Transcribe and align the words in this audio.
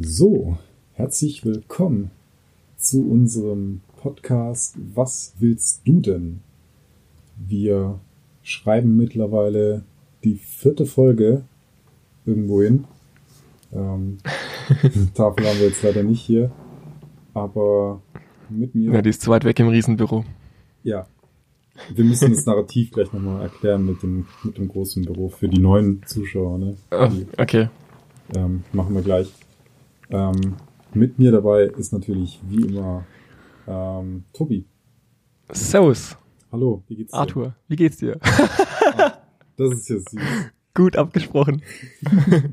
So, 0.00 0.58
herzlich 0.92 1.44
willkommen 1.44 2.12
zu 2.76 3.10
unserem 3.10 3.80
Podcast 3.96 4.76
Was 4.94 5.34
willst 5.40 5.80
du 5.88 6.00
denn? 6.00 6.40
Wir 7.36 7.98
schreiben 8.44 8.96
mittlerweile 8.96 9.82
die 10.22 10.36
vierte 10.36 10.86
Folge 10.86 11.42
irgendwo 12.24 12.62
hin. 12.62 12.84
Ähm, 13.72 14.18
Tafel 15.14 15.48
haben 15.48 15.58
wir 15.58 15.66
jetzt 15.66 15.82
leider 15.82 16.04
nicht 16.04 16.20
hier, 16.20 16.52
aber 17.34 18.00
mit 18.48 18.76
mir. 18.76 18.92
Ja, 18.92 19.02
die 19.02 19.10
ist 19.10 19.22
zu 19.22 19.32
weit 19.32 19.42
weg 19.42 19.58
im 19.58 19.68
Riesenbüro. 19.68 20.24
Ja. 20.84 21.08
Wir 21.92 22.04
müssen 22.04 22.32
das 22.32 22.46
Narrativ 22.46 22.92
gleich 22.92 23.12
nochmal 23.12 23.42
erklären 23.42 23.84
mit 23.84 24.04
dem, 24.04 24.26
mit 24.44 24.58
dem 24.58 24.68
großen 24.68 25.04
Büro 25.04 25.28
für 25.28 25.48
die 25.48 25.60
neuen 25.60 26.04
Zuschauer. 26.06 26.58
Ne? 26.58 26.76
Oh, 26.92 27.10
okay. 27.36 27.68
ähm, 28.36 28.62
machen 28.72 28.94
wir 28.94 29.02
gleich. 29.02 29.32
Ähm, 30.10 30.56
mit 30.94 31.18
mir 31.18 31.32
dabei 31.32 31.64
ist 31.64 31.92
natürlich 31.92 32.40
wie 32.48 32.66
immer 32.66 33.04
ähm, 33.66 34.24
Tobi. 34.32 34.64
Servus, 35.52 36.16
Hallo, 36.50 36.82
wie 36.88 36.96
geht's 36.96 37.12
dir? 37.12 37.18
Arthur. 37.18 37.54
Wie 37.68 37.76
geht's 37.76 37.98
dir? 37.98 38.18
Das 39.56 39.72
ist 39.72 39.88
ja 39.88 39.96
süß. 39.98 40.22
Gut 40.74 40.96
abgesprochen. 40.96 41.62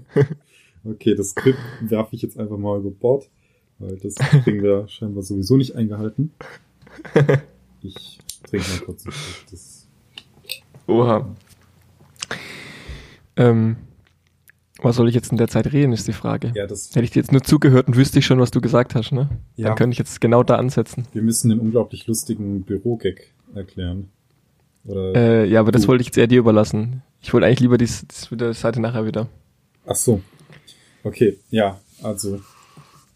Okay, 0.88 1.16
das 1.16 1.30
Skript 1.30 1.58
werfe 1.82 2.16
ich 2.16 2.22
jetzt 2.22 2.38
einfach 2.40 2.60
mal 2.60 2.80
über 2.80 2.92
Bord, 2.92 3.28
weil 3.80 3.98
das 3.98 4.14
kriegen 4.44 4.62
wir 4.62 4.88
scheinbar 4.88 5.24
sowieso 5.24 5.58
nicht 5.58 5.76
eingehalten. 5.76 6.32
Ich 7.82 8.20
trinke 8.48 8.70
mal 8.70 8.80
kurz. 8.86 9.06
Das, 9.50 9.88
Oha. 10.86 11.36
Ähm, 13.36 13.78
was 14.86 14.96
soll 14.96 15.10
ich 15.10 15.16
jetzt 15.16 15.32
in 15.32 15.38
der 15.38 15.48
Zeit 15.50 15.72
reden, 15.74 15.92
ist 15.94 16.08
die 16.08 16.14
Frage. 16.14 16.52
ja, 16.56 16.66
das, 16.68 16.90
Hätte 16.92 17.04
ich 17.04 17.12
dir 17.12 17.20
jetzt 17.20 17.32
nur 17.32 17.42
zugehört 17.44 17.88
und 17.88 17.98
wüsste 17.98 18.20
ich 18.20 18.26
schon, 18.26 18.40
was 18.40 18.52
du 18.52 18.62
gesagt 18.62 18.96
hast, 18.96 19.12
ne? 19.12 19.30
Ja. 19.58 19.68
Dann 19.68 19.76
könnte 19.76 19.94
ich 19.94 20.00
jetzt 20.00 20.22
genau 20.22 20.44
da 20.44 20.56
ansetzen. 20.56 21.06
wir 21.14 21.22
müssen 21.22 21.50
den 21.50 21.60
unglaublich 21.60 22.08
lustigen 22.08 22.62
Bürogag 22.64 23.22
erklären. 23.54 24.10
Oder, 24.86 25.16
Äh, 25.16 25.46
ja, 25.50 25.60
aber 25.60 25.72
das 25.72 25.84
Du. 25.84 25.88
wollte 25.90 26.02
ich 26.02 26.08
jetzt 26.08 26.18
eher 26.18 26.28
dir 26.28 26.40
überlassen. 26.40 27.02
Ich 27.22 27.34
wollte 27.34 27.48
eigentlich 27.48 27.60
lieber 27.62 27.78
die, 27.78 27.86
die, 27.88 28.54
Seite 28.54 28.80
nachher 28.80 29.06
wieder. 29.06 29.28
Ach 29.88 29.96
so. 29.96 30.22
Okay, 31.04 31.38
ja, 31.50 31.80
also 32.04 32.36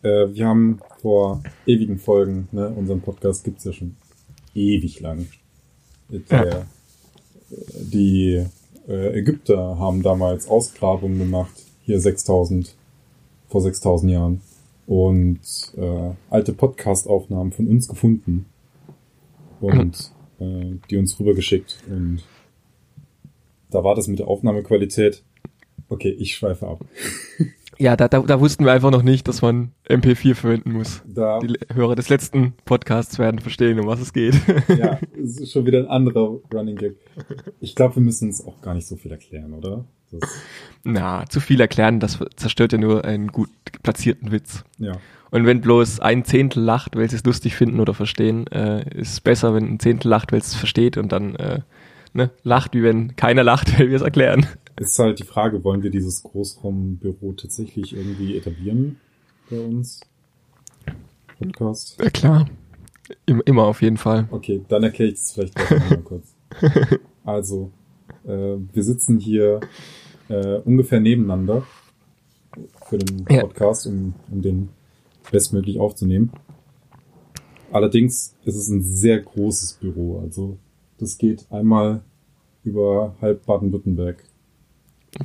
äh, 0.02 0.28
wir 0.34 0.48
haben 0.48 0.80
vor 1.02 1.44
ewigen 1.66 1.98
Folgen, 2.00 2.48
ne, 2.52 2.70
unseren 2.70 3.02
Podcast 3.02 3.44
gibt's 3.44 3.64
ja 3.66 3.74
schon 3.74 3.96
ewig 4.56 5.00
lang. 5.00 5.28
Der, 6.10 6.22
Ja. 6.30 6.44
äh, 6.60 6.64
Die 7.92 8.46
Ägypter 8.94 9.78
haben 9.78 10.04
damals 10.04 10.48
Ausgrabungen 10.48 11.20
gemacht, 11.20 11.54
hier 11.84 12.00
6000, 12.00 12.76
vor 13.48 13.62
6000 13.62 14.12
Jahren 14.12 14.42
und 14.88 15.40
äh, 15.78 16.12
alte 16.30 16.54
Podcast-Aufnahmen 16.54 17.52
von 17.52 17.68
uns 17.68 17.88
gefunden 17.88 18.46
und 19.62 20.12
äh, 20.40 20.76
die 20.90 20.98
uns 20.98 21.20
rübergeschickt 21.20 21.78
und 21.90 22.24
da 23.72 23.84
war 23.84 23.96
das 23.96 24.08
mit 24.08 24.20
der 24.20 24.28
Aufnahmequalität. 24.28 25.24
Okay, 25.90 26.10
ich 26.10 26.36
schweife 26.36 26.68
ab. 26.68 26.84
Ja, 27.82 27.96
da, 27.96 28.10
da, 28.10 28.20
da 28.20 28.40
wussten 28.42 28.66
wir 28.66 28.74
einfach 28.74 28.92
noch 28.92 29.04
nicht, 29.04 29.28
dass 29.30 29.42
man 29.42 29.72
MP4 29.88 30.36
verwenden 30.36 30.74
muss. 30.74 31.02
Da, 31.06 31.40
Die 31.40 31.58
Hörer 31.74 31.96
des 31.96 32.10
letzten 32.10 32.54
Podcasts 32.66 33.18
werden 33.20 33.40
verstehen, 33.40 33.80
um 33.80 33.88
was 33.88 34.02
es 34.02 34.12
geht. 34.12 34.36
ja, 34.78 35.00
es 35.18 35.40
ist 35.40 35.54
schon 35.54 35.66
wieder 35.66 35.80
ein 35.80 35.88
anderer 35.88 36.40
Running 36.54 36.76
Gag. 36.76 36.98
Ich 37.62 37.76
glaube, 37.76 37.96
wir 37.96 38.04
müssen 38.04 38.30
es 38.30 38.46
auch 38.46 38.62
gar 38.62 38.74
nicht 38.74 38.86
so 38.86 38.98
viel 38.98 39.12
erklären, 39.12 39.54
oder? 39.54 39.86
Das, 40.12 40.22
Na, 40.84 41.26
zu 41.30 41.40
viel 41.40 41.62
erklären, 41.62 42.02
das 42.02 42.20
zerstört 42.36 42.74
ja 42.74 42.78
nur 42.80 43.06
einen 43.06 43.30
gut 43.30 43.50
platzierten 43.82 44.32
Witz. 44.34 44.66
ja, 44.78 44.98
Und 45.32 45.46
wenn 45.46 45.62
bloß 45.62 46.02
ein 46.02 46.26
Zehntel 46.26 46.62
lacht, 46.62 46.98
weil 46.98 47.10
sie 47.10 47.16
es 47.16 47.24
lustig 47.24 47.56
finden 47.56 47.80
oder 47.80 47.94
verstehen, 47.94 48.46
äh, 48.48 48.84
ist 48.94 49.14
es 49.14 49.22
besser, 49.22 49.54
wenn 49.54 49.66
ein 49.66 49.80
Zehntel 49.80 50.10
lacht, 50.10 50.34
weil 50.34 50.40
es 50.40 50.54
versteht 50.54 50.98
und 50.98 51.14
dann 51.14 51.36
äh, 51.36 51.60
ne, 52.12 52.32
lacht, 52.44 52.74
wie 52.74 52.84
wenn 52.84 53.16
keiner 53.16 53.44
lacht, 53.44 53.72
weil 53.80 53.88
wir 53.88 53.96
es 53.96 54.02
erklären. 54.02 54.46
Ist 54.80 54.98
halt 55.00 55.20
die 55.20 55.24
Frage, 55.24 55.64
wollen 55.64 55.84
wir 55.84 55.90
dieses 55.90 56.24
Großraumbüro 56.24 57.34
tatsächlich 57.34 57.96
irgendwie 57.96 58.38
etablieren 58.38 58.98
bei 59.50 59.60
uns? 59.60 60.00
Podcast? 61.38 61.98
Ja, 62.02 62.10
klar. 62.10 62.50
Im, 63.26 63.42
immer 63.46 63.64
auf 63.64 63.82
jeden 63.82 63.98
Fall. 63.98 64.28
Okay, 64.32 64.64
dann 64.68 64.84
erkläre 64.84 65.12
ich 65.12 65.16
das 65.20 65.32
vielleicht 65.32 65.58
noch 65.58 65.90
mal 65.90 65.98
kurz. 66.04 66.34
Also, 67.26 67.72
äh, 68.26 68.56
wir 68.74 68.84
sitzen 68.84 69.20
hier 69.20 69.60
äh, 70.30 70.56
ungefähr 70.60 71.00
nebeneinander 71.00 71.64
für 72.88 72.98
den 72.98 73.26
Ja. 73.30 73.42
Podcast, 73.42 73.86
um, 73.86 74.16
um 74.32 74.42
den 74.42 74.70
bestmöglich 75.30 75.80
aufzunehmen. 75.80 76.32
Allerdings 77.72 78.36
ist 78.46 78.56
es 78.56 78.68
ein 78.68 78.82
sehr 78.82 79.20
großes 79.20 79.74
Büro. 79.74 80.20
Also, 80.22 80.58
das 80.98 81.20
geht 81.20 81.46
einmal 81.52 82.02
über 82.64 83.16
halb 83.22 83.46
Baden-Württemberg 83.46 84.24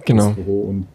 Genau. 0.04 0.32
Büro 0.32 0.62
und 0.62 0.86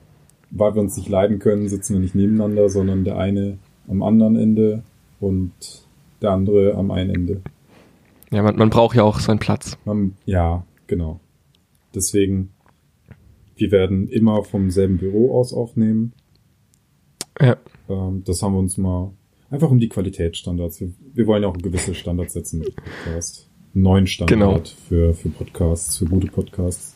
weil 0.51 0.73
wir 0.75 0.81
uns 0.81 0.97
nicht 0.97 1.09
leiden 1.09 1.39
können, 1.39 1.69
sitzen 1.69 1.93
wir 1.93 1.99
nicht 1.99 2.15
nebeneinander, 2.15 2.69
sondern 2.69 3.03
der 3.03 3.17
eine 3.17 3.57
am 3.87 4.01
anderen 4.01 4.35
Ende 4.35 4.83
und 5.19 5.51
der 6.21 6.31
andere 6.31 6.73
am 6.75 6.91
einen 6.91 7.13
Ende. 7.13 7.41
Ja, 8.31 8.41
man, 8.43 8.55
man 8.55 8.69
braucht 8.69 8.95
ja 8.95 9.03
auch 9.03 9.19
seinen 9.19 9.39
Platz. 9.39 9.77
Man, 9.85 10.15
ja, 10.25 10.63
genau. 10.87 11.19
Deswegen, 11.93 12.51
wir 13.55 13.71
werden 13.71 14.07
immer 14.07 14.43
vom 14.43 14.69
selben 14.71 14.97
Büro 14.97 15.37
aus 15.39 15.53
aufnehmen. 15.53 16.13
Ja. 17.39 17.57
Ähm, 17.89 18.23
das 18.25 18.41
haben 18.43 18.53
wir 18.53 18.59
uns 18.59 18.77
mal 18.77 19.11
einfach 19.49 19.71
um 19.71 19.79
die 19.79 19.89
Qualitätsstandards. 19.89 20.81
Wir, 20.81 20.91
wir 21.13 21.27
wollen 21.27 21.43
ja 21.43 21.49
auch 21.49 21.57
gewisse 21.57 21.93
Standards 21.95 22.33
setzen 22.33 22.59
mit 22.59 22.75
Podcast. 23.03 23.47
Neuen 23.73 24.07
Standard 24.07 24.39
Genau. 24.39 24.61
für, 24.87 25.13
für 25.13 25.29
Podcasts, 25.29 25.97
für 25.97 26.05
gute 26.05 26.27
Podcasts. 26.27 26.95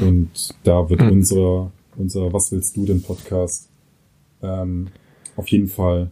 Und 0.00 0.30
da 0.64 0.88
wird 0.88 1.00
Mhm. 1.00 1.10
unser, 1.12 1.70
unser 1.96 2.32
Was 2.32 2.50
willst 2.52 2.76
du 2.76 2.84
denn 2.86 3.02
Podcast 3.02 3.68
ähm, 4.42 4.88
auf 5.36 5.48
jeden 5.48 5.68
Fall 5.68 6.10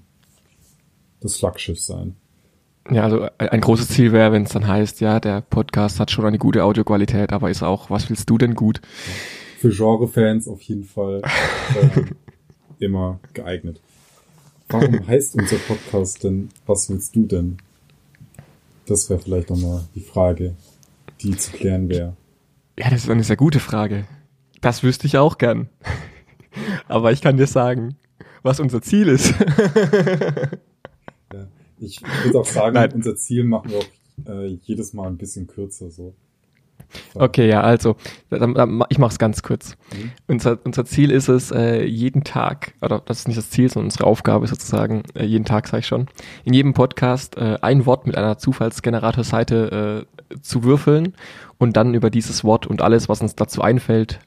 das 1.20 1.36
Flaggschiff 1.36 1.80
sein. 1.80 2.16
Ja, 2.90 3.04
also 3.04 3.22
ein 3.38 3.48
ein 3.48 3.60
großes 3.60 3.88
Ziel 3.88 4.12
wäre, 4.12 4.32
wenn 4.32 4.44
es 4.44 4.50
dann 4.52 4.66
heißt, 4.66 5.00
ja, 5.00 5.20
der 5.20 5.42
Podcast 5.42 6.00
hat 6.00 6.10
schon 6.10 6.24
eine 6.24 6.38
gute 6.38 6.64
Audioqualität, 6.64 7.32
aber 7.32 7.50
ist 7.50 7.62
auch, 7.62 7.90
was 7.90 8.08
willst 8.08 8.28
du 8.30 8.38
denn 8.38 8.54
gut? 8.54 8.80
für 9.58 9.68
Genre-Fans 9.68 10.48
auf 10.48 10.62
jeden 10.62 10.84
Fall 10.84 11.20
ähm, 11.82 12.12
immer 12.78 13.20
geeignet. 13.34 13.78
Warum 14.70 15.06
heißt 15.06 15.34
unser 15.34 15.56
Podcast 15.56 16.24
denn 16.24 16.48
Was 16.66 16.88
willst 16.88 17.14
du 17.14 17.26
denn? 17.26 17.58
Das 18.86 19.10
wäre 19.10 19.20
vielleicht 19.20 19.50
nochmal 19.50 19.82
die 19.94 20.00
Frage, 20.00 20.54
die 21.20 21.36
zu 21.36 21.50
klären 21.52 21.90
wäre. 21.90 22.16
Ja, 22.80 22.88
das 22.88 23.04
ist 23.04 23.10
eine 23.10 23.22
sehr 23.24 23.36
gute 23.36 23.60
Frage. 23.60 24.06
Das 24.62 24.82
wüsste 24.82 25.06
ich 25.06 25.18
auch 25.18 25.36
gern. 25.36 25.68
Aber 26.88 27.12
ich 27.12 27.20
kann 27.20 27.36
dir 27.36 27.46
sagen, 27.46 27.96
was 28.42 28.58
unser 28.58 28.80
Ziel 28.80 29.08
ist. 29.08 29.34
Ja. 31.32 31.46
Ich, 31.78 32.00
ich 32.02 32.24
würde 32.24 32.40
auch 32.40 32.46
sagen, 32.46 32.74
Nein. 32.74 32.92
unser 32.92 33.16
Ziel 33.16 33.44
machen 33.44 33.70
wir 33.70 33.78
auch 33.78 34.32
äh, 34.32 34.46
jedes 34.62 34.94
Mal 34.94 35.08
ein 35.08 35.18
bisschen 35.18 35.46
kürzer 35.46 35.90
so. 35.90 36.14
Okay, 37.14 37.48
ja, 37.48 37.60
also, 37.60 37.96
ich 38.88 38.98
mach's 38.98 39.18
ganz 39.18 39.42
kurz. 39.42 39.76
Mhm. 39.92 40.12
Unser, 40.26 40.58
unser 40.64 40.84
Ziel 40.84 41.10
ist 41.10 41.28
es, 41.28 41.50
äh, 41.50 41.84
jeden 41.84 42.24
Tag, 42.24 42.74
oder 42.80 43.00
das 43.04 43.20
ist 43.20 43.28
nicht 43.28 43.38
das 43.38 43.50
Ziel, 43.50 43.68
sondern 43.68 43.86
unsere 43.86 44.04
Aufgabe 44.04 44.46
sozusagen, 44.46 45.02
äh, 45.14 45.24
jeden 45.24 45.44
Tag 45.44 45.68
sage 45.68 45.80
ich 45.80 45.86
schon, 45.86 46.06
in 46.44 46.52
jedem 46.52 46.74
Podcast 46.74 47.36
äh, 47.36 47.58
ein 47.62 47.86
Wort 47.86 48.06
mit 48.06 48.16
einer 48.16 48.38
Zufallsgeneratorseite 48.38 50.06
zu 50.42 50.62
würfeln 50.62 51.14
und 51.58 51.76
dann 51.76 51.94
über 51.94 52.10
dieses 52.10 52.44
Wort 52.44 52.66
und 52.66 52.82
alles, 52.82 53.08
was 53.08 53.20
uns 53.20 53.34
dazu 53.34 53.62
einfällt, 53.62 54.20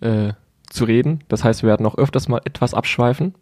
zu 0.69 0.83
reden. 0.83 1.23
Das 1.29 1.43
heißt, 1.43 1.63
wir 1.63 1.69
werden 1.69 1.85
auch 1.85 1.97
öfters 1.97 2.27
mal 2.27 2.41
etwas 2.43 2.73
abschweifen. 2.73 3.35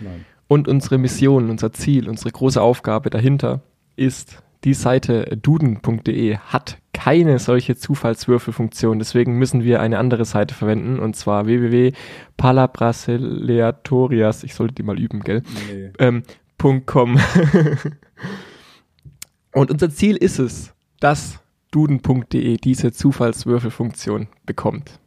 Nein. 0.00 0.24
Und 0.46 0.68
unsere 0.68 0.96
Mission, 0.96 1.50
unser 1.50 1.72
Ziel, 1.72 2.08
unsere 2.08 2.30
große 2.30 2.60
Aufgabe 2.60 3.10
dahinter 3.10 3.60
ist, 3.96 4.42
die 4.64 4.74
Seite 4.74 5.36
duden.de 5.40 6.38
hat 6.38 6.78
keine 6.98 7.38
solche 7.38 7.76
Zufallswürfelfunktion. 7.76 8.98
Deswegen 8.98 9.38
müssen 9.38 9.62
wir 9.62 9.80
eine 9.80 10.00
andere 10.00 10.24
Seite 10.24 10.52
verwenden, 10.52 10.98
und 10.98 11.14
zwar 11.14 11.46
www.palabrasileatorias, 11.46 14.42
ich 14.42 14.54
sollte 14.54 14.74
die 14.74 14.82
mal 14.82 14.98
üben, 14.98 15.20
gell? 15.20 15.44
Nee. 15.72 15.92
Ähm, 16.00 16.24
.com. 16.86 17.14
und 19.52 19.70
unser 19.70 19.90
Ziel 19.90 20.16
ist 20.16 20.40
es, 20.40 20.74
dass 20.98 21.38
duden.de 21.70 22.56
diese 22.56 22.90
Zufallswürfelfunktion 22.90 24.26
bekommt. 24.44 24.98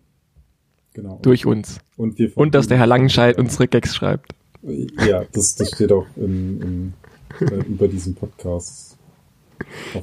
Genau. 0.94 1.20
Durch 1.22 1.46
uns. 1.46 1.80
und, 1.98 2.18
wir 2.18 2.32
Und 2.38 2.56
dass 2.56 2.68
der 2.68 2.78
Herr 2.78 2.88
Langenscheid 2.88 3.38
unsere 3.38 3.68
Gags 3.68 3.94
schreibt. 3.94 4.34
Ja, 5.06 5.26
das, 5.34 5.56
das 5.56 5.72
steht 5.72 5.92
auch 5.92 6.08
in, 6.16 6.62
in, 6.62 6.94
äh, 7.42 7.56
über 7.66 7.90
diesen 7.90 8.16
Podcast. 8.16 8.91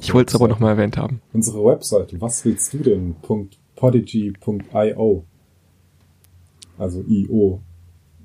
Ich 0.01 0.13
wollte 0.13 0.29
es 0.29 0.35
aber 0.35 0.47
nochmal 0.47 0.71
erwähnt 0.71 0.97
haben. 0.97 1.21
Unsere 1.33 1.63
Webseite, 1.65 2.19
was 2.21 2.43
willst 2.45 2.73
du 2.73 2.77
denn? 2.79 3.15
Podigy.io. 3.75 5.25
Also 6.77 7.03
IO. 7.07 7.61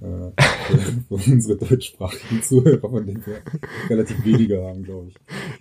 äh, 0.01 0.07
für, 0.37 0.79
für 1.19 1.33
unsere 1.33 1.57
deutschsprachigen 1.59 2.43
Zuhörer, 2.43 2.89
von 2.89 3.07
denen 3.07 3.25
wir 3.27 3.43
relativ 3.89 4.25
wenige 4.25 4.63
haben, 4.63 4.83
glaube 4.83 5.09
ich. 5.09 5.17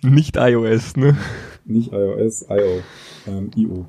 Nicht 0.08 0.36
iOS, 0.36 0.96
ne? 0.96 1.16
Nicht 1.64 1.92
iOS, 1.92 2.46
IO, 2.48 2.82
ähm, 3.26 3.50
IO. 3.56 3.86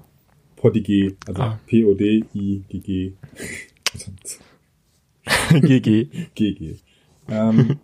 PODIG, 0.56 1.16
also 1.28 1.42
Ah. 1.42 1.60
P-O-D-I-G-G. 1.68 3.14
GG. 5.62 6.06
GG. 6.36 6.76
Ähm, 7.30 7.80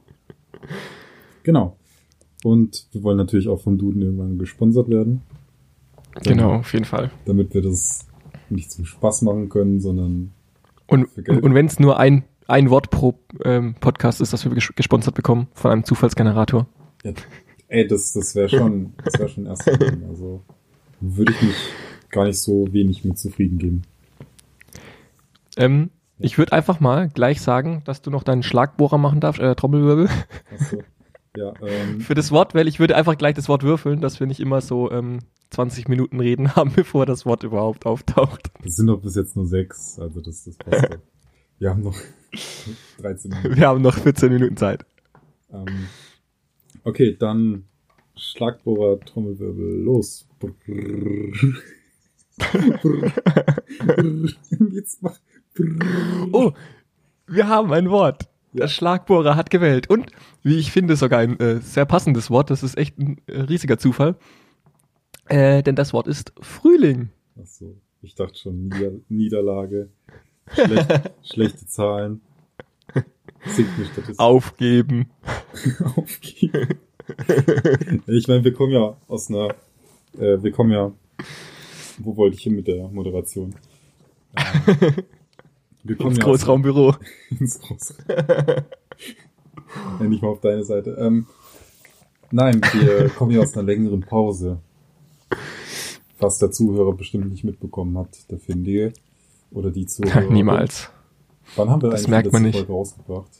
genau. 1.44 1.76
Und 2.44 2.88
wir 2.92 3.04
wollen 3.04 3.18
natürlich 3.18 3.48
auch 3.48 3.62
vom 3.62 3.78
Duden 3.78 4.02
irgendwann 4.02 4.38
gesponsert 4.38 4.90
werden, 4.90 5.22
Genau, 6.24 6.56
auf 6.56 6.74
jeden 6.74 6.86
Fall. 6.86 7.10
damit 7.26 7.54
wir 7.54 7.62
das 7.62 8.06
nicht 8.50 8.72
zum 8.72 8.84
Spaß 8.86 9.22
machen 9.22 9.48
können, 9.50 9.80
sondern 9.80 10.32
Und, 10.88 11.08
und, 11.28 11.44
und 11.44 11.54
wenn 11.54 11.68
es 11.68 11.80
nur 11.80 11.98
ein, 12.00 12.24
ein 12.48 12.70
Wort 12.70 12.90
pro 12.90 13.14
ähm, 13.46 13.76
Podcast 13.80 14.20
ist, 14.20 14.34
das 14.34 14.44
wir 14.44 14.52
ges- 14.52 14.76
gesponsert 14.76 15.16
bekommen 15.16 15.48
von 15.54 15.72
einem 15.72 15.84
Zufallsgenerator. 15.86 16.68
ja, 17.04 17.14
ey, 17.70 17.88
das, 17.88 18.12
das 18.14 18.36
wäre 18.36 18.50
schon, 18.50 18.92
das 19.06 19.14
wäre 19.20 19.30
schon 19.30 19.46
erst 19.46 19.68
drin. 19.68 20.04
Also 20.10 20.42
würde 21.00 21.32
ich 21.32 21.42
mich 21.44 21.56
gar 22.10 22.26
nicht 22.26 22.40
so 22.42 22.68
wenig 22.74 23.06
mit 23.06 23.18
zufrieden 23.18 23.58
geben. 23.58 23.82
Ähm, 25.58 25.92
ich 26.20 26.38
würde 26.38 26.52
einfach 26.54 26.80
mal 26.80 27.08
gleich 27.10 27.42
sagen, 27.42 27.84
dass 27.86 28.02
du 28.02 28.12
noch 28.12 28.24
deinen 28.24 28.44
Schlagbohrer 28.44 28.98
machen 28.98 29.20
darfst, 29.22 29.40
äh, 29.42 29.56
Trommelwirbel. 29.56 30.10
Achso. 30.54 30.78
Ja, 31.36 31.54
ähm, 31.62 32.02
Für 32.02 32.14
das 32.14 32.32
Wort, 32.32 32.54
weil 32.56 32.68
ich 32.68 32.80
würde 32.80 32.96
einfach 32.96 33.18
gleich 33.18 33.36
das 33.36 33.48
Wort 33.48 33.64
würfeln, 33.64 34.02
dass 34.02 34.20
wir 34.20 34.28
nicht 34.28 34.42
immer 34.42 34.60
so 34.60 34.92
ähm, 34.92 35.20
20 35.52 35.88
Minuten 35.88 36.20
reden 36.20 36.56
haben, 36.56 36.74
bevor 36.74 37.06
das 37.06 37.26
Wort 37.26 37.44
überhaupt 37.44 37.86
auftaucht. 37.86 38.52
das 38.64 38.76
sind 38.76 38.88
doch 38.88 39.02
bis 39.02 39.16
jetzt 39.16 39.36
nur 39.36 39.46
sechs, 39.46 39.98
also 40.00 40.20
das, 40.20 40.44
das 40.44 40.58
passt 40.58 40.84
doch. 40.92 41.00
Wir 41.60 41.70
haben 41.70 41.84
noch 41.84 41.96
13 43.00 43.32
Minuten. 43.32 43.56
Wir 43.56 43.68
haben 43.68 43.82
noch 43.82 43.98
14 43.98 44.34
Minuten 44.34 44.58
Zeit. 44.58 44.86
Ähm, 45.54 45.88
okay, 46.84 47.16
dann 47.18 47.66
Schlagbohrer, 48.16 49.00
Trommelwirbel, 49.00 49.84
los. 49.84 50.28
Brrr. 50.40 50.54
Brrr. 52.82 53.12
Jetzt 54.72 55.02
mach. 55.02 55.18
Oh, 56.32 56.52
wir 57.28 57.48
haben 57.48 57.72
ein 57.74 57.90
Wort. 57.90 58.31
Ja. 58.54 58.62
Der 58.62 58.68
Schlagbohrer 58.68 59.36
hat 59.36 59.50
gewählt. 59.50 59.90
Und, 59.90 60.12
wie 60.44 60.58
ich 60.58 60.72
finde, 60.72 60.96
sogar 60.96 61.20
ein 61.20 61.40
äh, 61.40 61.62
sehr 61.62 61.86
passendes 61.86 62.30
Wort. 62.30 62.50
Das 62.50 62.64
ist 62.64 62.78
echt 62.78 62.98
ein 62.98 63.22
äh, 63.28 63.42
riesiger 63.42 63.78
Zufall. 63.78 64.16
Äh, 65.30 65.64
denn 65.64 65.76
das 65.76 65.94
Wort 65.94 66.08
ist 66.08 66.34
Frühling. 66.42 67.10
Ach 67.42 67.46
so, 67.46 67.78
ich 68.02 68.16
dachte 68.16 68.38
schon 68.38 68.68
Nieder 68.68 68.92
Niederlage, 69.08 69.90
schlecht, 70.54 71.12
schlechte 71.24 71.66
Zahlen, 71.68 72.22
sinkende 73.46 73.86
Statistik, 73.86 74.20
Aufgeben. 74.20 75.10
aufgeben. 75.96 76.80
ich 78.08 78.28
meine, 78.28 78.44
wir 78.44 78.54
kommen 78.54 78.74
ja 78.74 78.98
aus 79.08 79.30
einer, 79.30 79.56
äh, 80.18 80.44
wir 80.44 80.52
kommen 80.52 80.72
ja, 80.72 80.92
wo 82.00 82.18
wollte 82.18 82.36
ich 82.36 82.44
hin 82.44 82.56
mit 82.56 82.68
der 82.68 82.90
Moderation? 82.90 83.56
Ähm, 84.36 84.94
wir 85.84 85.96
kommen 85.96 86.12
Ins 86.12 86.20
ja 86.20 86.24
Großraumbüro. 86.26 86.96
ins 87.40 87.60
Großraum. 87.60 88.06
ja, 90.00 90.06
nicht 90.08 90.22
mal 90.22 90.30
auf 90.30 90.42
deine 90.42 90.64
Seite. 90.64 90.92
Ähm, 91.00 91.28
nein, 92.32 92.62
wir 92.74 93.10
kommen 93.18 93.32
ja 93.32 93.42
aus 93.42 93.54
einer 93.56 93.64
längeren 93.64 94.02
Pause. 94.02 94.60
Was 96.20 96.38
der 96.38 96.52
Zuhörer 96.52 96.94
bestimmt 96.94 97.32
nicht 97.32 97.44
mitbekommen 97.44 97.98
hat, 97.98 98.30
der 98.30 98.40
Findige. 98.40 98.94
Oder 99.52 99.72
die 99.72 99.86
Zuhörer. 99.86 100.30
Niemals. 100.30 100.90
Wann 101.56 101.70
haben 101.70 101.82
wir 101.82 101.90
Das 101.90 102.02
eigentlich 102.02 102.10
merkt 102.10 102.34
man 102.34 102.44
nicht. 102.44 102.58
Folge 102.58 102.72
rausgebracht? 102.72 103.32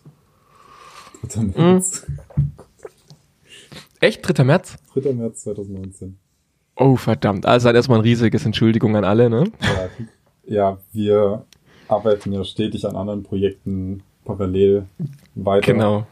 3. 1.30 1.42
März. 1.44 2.08
Echt? 4.00 4.38
3. 4.38 4.44
März? 4.44 4.78
3. 4.96 5.14
März 5.14 5.44
2019. 5.44 6.18
Oh, 6.76 6.96
verdammt. 6.96 7.46
Also 7.46 7.68
halt 7.68 7.76
erstmal 7.76 8.00
ein 8.00 8.04
riesiges 8.04 8.46
Entschuldigung 8.46 8.96
an 8.96 9.04
alle, 9.04 9.30
ne? 9.30 9.52
Ja, 9.62 9.90
ja, 10.44 10.78
wir 10.92 11.46
arbeiten 11.92 12.32
ja 12.34 12.44
stetig 12.44 12.86
an 12.88 12.96
anderen 12.96 13.24
Projekten 13.24 14.04
parallel 14.26 14.86
weiter. 15.36 15.74
Genau. 15.74 16.08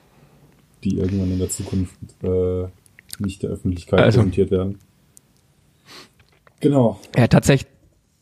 die 0.83 0.97
irgendwann 0.97 1.31
in 1.31 1.39
der 1.39 1.49
Zukunft 1.49 1.95
äh, 2.23 2.65
nicht 3.19 3.43
der 3.43 3.49
Öffentlichkeit 3.51 3.99
Also- 3.99 4.19
präsentiert 4.19 4.51
werden. 4.51 4.79
Genau. 6.61 6.99
Ja, 7.15 7.27
tatsächlich, 7.27 7.69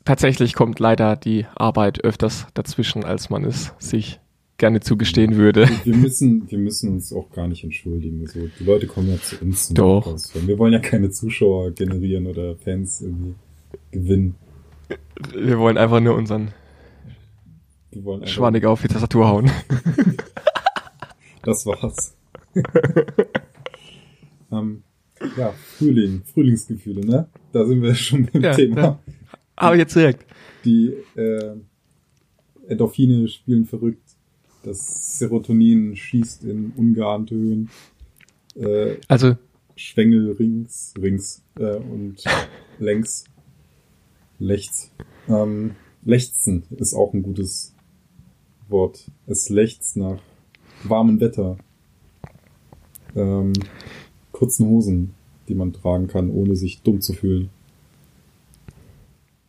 tatsächlich 0.06 0.54
kommt 0.54 0.80
leider 0.80 1.16
die 1.16 1.46
Arbeit 1.56 2.04
öfters 2.04 2.48
dazwischen, 2.54 3.04
als 3.04 3.30
man 3.30 3.44
es 3.46 3.74
sich 3.80 4.20
gerne 4.58 4.80
zugestehen 4.80 5.36
würde. 5.38 5.68
Wir 5.84 5.96
müssen, 5.96 6.50
wir 6.50 6.58
müssen 6.58 6.92
uns 6.94 7.14
auch 7.14 7.30
gar 7.32 7.48
nicht 7.48 7.64
entschuldigen. 7.64 8.26
So, 8.28 8.40
die 8.60 8.64
Leute 8.64 8.88
kommen 8.88 9.10
ja 9.10 9.18
zu 9.22 9.38
uns. 9.42 9.70
Doch. 9.70 10.06
Hören. 10.06 10.48
Wir 10.48 10.58
wollen 10.60 10.74
ja 10.74 10.80
keine 10.80 11.10
Zuschauer 11.12 11.72
generieren 11.72 12.28
oder 12.28 12.56
Fans 12.56 13.02
irgendwie 13.02 13.36
gewinnen. 13.92 14.36
Wir 15.34 15.58
wollen 15.60 15.78
einfach 15.78 16.00
nur 16.00 16.16
unseren 16.16 16.50
Wir 17.98 18.06
wollen 18.06 18.22
einfach, 18.22 18.34
Schwanig 18.34 18.64
auf 18.66 18.82
die 18.82 18.88
Tastatur 18.90 19.28
hauen. 19.28 19.52
Das 21.44 21.66
war's. 21.66 22.14
ähm, 24.52 24.84
ja, 25.38 25.54
Frühling, 25.78 26.22
Frühlingsgefühle, 26.26 27.06
ne? 27.06 27.30
Da 27.54 27.66
sind 27.66 27.82
wir 27.82 27.96
schon 27.96 28.26
beim 28.26 28.44
Ja, 28.44 28.54
Thema. 28.54 28.82
ja. 28.82 29.00
Aber 29.56 29.78
jetzt 29.78 29.96
direkt. 29.96 30.26
Die 30.66 30.94
äh, 31.16 31.56
Endorphine 32.68 33.30
spielen 33.30 33.64
verrückt. 33.66 34.04
Das 34.64 35.18
Serotonin 35.20 35.96
schießt 35.96 36.44
in 36.44 36.74
ungeahnte 36.76 37.36
Höhen. 37.36 37.70
Äh, 38.56 38.98
Also, 39.08 39.38
Schwengel 39.78 40.32
rings, 40.34 40.94
rings 41.02 41.44
äh, 41.58 41.78
und 41.78 42.24
längs, 42.80 43.24
lechts. 44.38 44.92
Ähm, 45.30 45.76
lechzen 46.04 46.64
ist 46.72 46.94
auch 46.94 47.14
ein 47.14 47.24
gutes 47.24 47.74
Wort. 48.70 49.10
Es 49.26 49.50
lechzt 49.50 49.98
nach 49.98 50.20
warmem 50.84 51.20
Wetter. 51.20 51.58
Ähm, 53.16 53.54
kurzen 54.32 54.68
Hosen, 54.68 55.14
die 55.48 55.56
man 55.56 55.74
tragen 55.74 56.08
kann, 56.08 56.30
ohne 56.30 56.56
sich 56.56 56.82
dumm 56.82 57.02
zu 57.02 57.14
fühlen. 57.14 57.50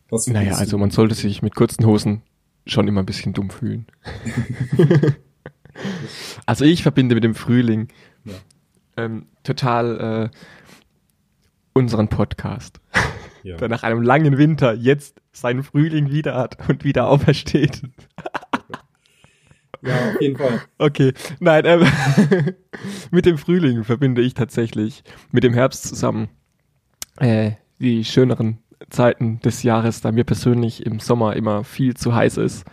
Was 0.09 0.25
naja, 0.27 0.55
also 0.55 0.77
man 0.77 0.89
sollte 0.89 1.13
sich 1.13 1.41
mit 1.41 1.55
kurzen 1.55 1.85
Hosen 1.85 2.21
schon 2.65 2.87
immer 2.87 3.01
ein 3.01 3.05
bisschen 3.05 3.33
dumm 3.33 3.49
fühlen. 3.51 3.85
also 6.45 6.65
ich 6.65 6.81
verbinde 6.83 7.15
mit 7.15 7.23
dem 7.23 7.35
Frühling 7.35 7.89
Ja. 8.25 8.33
ähm, 8.97 9.27
total 9.43 10.31
äh, 10.33 10.37
unseren 11.73 12.07
Podcast, 12.07 12.79
Ja. 13.43 13.57
der 13.57 13.69
nach 13.69 13.83
einem 13.83 14.01
langen 14.01 14.37
Winter 14.37 14.73
jetzt 14.73 15.21
seinen 15.31 15.63
Frühling 15.63 16.09
wieder 16.09 16.35
hat 16.35 16.67
und 16.69 16.83
wieder 16.83 17.07
aufersteht. 17.07 17.83
Ja, 19.81 20.09
auf 20.09 20.21
jeden 20.21 20.37
Fall. 20.37 20.61
Okay, 20.77 21.13
nein, 21.39 21.63
ähm, 21.65 21.85
mit 23.11 23.25
dem 23.25 23.37
Frühling 23.37 23.83
verbinde 23.83 24.21
ich 24.21 24.33
tatsächlich 24.33 25.03
mit 25.31 25.43
dem 25.43 25.53
Herbst 25.53 25.83
zusammen 25.83 26.29
äh, 27.17 27.51
die 27.79 28.03
schöneren 28.05 28.59
Zeiten 28.89 29.39
des 29.41 29.63
Jahres, 29.63 30.01
da 30.01 30.11
mir 30.11 30.23
persönlich 30.23 30.85
im 30.85 30.99
Sommer 30.99 31.35
immer 31.35 31.63
viel 31.63 31.95
zu 31.95 32.15
heiß 32.15 32.37
ist. 32.37 32.65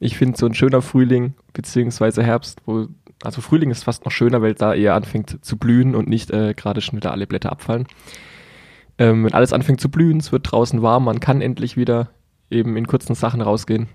Ich 0.00 0.16
finde 0.16 0.38
so 0.38 0.46
ein 0.46 0.54
schöner 0.54 0.82
Frühling 0.82 1.34
beziehungsweise 1.52 2.22
Herbst, 2.22 2.60
wo 2.66 2.88
also 3.22 3.40
Frühling 3.40 3.70
ist 3.70 3.84
fast 3.84 4.04
noch 4.04 4.10
schöner, 4.10 4.42
weil 4.42 4.54
da 4.54 4.74
eher 4.74 4.94
anfängt 4.94 5.44
zu 5.44 5.56
blühen 5.56 5.94
und 5.94 6.08
nicht 6.08 6.30
äh, 6.32 6.54
gerade 6.54 6.80
schon 6.80 6.96
wieder 6.96 7.12
alle 7.12 7.28
Blätter 7.28 7.52
abfallen. 7.52 7.86
Ähm, 8.98 9.24
wenn 9.24 9.32
alles 9.32 9.52
anfängt 9.52 9.80
zu 9.80 9.90
blühen, 9.90 10.18
es 10.18 10.32
wird 10.32 10.50
draußen 10.50 10.82
warm, 10.82 11.04
man 11.04 11.20
kann 11.20 11.40
endlich 11.40 11.76
wieder 11.76 12.10
eben 12.50 12.76
in 12.76 12.86
kurzen 12.86 13.14
Sachen 13.14 13.40
rausgehen 13.40 13.88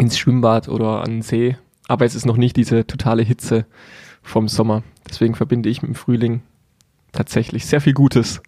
ins 0.00 0.18
Schwimmbad 0.18 0.68
oder 0.68 1.02
an 1.02 1.10
den 1.10 1.22
See. 1.22 1.56
Aber 1.88 2.04
es 2.04 2.14
ist 2.14 2.26
noch 2.26 2.36
nicht 2.36 2.56
diese 2.56 2.86
totale 2.86 3.22
Hitze 3.22 3.66
vom 4.22 4.48
Sommer. 4.48 4.82
Deswegen 5.08 5.34
verbinde 5.34 5.68
ich 5.68 5.82
mit 5.82 5.90
dem 5.90 5.94
Frühling 5.94 6.42
tatsächlich 7.12 7.66
sehr 7.66 7.80
viel 7.80 7.94
Gutes. 7.94 8.40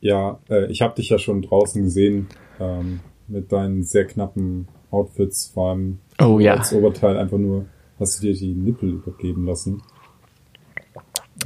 Ja, 0.00 0.38
äh, 0.48 0.70
ich 0.70 0.82
habe 0.82 0.94
dich 0.94 1.08
ja 1.10 1.18
schon 1.18 1.42
draußen 1.42 1.82
gesehen 1.82 2.28
ähm, 2.60 3.00
mit 3.28 3.52
deinen 3.52 3.82
sehr 3.82 4.06
knappen 4.06 4.68
Outfits, 4.90 5.48
vor 5.52 5.70
allem 5.70 5.98
Oh 6.20 6.38
ja. 6.38 6.54
als 6.54 6.72
Oberteil 6.72 7.16
einfach 7.18 7.38
nur 7.38 7.66
hast 7.98 8.18
du 8.22 8.26
dir 8.26 8.34
die 8.34 8.54
Nippel 8.54 8.90
übergeben 8.90 9.46
lassen. 9.46 9.82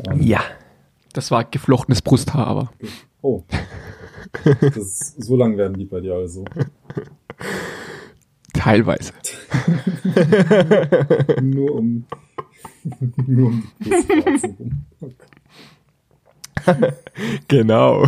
Ähm, 0.09 0.21
Ja. 0.23 0.41
Das 1.13 1.33
war 1.33 1.45
geflochtenes 1.45 2.03
Brusthaar, 2.03 2.47
aber. 2.47 2.73
Oh. 3.23 3.43
Das 4.61 4.77
ist, 4.77 5.23
so 5.25 5.35
lang 5.37 5.57
werden 5.57 5.77
die 5.77 5.87
bei 5.87 6.01
dir 6.01 6.15
also. 6.15 6.45
Teilweise. 8.61 9.13
Nur 11.43 11.75
um, 11.77 12.05
nur 13.27 13.49
um. 13.49 13.71
Oh. 15.01 15.11
Genau. 17.49 18.07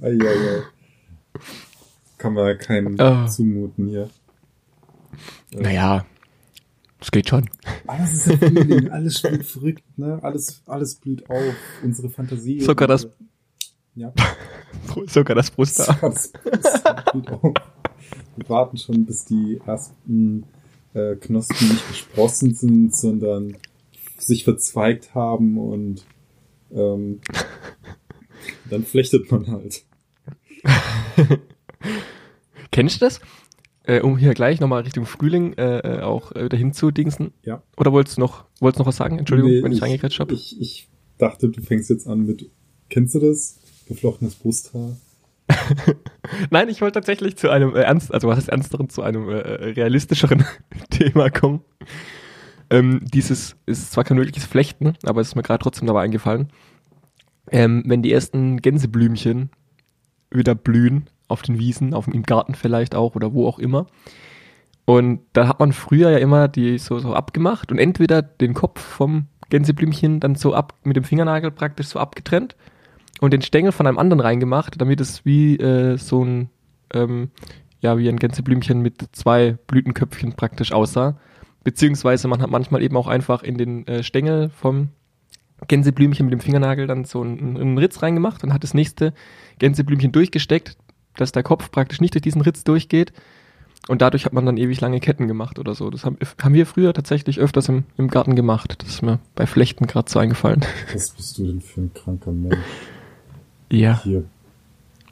Eieiei. 0.00 0.62
Kann 2.18 2.34
man 2.34 2.46
ja 2.46 2.54
keinem 2.54 2.94
Ah. 3.00 3.26
zumuten 3.26 3.88
hier. 3.88 4.08
Naja, 5.52 6.06
Das 7.00 7.10
geht 7.10 7.28
schon. 7.28 7.50
Alles 7.88 8.12
ist 8.14 8.26
ja 8.26 8.36
Frühling, 8.36 8.90
alles 8.90 9.18
spielt 9.18 9.44
verrückt, 9.44 9.84
ne? 9.98 10.18
Alles, 10.22 10.62
alles 10.66 10.94
blüht 10.96 11.28
auf, 11.28 11.54
unsere 11.82 12.08
Fantasie. 12.10 12.60
Sogar 12.60 12.86
das, 12.88 13.08
Ja. 13.96 14.12
sogar 15.06 15.34
das 15.36 15.50
Brusthaar. 15.50 15.98
Das, 16.00 16.32
das 16.44 16.82
blüht 17.12 17.28
auf. 17.30 17.54
Wir 18.36 18.48
warten 18.48 18.76
schon, 18.76 19.04
bis 19.06 19.24
die 19.24 19.60
ersten 19.64 20.44
äh, 20.94 21.16
Knospen 21.16 21.68
nicht 21.68 21.88
gesprossen 21.88 22.54
sind, 22.54 22.94
sondern 22.94 23.56
sich 24.18 24.44
verzweigt 24.44 25.14
haben 25.14 25.58
und 25.58 26.04
ähm, 26.72 27.20
dann 28.70 28.84
flechtet 28.84 29.30
man 29.30 29.46
halt. 29.48 29.84
Kennst 32.70 33.00
du 33.00 33.04
das? 33.06 33.20
Äh, 33.84 34.00
um 34.00 34.18
hier 34.18 34.34
gleich 34.34 34.58
nochmal 34.58 34.82
Richtung 34.82 35.06
Frühling 35.06 35.52
äh, 35.54 35.78
äh, 35.78 36.00
auch 36.00 36.32
äh, 36.32 36.44
wieder 36.44 36.56
hinzudingsen. 36.56 37.32
Ja. 37.44 37.62
Oder 37.76 37.92
wolltest 37.92 38.16
du 38.16 38.20
noch, 38.20 38.44
wolltest 38.60 38.78
du 38.78 38.82
noch 38.82 38.88
was 38.88 38.96
sagen? 38.96 39.18
Entschuldigung, 39.18 39.52
Nee, 39.52 39.62
wenn 39.62 39.72
ich 39.72 39.80
reingekretscht 39.80 40.18
habe. 40.18 40.34
Ich, 40.34 40.60
ich 40.60 40.88
dachte, 41.18 41.48
du 41.48 41.62
fängst 41.62 41.88
jetzt 41.88 42.08
an 42.08 42.26
mit, 42.26 42.50
kennst 42.88 43.14
du 43.14 43.20
das? 43.20 43.58
Geflochtenes 43.86 44.34
Brusthaar. 44.34 44.96
Nein, 46.50 46.68
ich 46.68 46.80
wollte 46.80 46.94
tatsächlich 46.94 47.36
zu 47.36 47.50
einem 47.50 47.74
äh, 47.74 47.80
ernst, 47.80 48.12
also 48.12 48.28
was 48.28 48.38
heißt 48.38 48.48
ernsteren, 48.48 48.88
zu 48.88 49.02
einem 49.02 49.28
äh, 49.28 49.38
äh, 49.38 49.70
realistischeren 49.72 50.44
Thema 50.90 51.30
kommen. 51.30 51.60
Ähm, 52.70 53.00
dieses 53.02 53.56
ist 53.66 53.92
zwar 53.92 54.04
kein 54.04 54.18
wirkliches 54.18 54.44
Flechten, 54.44 54.94
aber 55.04 55.20
es 55.20 55.28
ist 55.28 55.34
mir 55.36 55.42
gerade 55.42 55.62
trotzdem 55.62 55.86
dabei 55.86 56.02
eingefallen. 56.02 56.48
Ähm, 57.50 57.84
wenn 57.86 58.02
die 58.02 58.12
ersten 58.12 58.60
Gänseblümchen 58.60 59.50
wieder 60.30 60.54
blühen, 60.54 61.08
auf 61.28 61.42
den 61.42 61.58
Wiesen, 61.58 61.94
auf 61.94 62.08
im 62.08 62.22
Garten 62.22 62.54
vielleicht 62.54 62.94
auch 62.94 63.14
oder 63.14 63.32
wo 63.32 63.46
auch 63.46 63.58
immer. 63.58 63.86
Und 64.84 65.20
da 65.32 65.48
hat 65.48 65.58
man 65.58 65.72
früher 65.72 66.10
ja 66.10 66.18
immer 66.18 66.46
die 66.46 66.78
so, 66.78 66.98
so 67.00 67.14
abgemacht 67.14 67.72
und 67.72 67.78
entweder 67.78 68.22
den 68.22 68.54
Kopf 68.54 68.80
vom 68.80 69.26
Gänseblümchen 69.50 70.20
dann 70.20 70.36
so 70.36 70.54
ab 70.54 70.74
mit 70.84 70.96
dem 70.96 71.04
Fingernagel 71.04 71.50
praktisch 71.50 71.88
so 71.88 71.98
abgetrennt 71.98 72.56
und 73.20 73.32
den 73.32 73.42
Stängel 73.42 73.72
von 73.72 73.86
einem 73.86 73.98
anderen 73.98 74.20
reingemacht, 74.20 74.80
damit 74.80 75.00
es 75.00 75.24
wie 75.24 75.56
äh, 75.56 75.96
so 75.96 76.24
ein 76.24 76.50
ähm, 76.92 77.30
ja 77.80 77.98
wie 77.98 78.08
ein 78.08 78.18
Gänseblümchen 78.18 78.80
mit 78.80 79.04
zwei 79.12 79.56
Blütenköpfchen 79.66 80.34
praktisch 80.34 80.72
aussah. 80.72 81.18
Beziehungsweise 81.64 82.28
man 82.28 82.42
hat 82.42 82.50
manchmal 82.50 82.82
eben 82.82 82.96
auch 82.96 83.08
einfach 83.08 83.42
in 83.42 83.58
den 83.58 83.86
äh, 83.86 84.02
Stängel 84.02 84.50
vom 84.50 84.90
Gänseblümchen 85.68 86.26
mit 86.26 86.32
dem 86.32 86.40
Fingernagel 86.40 86.86
dann 86.86 87.04
so 87.04 87.22
einen, 87.22 87.56
einen 87.56 87.78
Ritz 87.78 88.02
reingemacht 88.02 88.44
und 88.44 88.52
hat 88.52 88.62
das 88.62 88.74
nächste 88.74 89.14
Gänseblümchen 89.58 90.12
durchgesteckt, 90.12 90.76
dass 91.16 91.32
der 91.32 91.42
Kopf 91.42 91.70
praktisch 91.70 92.00
nicht 92.00 92.14
durch 92.14 92.22
diesen 92.22 92.42
Ritz 92.42 92.62
durchgeht. 92.64 93.12
Und 93.88 94.02
dadurch 94.02 94.24
hat 94.24 94.32
man 94.32 94.44
dann 94.44 94.56
ewig 94.56 94.80
lange 94.80 95.00
Ketten 95.00 95.28
gemacht 95.28 95.58
oder 95.58 95.74
so. 95.74 95.90
Das 95.90 96.04
haben, 96.04 96.18
haben 96.42 96.54
wir 96.54 96.66
früher 96.66 96.92
tatsächlich 96.92 97.38
öfters 97.38 97.68
im, 97.68 97.84
im 97.96 98.08
Garten 98.08 98.34
gemacht. 98.34 98.74
Das 98.78 98.88
ist 98.88 99.02
mir 99.02 99.20
bei 99.34 99.46
Flechten 99.46 99.86
gerade 99.86 100.10
so 100.10 100.18
eingefallen. 100.18 100.64
Was 100.92 101.10
bist 101.12 101.38
du 101.38 101.46
denn 101.46 101.60
für 101.60 101.82
ein 101.82 101.94
kranker 101.94 102.32
Mensch? 102.32 102.58
Ja. 103.70 104.00
Hier 104.04 104.24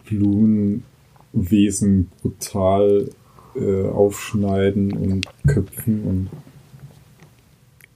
Blumenwesen 0.04 2.10
brutal 2.20 3.10
äh, 3.56 3.88
aufschneiden 3.88 4.92
und 4.92 5.26
köpfen 5.46 6.04
und 6.04 6.30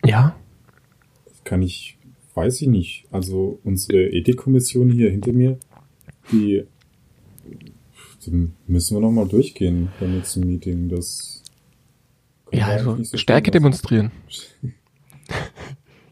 Ja. 0.05 0.37
das 1.27 1.45
kann 1.45 1.62
ich, 1.62 1.99
weiß 2.35 2.62
ich 2.62 2.69
nicht. 2.69 3.07
Also 3.11 3.59
unsere 3.65 4.09
Ethikkommission 4.11 4.91
hier 4.91 5.11
hinter 5.11 5.33
mir, 5.33 5.59
die, 6.33 6.65
die 8.25 8.50
müssen 8.67 8.97
wir 8.97 9.00
noch 9.00 9.11
mal 9.11 9.27
durchgehen 9.29 9.88
beim 10.00 10.15
nächsten 10.15 10.47
Meeting. 10.47 10.88
Das 10.88 11.43
Ja, 12.53 12.67
also 12.69 13.03
so 13.03 13.17
Stärke 13.17 13.50
demonstrieren. 13.50 14.11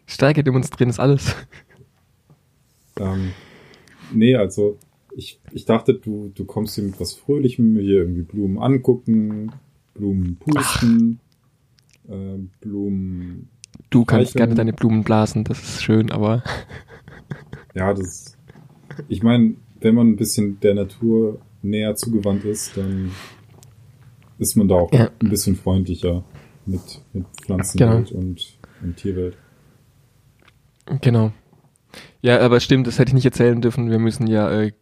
Stärke 0.06 0.44
demonstrieren 0.44 0.90
ist 0.90 1.00
alles. 1.00 1.34
Ähm, 2.98 3.32
nee, 4.14 4.34
also 4.36 4.78
ich, 5.14 5.40
ich 5.52 5.64
dachte, 5.64 5.94
du, 5.94 6.30
du 6.34 6.44
kommst 6.44 6.74
hier 6.74 6.84
mit 6.84 7.00
was 7.00 7.14
Fröhlichem, 7.14 7.76
hier 7.78 8.00
irgendwie 8.00 8.22
Blumen 8.22 8.58
angucken, 8.58 9.52
Blumen 9.94 10.36
pusten, 10.36 11.20
äh, 12.08 12.38
Blumen, 12.60 13.48
Du 13.90 14.04
kannst 14.04 14.30
Streicheln. 14.30 14.38
gerne 14.50 14.54
deine 14.56 14.72
Blumen 14.72 15.04
blasen, 15.04 15.44
das 15.44 15.58
ist 15.62 15.82
schön, 15.82 16.10
aber 16.10 16.42
ja, 17.74 17.92
das, 17.94 18.36
ich 19.08 19.22
meine, 19.22 19.54
wenn 19.80 19.94
man 19.94 20.08
ein 20.08 20.16
bisschen 20.16 20.58
der 20.60 20.74
Natur 20.74 21.40
näher 21.62 21.94
zugewandt 21.94 22.44
ist, 22.44 22.76
dann 22.76 23.10
ist 24.38 24.56
man 24.56 24.68
da 24.68 24.74
auch 24.76 24.92
Ja. 24.92 25.10
ein 25.22 25.30
bisschen 25.30 25.56
freundlicher 25.56 26.24
mit, 26.66 27.00
mit 27.12 27.24
Pflanzenwelt 27.42 28.12
und, 28.12 28.58
und 28.82 28.96
Tierwelt. 28.96 29.36
genau. 31.00 31.32
Ja, 32.22 32.40
aber 32.40 32.60
stimmt, 32.60 32.86
das 32.86 32.98
hätte 32.98 33.10
ich 33.10 33.14
nicht 33.14 33.24
erzählen 33.24 33.60
dürfen. 33.60 33.90
Wir 33.90 33.98
müssen 33.98 34.26
ja 34.26 34.50
äh, 34.50 34.72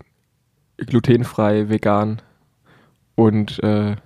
glutenfrei, 0.77 1.69
vegan 1.69 2.23
und 3.15 3.63
äh, 3.63 3.97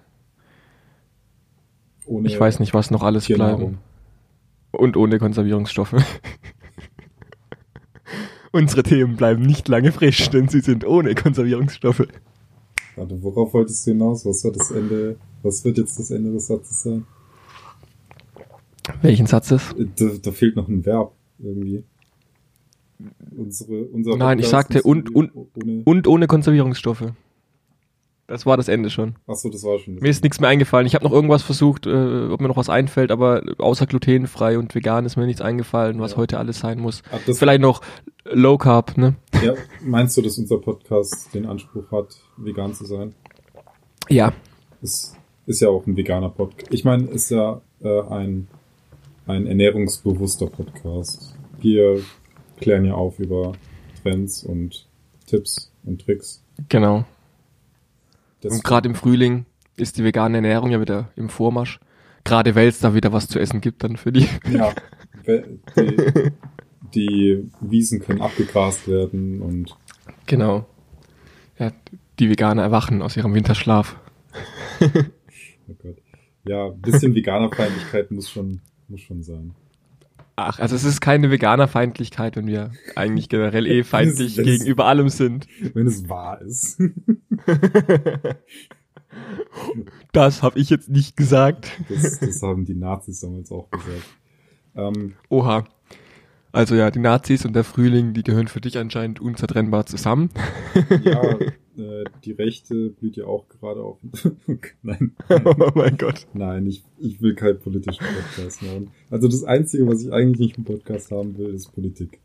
Ohne 2.06 2.28
ich 2.28 2.38
weiß 2.38 2.60
nicht, 2.60 2.74
was 2.74 2.90
noch 2.90 3.02
alles 3.02 3.26
bleiben. 3.26 3.78
Und 4.70 4.96
ohne 4.96 5.18
Konservierungsstoffe. 5.18 5.94
Unsere 8.52 8.82
Themen 8.82 9.16
bleiben 9.16 9.42
nicht 9.42 9.68
lange 9.68 9.92
frisch, 9.92 10.30
denn 10.30 10.48
sie 10.48 10.60
sind 10.60 10.86
ohne 10.86 11.14
Konservierungsstoffe. 11.14 12.06
Warte, 12.96 13.22
worauf 13.22 13.52
wolltest 13.54 13.86
du 13.86 13.92
hinaus? 13.92 14.24
Was 14.26 14.42
war 14.44 14.52
das 14.52 14.70
Ende? 14.70 15.16
Was 15.42 15.64
wird 15.64 15.78
jetzt 15.78 15.98
das 15.98 16.10
Ende 16.10 16.32
des 16.32 16.46
Satzes 16.48 16.82
sein? 16.82 17.06
Welchen 19.02 19.26
Satz 19.26 19.50
ist? 19.50 19.72
Äh, 19.78 19.86
Da, 19.96 20.06
da 20.22 20.32
fehlt 20.32 20.56
noch 20.56 20.68
ein 20.68 20.84
Verb 20.84 21.12
irgendwie. 21.38 21.84
Unsere, 23.36 23.84
unser 23.84 24.16
Nein, 24.16 24.38
ich 24.38 24.48
sagte 24.48 24.82
und- 24.82 25.14
und- 25.14 25.30
ohne. 25.34 25.82
Und 25.84 26.06
ohne 26.08 26.26
Konservierungsstoffe. 26.26 27.12
Das 28.26 28.44
war 28.44 28.58
das 28.58 28.68
Ende 28.68 28.90
schon. 28.90 29.14
Achso, 29.26 29.48
das 29.48 29.62
war 29.64 29.78
schon. 29.78 29.94
Das 29.94 30.02
Mir 30.02 30.10
ist 30.10 30.22
nichts 30.22 30.38
mehr 30.38 30.50
eingefallen. 30.50 30.86
Ich 30.86 30.94
habe 30.94 31.04
noch 31.04 31.12
irgendwas 31.12 31.42
versucht, 31.42 31.86
äh, 31.86 32.26
ob 32.28 32.42
mir 32.42 32.48
noch 32.48 32.58
was 32.58 32.68
einfällt, 32.68 33.10
aber 33.10 33.42
außer 33.56 33.86
glutenfrei 33.86 34.58
und 34.58 34.74
vegan 34.74 35.06
ist 35.06 35.16
mir 35.16 35.24
nichts 35.24 35.40
eingefallen, 35.40 35.98
was 36.00 36.10
Ja. 36.12 36.16
heute 36.18 36.38
alles 36.38 36.58
sein 36.58 36.78
muss. 36.78 37.02
Ach, 37.10 37.20
Vielleicht 37.20 37.62
noch 37.62 37.80
Low 38.24 38.58
Carb, 38.58 38.98
ne? 38.98 39.14
ja, 39.42 39.54
meinst 39.82 40.14
du, 40.18 40.22
dass 40.22 40.36
unser 40.36 40.58
Podcast 40.58 41.32
den 41.32 41.46
Anspruch 41.46 41.90
hat, 41.90 42.16
vegan 42.36 42.74
zu 42.74 42.84
sein? 42.84 43.14
Ja. 44.10 44.34
Ist, 44.82 45.16
ist 45.46 45.60
ja 45.60 45.70
auch 45.70 45.86
ein 45.86 45.96
veganer 45.96 46.28
Podcast. 46.28 46.72
Ich 46.74 46.84
meine, 46.84 47.04
ist 47.04 47.30
ja 47.30 47.62
äh, 47.80 48.00
ein, 48.10 48.48
ein 49.26 49.46
ernährungsbewusster 49.46 50.48
Podcast. 50.48 51.34
Wir 51.60 52.00
klären 52.60 52.84
ja 52.84 52.94
auf 52.94 53.18
über 53.18 53.52
Trends 54.02 54.42
und 54.44 54.86
Tipps 55.26 55.72
und 55.84 56.00
Tricks. 56.02 56.42
Genau. 56.68 57.04
Das- 58.40 58.52
Und 58.52 58.64
gerade 58.64 58.88
im 58.88 58.94
Frühling 58.94 59.46
ist 59.76 59.98
die 59.98 60.04
vegane 60.04 60.38
Ernährung 60.38 60.70
ja 60.70 60.80
wieder 60.80 61.10
im 61.16 61.28
Vormarsch. 61.28 61.80
Gerade 62.24 62.54
weil 62.54 62.68
es 62.68 62.80
da 62.80 62.94
wieder 62.94 63.12
was 63.12 63.28
zu 63.28 63.38
essen 63.38 63.60
gibt 63.60 63.82
dann 63.84 63.96
für 63.96 64.12
die. 64.12 64.28
Ja, 64.50 64.72
die, 65.76 66.30
die 66.94 67.50
Wiesen 67.60 68.00
können 68.00 68.20
abgegrast 68.22 68.88
werden 68.88 69.42
und 69.42 69.76
Genau. 70.26 70.66
Ja, 71.58 71.72
die 72.18 72.30
Veganer 72.30 72.62
erwachen 72.62 73.02
aus 73.02 73.16
ihrem 73.16 73.34
Winterschlaf. 73.34 73.96
oh 74.80 75.74
Gott. 75.82 75.96
Ja, 76.46 76.66
ein 76.66 76.80
bisschen 76.80 77.14
Veganerfeindlichkeit 77.14 78.10
muss 78.10 78.30
schon, 78.30 78.60
muss 78.88 79.00
schon 79.02 79.22
sein. 79.22 79.54
Ach, 80.40 80.60
also 80.60 80.76
es 80.76 80.84
ist 80.84 81.00
keine 81.00 81.32
Veganerfeindlichkeit, 81.32 82.36
wenn 82.36 82.46
wir 82.46 82.70
eigentlich 82.94 83.28
generell 83.28 83.66
eh 83.66 83.82
feindlich 83.84 84.36
Das 84.36 84.44
gegenüber 84.44 84.84
allem 84.84 85.08
sind. 85.08 85.48
Wenn 85.74 85.88
es 85.88 86.08
wahr 86.08 86.40
ist. 86.40 86.80
Das 90.12 90.42
habe 90.42 90.60
ich 90.60 90.70
jetzt 90.70 90.90
nicht 90.90 91.16
gesagt. 91.16 91.72
Das, 91.88 92.20
das 92.20 92.40
haben 92.42 92.64
die 92.64 92.74
Nazis 92.74 93.20
damals 93.20 93.50
auch 93.50 93.68
gesagt. 93.70 94.04
Ähm, 94.76 95.14
Oha. 95.28 95.64
Also 96.58 96.74
ja, 96.74 96.90
die 96.90 96.98
Nazis 96.98 97.44
und 97.44 97.52
der 97.52 97.62
Frühling, 97.62 98.14
die 98.14 98.24
gehören 98.24 98.48
für 98.48 98.60
dich 98.60 98.78
anscheinend 98.78 99.20
unzertrennbar 99.20 99.86
zusammen. 99.86 100.30
ja, 101.04 101.22
äh, 101.78 102.04
die 102.24 102.32
Rechte 102.32 102.90
blüht 102.90 103.16
ja 103.16 103.26
auch 103.26 103.48
gerade 103.48 103.80
auf. 103.80 104.00
nein, 104.82 105.12
oh 105.44 105.70
mein 105.76 105.96
Gott. 105.96 106.26
nein, 106.32 106.66
ich, 106.66 106.82
ich 106.98 107.22
will 107.22 107.36
keinen 107.36 107.60
politischen 107.60 108.04
Podcast 108.04 108.62
machen. 108.62 108.90
Also 109.08 109.28
das 109.28 109.44
Einzige, 109.44 109.86
was 109.86 110.02
ich 110.02 110.12
eigentlich 110.12 110.40
nicht 110.40 110.58
im 110.58 110.64
Podcast 110.64 111.12
haben 111.12 111.38
will, 111.38 111.54
ist 111.54 111.72
Politik. 111.72 112.18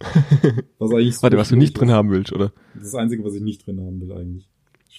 Was 0.80 0.90
eigentlich 0.90 1.14
so 1.14 1.22
Warte, 1.22 1.36
was 1.36 1.50
du 1.50 1.54
nicht 1.54 1.74
drin 1.74 1.92
haben 1.92 2.10
willst, 2.10 2.32
oder? 2.32 2.52
Das 2.74 2.96
Einzige, 2.96 3.22
was 3.22 3.36
ich 3.36 3.40
nicht 3.42 3.64
drin 3.64 3.80
haben 3.80 4.00
will 4.00 4.10
eigentlich. 4.10 4.48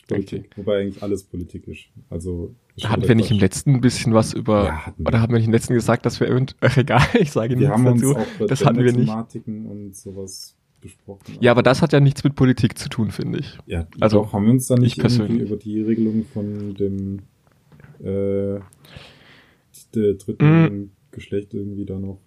Politik. 0.08 0.50
Wobei 0.58 0.82
eigentlich 0.82 1.02
alles 1.02 1.24
Politik 1.24 1.68
ist. 1.68 1.86
Also 2.10 2.54
ist 2.76 2.90
Hatten 2.90 3.08
wir 3.08 3.16
nicht 3.16 3.32
im 3.32 3.38
letzten 3.40 3.76
ein 3.76 3.82
bisschen 3.82 4.14
was 4.14 4.34
über, 4.34 4.66
Ja, 4.66 4.86
hatten 4.88 5.04
wir. 5.04 5.08
oder 5.08 5.22
haben 5.22 5.32
wir 5.32 5.38
nicht 5.40 5.48
im 5.48 5.54
letzten 5.54 5.74
gesagt, 5.74 6.06
dass 6.06 6.20
wir 6.20 6.28
ach 6.62 6.78
egal, 6.78 7.02
ich 7.20 7.32
sage 7.32 7.56
nichts 7.56 7.84
dazu. 7.84 8.16
Das 8.48 8.66
hatten 8.66 8.84
wir 8.84 8.92
nicht. 8.94 9.12
Und 9.48 9.96
sowas 9.96 10.56
besprochen. 10.82 11.38
Ja, 11.40 11.52
aber 11.52 11.64
das 11.64 11.82
hat 11.82 11.94
ja 11.94 12.00
nichts 12.00 12.24
mit 12.24 12.36
Politik 12.36 12.78
zu 12.78 12.90
tun, 12.90 13.12
finde 13.12 13.40
ich. 13.40 13.58
Ja, 13.66 13.88
Also, 14.00 14.22
also 14.22 14.34
haben 14.34 14.46
wir 14.46 14.52
uns 14.52 14.68
da 14.68 14.76
nicht 14.76 14.98
irgendwie 14.98 15.40
über 15.40 15.56
die 15.56 15.82
Regelung 15.82 16.26
von 16.34 16.74
dem 16.76 17.20
äh, 18.04 18.60
der 19.96 20.14
dritten 20.16 20.92
Geschlecht 21.12 21.54
irgendwie 21.54 21.86
da 21.86 22.00
noch. 22.00 22.20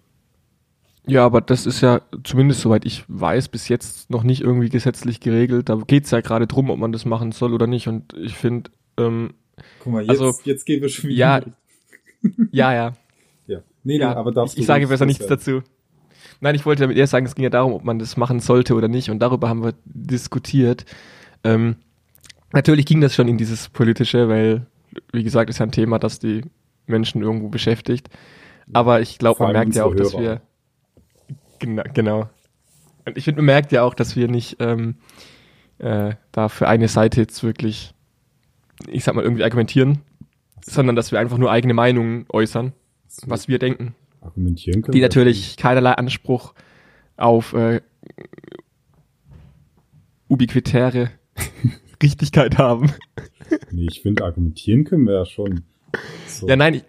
Ja, 1.07 1.25
aber 1.25 1.41
das 1.41 1.65
ist 1.65 1.81
ja 1.81 2.01
zumindest 2.23 2.61
soweit 2.61 2.85
ich 2.85 3.03
weiß 3.07 3.47
bis 3.47 3.69
jetzt 3.69 4.09
noch 4.09 4.23
nicht 4.23 4.41
irgendwie 4.41 4.69
gesetzlich 4.69 5.19
geregelt. 5.19 5.69
Da 5.69 5.75
geht's 5.87 6.11
ja 6.11 6.21
gerade 6.21 6.47
drum, 6.47 6.69
ob 6.69 6.77
man 6.79 6.91
das 6.91 7.05
machen 7.05 7.31
soll 7.31 7.53
oder 7.53 7.65
nicht. 7.67 7.87
Und 7.87 8.13
ich 8.13 8.35
finde, 8.35 8.69
ähm, 8.97 9.33
Guck 9.79 9.93
mal, 9.93 10.01
jetzt, 10.01 10.09
Also, 10.09 10.33
jetzt 10.43 10.65
gehen 10.65 10.81
wir 10.81 10.89
schon 10.89 11.09
wieder. 11.09 11.17
ja, 11.17 11.41
ja, 12.51 12.73
ja. 12.73 12.93
ja. 13.47 13.59
Nee, 13.83 13.97
ja 13.99 14.09
nee, 14.09 14.15
aber 14.15 14.31
darfst 14.31 14.55
ich, 14.55 14.59
ich 14.61 14.65
du 14.65 14.67
sage 14.67 14.85
ruhig 14.85 14.89
besser 14.89 15.05
nichts 15.05 15.27
loswerden. 15.29 15.61
dazu. 15.61 15.71
Nein, 16.41 16.55
ich 16.55 16.65
wollte 16.65 16.81
damit 16.83 16.97
eher 16.97 17.07
sagen, 17.07 17.25
es 17.25 17.35
ging 17.35 17.43
ja 17.43 17.49
darum, 17.49 17.73
ob 17.73 17.83
man 17.83 17.99
das 17.99 18.17
machen 18.17 18.39
sollte 18.39 18.75
oder 18.75 18.87
nicht. 18.87 19.09
Und 19.09 19.19
darüber 19.19 19.49
haben 19.49 19.63
wir 19.63 19.73
diskutiert. 19.85 20.85
Ähm, 21.43 21.77
natürlich 22.53 22.85
ging 22.85 23.01
das 23.01 23.15
schon 23.15 23.27
in 23.27 23.37
dieses 23.37 23.69
Politische, 23.69 24.27
weil, 24.29 24.67
wie 25.13 25.23
gesagt, 25.23 25.49
ist 25.49 25.59
ja 25.59 25.65
ein 25.65 25.71
Thema, 25.71 25.99
das 25.99 26.19
die 26.19 26.43
Menschen 26.85 27.21
irgendwo 27.23 27.47
beschäftigt. 27.49 28.09
Aber 28.73 29.01
ich 29.01 29.17
glaube, 29.17 29.41
man 29.43 29.53
merkt 29.53 29.73
ja 29.75 29.85
auch, 29.85 29.91
unsere 29.91 30.03
dass 30.03 30.13
Hörer. 30.13 30.21
wir 30.23 30.41
genau, 31.59 31.83
genau. 31.93 32.29
Und 33.05 33.17
ich 33.17 33.23
finde, 33.25 33.39
man 33.41 33.45
merkt 33.47 33.71
ja 33.71 33.83
auch, 33.83 33.93
dass 33.93 34.15
wir 34.15 34.27
nicht 34.27 34.57
ähm, 34.59 34.95
äh, 35.79 36.15
da 36.31 36.49
für 36.49 36.67
eine 36.67 36.87
Seite 36.87 37.21
jetzt 37.21 37.43
wirklich, 37.43 37.93
ich 38.89 39.03
sag 39.03 39.15
mal, 39.15 39.23
irgendwie 39.23 39.43
argumentieren, 39.43 39.99
sondern 40.61 40.95
dass 40.95 41.11
wir 41.11 41.19
einfach 41.19 41.37
nur 41.37 41.51
eigene 41.51 41.73
Meinungen 41.73 42.25
äußern, 42.31 42.73
So, 43.07 43.29
was 43.29 43.47
wir 43.47 43.59
denken 43.59 43.95
argumentieren 44.21 44.81
können. 44.81 44.91
die 44.93 45.01
natürlich 45.01 45.55
keinerlei 45.57 45.91
Anspruch 45.93 46.53
auf 47.15 47.53
äh, 47.53 47.81
ubiquitäre 50.27 51.11
Richtigkeit 52.03 52.57
haben. 52.57 52.91
Nee, 53.71 53.87
ich 53.89 54.01
finde, 54.01 54.25
argumentieren 54.25 54.83
können 54.83 55.05
wir 55.07 55.13
ja 55.13 55.25
schon. 55.25 55.63
So. 56.27 56.47
Ja, 56.47 56.55
nein, 56.55 56.75
ich, 56.75 56.83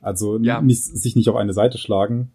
Also 0.00 0.38
Ja. 0.38 0.60
nicht, 0.60 0.82
sich 0.84 1.16
nicht 1.16 1.28
auf 1.28 1.36
eine 1.36 1.52
Seite 1.54 1.78
schlagen, 1.78 2.30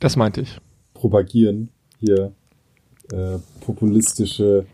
das 0.00 0.16
meinte 0.16 0.40
ich. 0.42 0.58
Propagieren, 1.04 1.68
hier 1.98 2.32
äh, 3.12 3.36
populistische. 3.60 4.64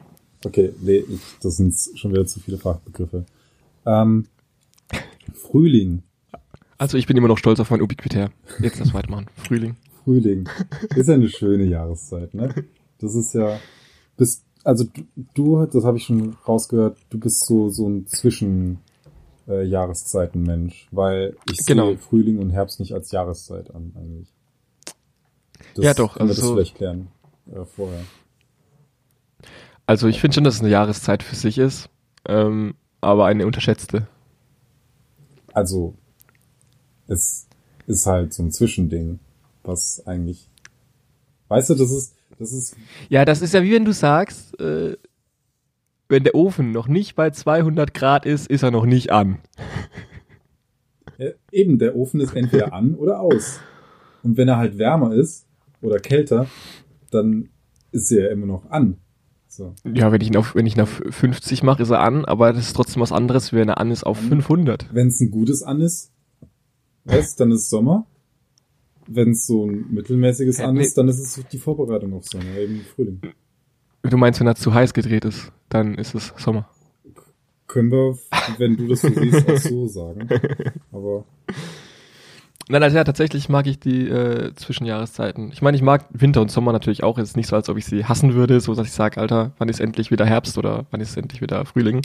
Okay, 0.44 0.72
nee, 0.80 0.98
ich, 0.98 1.20
das 1.42 1.56
sind 1.56 1.74
schon 1.96 2.12
wieder 2.12 2.24
zu 2.24 2.38
viele 2.38 2.56
Fachbegriffe. 2.56 3.24
Ähm, 3.84 4.26
Frühling. 5.34 6.04
Also 6.78 6.96
ich 6.98 7.08
bin 7.08 7.16
immer 7.16 7.26
noch 7.26 7.36
stolz 7.36 7.58
auf 7.58 7.70
mein 7.70 7.82
Ubiquitär. 7.82 8.30
Jetzt 8.60 8.80
das 8.80 8.94
weitermachen. 8.94 9.26
Frühling. 9.38 9.74
Frühling 10.04 10.48
ist 10.94 11.08
ja 11.08 11.14
eine 11.14 11.28
schöne 11.28 11.64
Jahreszeit, 11.64 12.32
ne? 12.32 12.54
Das 13.00 13.16
ist 13.16 13.34
ja 13.34 13.58
bist 14.16 14.44
also 14.62 14.84
du, 14.84 15.02
du 15.34 15.66
das 15.66 15.84
habe 15.84 15.96
ich 15.96 16.04
schon 16.04 16.36
rausgehört, 16.46 16.96
du 17.10 17.18
bist 17.18 17.44
so 17.44 17.70
so 17.70 17.88
ein 17.88 18.06
Zwischen 18.06 18.78
äh, 19.48 19.64
Jahreszeitenmensch, 19.64 20.86
weil 20.92 21.36
ich 21.50 21.66
Genau. 21.66 21.88
sehe 21.88 21.98
Frühling 21.98 22.38
und 22.38 22.50
Herbst 22.50 22.78
nicht 22.78 22.92
als 22.94 23.10
Jahreszeit 23.10 23.74
an 23.74 23.92
eigentlich. 23.96 24.28
Das, 25.74 25.84
Ja, 25.84 25.94
doch, 25.94 26.16
also 26.16 26.32
das 26.34 26.42
so- 26.42 26.54
vielleicht 26.54 26.74
klären 26.76 27.08
äh, 27.52 27.64
vorher. 27.64 28.02
Also 29.86 30.06
ich 30.06 30.20
finde 30.20 30.34
schon, 30.36 30.44
dass 30.44 30.54
es 30.54 30.60
eine 30.60 30.70
Jahreszeit 30.70 31.22
für 31.22 31.34
sich 31.34 31.58
ist, 31.58 31.88
ähm, 32.28 32.74
aber 33.00 33.26
eine 33.26 33.46
unterschätzte. 33.46 34.06
Also 35.52 35.94
es 37.08 37.48
ist 37.86 38.06
halt 38.06 38.32
so 38.32 38.42
ein 38.44 38.52
Zwischending, 38.52 39.18
was 39.64 40.06
eigentlich 40.06 40.48
Weißt 41.48 41.70
du, 41.70 41.74
das 41.74 41.90
ist 41.90 42.14
das 42.38 42.52
ist 42.52 42.76
Ja, 43.08 43.24
das 43.24 43.42
ist 43.42 43.52
ja 43.52 43.62
wie 43.64 43.72
wenn 43.72 43.84
du 43.84 43.92
sagst, 43.92 44.58
äh, 44.60 44.96
wenn 46.08 46.22
der 46.24 46.34
Ofen 46.36 46.70
noch 46.72 46.86
nicht 46.86 47.16
bei 47.16 47.30
200 47.30 47.92
Grad 47.94 48.26
ist, 48.26 48.46
ist 48.48 48.62
er 48.62 48.70
noch 48.70 48.86
nicht 48.86 49.10
an. 49.10 49.38
Ja, 51.18 51.30
eben, 51.52 51.78
der 51.78 51.96
Ofen 51.96 52.20
ist 52.20 52.34
entweder 52.34 52.72
an 52.72 52.94
oder 52.94 53.20
aus. 53.20 53.60
Und 54.22 54.36
wenn 54.36 54.48
er 54.48 54.56
halt 54.56 54.78
wärmer 54.78 55.12
ist 55.14 55.46
oder 55.82 55.98
kälter, 55.98 56.46
dann 57.10 57.48
ist 57.92 58.10
er 58.12 58.26
ja 58.26 58.30
immer 58.30 58.46
noch 58.46 58.70
an. 58.70 58.98
So. 59.48 59.74
Ja, 59.84 60.12
wenn 60.12 60.20
ich 60.20 60.28
ihn 60.28 60.36
auf, 60.36 60.54
wenn 60.54 60.66
ich 60.66 60.76
ihn 60.76 60.80
auf 60.80 61.02
50 61.10 61.64
mache, 61.64 61.82
ist 61.82 61.90
er 61.90 62.00
an, 62.00 62.24
aber 62.24 62.52
das 62.52 62.68
ist 62.68 62.76
trotzdem 62.76 63.02
was 63.02 63.10
anderes, 63.10 63.52
wenn 63.52 63.68
er 63.68 63.78
an 63.78 63.90
ist 63.90 64.04
auf 64.04 64.18
500. 64.18 64.94
Wenn 64.94 65.08
es 65.08 65.20
ein 65.20 65.30
gutes 65.30 65.62
an 65.64 65.80
ist, 65.80 66.12
weißt, 67.04 67.40
dann 67.40 67.50
ist 67.50 67.62
es 67.62 67.70
Sommer. 67.70 68.06
Wenn 69.08 69.30
es 69.30 69.46
so 69.46 69.66
ein 69.66 69.86
mittelmäßiges 69.90 70.60
an 70.60 70.76
nee. 70.76 70.82
ist, 70.82 70.96
dann 70.96 71.08
ist 71.08 71.18
es 71.18 71.44
die 71.50 71.58
Vorbereitung 71.58 72.14
auf 72.14 72.26
Sommer, 72.26 72.56
eben 72.58 72.82
Frühling. 72.94 73.20
Du 74.02 74.16
meinst, 74.16 74.38
wenn 74.38 74.46
er 74.46 74.54
zu 74.54 74.72
heiß 74.72 74.94
gedreht 74.94 75.24
ist, 75.24 75.50
dann 75.68 75.96
ist 75.96 76.14
es 76.14 76.32
Sommer. 76.36 76.68
Können 77.66 77.90
wir, 77.90 78.16
wenn 78.58 78.76
du 78.76 78.86
das 78.86 79.00
so 79.00 79.08
siehst, 79.08 79.48
auch 79.48 79.56
so 79.56 79.86
sagen. 79.88 80.28
Aber 80.92 81.24
Nein, 82.70 82.84
also 82.84 82.96
ja, 82.96 83.02
tatsächlich 83.02 83.48
mag 83.48 83.66
ich 83.66 83.80
die 83.80 84.08
äh, 84.08 84.54
Zwischenjahreszeiten. 84.54 85.50
Ich 85.50 85.60
meine, 85.60 85.76
ich 85.76 85.82
mag 85.82 86.04
Winter 86.10 86.40
und 86.40 86.52
Sommer 86.52 86.70
natürlich 86.70 87.02
auch. 87.02 87.18
Es 87.18 87.30
ist 87.30 87.36
nicht 87.36 87.48
so, 87.48 87.56
als 87.56 87.68
ob 87.68 87.76
ich 87.76 87.84
sie 87.84 88.04
hassen 88.04 88.34
würde, 88.34 88.60
so 88.60 88.76
dass 88.76 88.86
ich 88.86 88.92
sage, 88.92 89.20
Alter, 89.20 89.50
wann 89.58 89.68
ist 89.68 89.80
endlich 89.80 90.12
wieder 90.12 90.24
Herbst 90.24 90.56
oder 90.56 90.86
wann 90.92 91.00
ist 91.00 91.16
endlich 91.16 91.40
wieder 91.40 91.64
Frühling. 91.64 92.02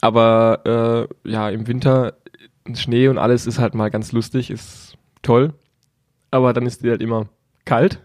Aber 0.00 1.08
äh, 1.24 1.28
ja, 1.28 1.50
im 1.50 1.66
Winter 1.66 2.14
Schnee 2.72 3.08
und 3.08 3.18
alles 3.18 3.48
ist 3.48 3.58
halt 3.58 3.74
mal 3.74 3.90
ganz 3.90 4.12
lustig, 4.12 4.48
ist 4.48 4.96
toll. 5.22 5.54
Aber 6.30 6.52
dann 6.52 6.64
ist 6.64 6.84
die 6.84 6.90
halt 6.90 7.02
immer 7.02 7.26
kalt. 7.64 7.98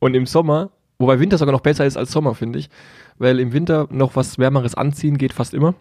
Und 0.00 0.14
im 0.14 0.26
Sommer, 0.26 0.70
wobei 0.98 1.20
Winter 1.20 1.38
sogar 1.38 1.52
noch 1.52 1.60
besser 1.60 1.86
ist 1.86 1.96
als 1.96 2.10
Sommer, 2.10 2.34
finde 2.34 2.58
ich, 2.58 2.70
weil 3.18 3.38
im 3.38 3.52
Winter 3.52 3.86
noch 3.92 4.16
was 4.16 4.36
Wärmeres 4.36 4.74
anziehen 4.74 5.16
geht 5.16 5.32
fast 5.32 5.54
immer. 5.54 5.76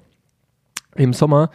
Im 0.95 1.13
Sommer 1.13 1.49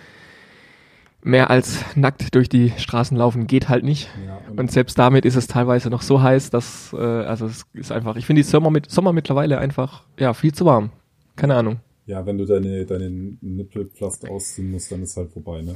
mehr 1.24 1.50
als 1.50 1.84
nackt 1.96 2.34
durch 2.34 2.48
die 2.48 2.72
Straßen 2.76 3.16
laufen 3.16 3.46
geht 3.46 3.68
halt 3.68 3.82
nicht. 3.82 4.08
ja, 4.26 4.38
Und 4.56 4.70
selbst 4.70 4.98
damit 4.98 5.24
ist 5.24 5.36
es 5.36 5.46
teilweise 5.46 5.88
noch 5.90 6.02
so 6.02 6.22
heiß, 6.22 6.50
dass, 6.50 6.92
äh, 6.92 6.98
also 6.98 7.46
es 7.46 7.66
ist 7.72 7.90
einfach, 7.90 8.16
ich 8.16 8.26
finde 8.26 8.42
die 8.42 8.48
Sommer, 8.48 8.70
mit, 8.70 8.90
Sommer 8.90 9.12
mittlerweile 9.12 9.58
einfach, 9.58 10.04
ja, 10.18 10.34
viel 10.34 10.52
zu 10.52 10.66
warm. 10.66 10.90
Keine 11.34 11.56
Ahnung. 11.56 11.80
ja, 12.06 12.24
wenn 12.26 12.38
du 12.38 12.44
deine, 12.44 12.84
deine 12.84 13.10
Nippelpflaster 13.10 14.30
ausziehen 14.30 14.70
musst, 14.70 14.92
dann 14.92 15.02
ist 15.02 15.16
halt 15.16 15.32
vorbei, 15.32 15.62
ne? 15.62 15.74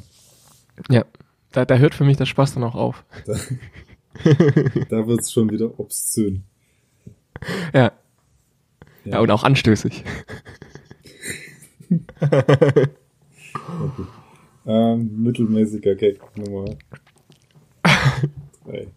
Ja. 0.91 1.05
Da, 1.51 1.65
da 1.65 1.77
hört 1.77 1.95
für 1.95 2.05
mich 2.05 2.19
der 2.19 2.27
Spaß 2.27 2.55
dann 2.55 2.63
auch 2.63 2.75
auf. 2.75 3.05
Da, 3.25 3.33
da 4.91 5.07
wird's 5.07 5.33
schon 5.33 5.51
wieder 5.51 5.81
obszön. 5.81 6.45
Ja. 7.73 7.93
Ja, 9.05 9.21
und 9.21 9.31
auch 9.31 9.45
anstößig. 9.45 10.05
Okay. 13.81 14.05
Ähm, 14.67 15.23
mittelmäßiger 15.23 15.95
Gag 15.95 16.21
Nummer 16.37 16.67
drei. 18.65 18.89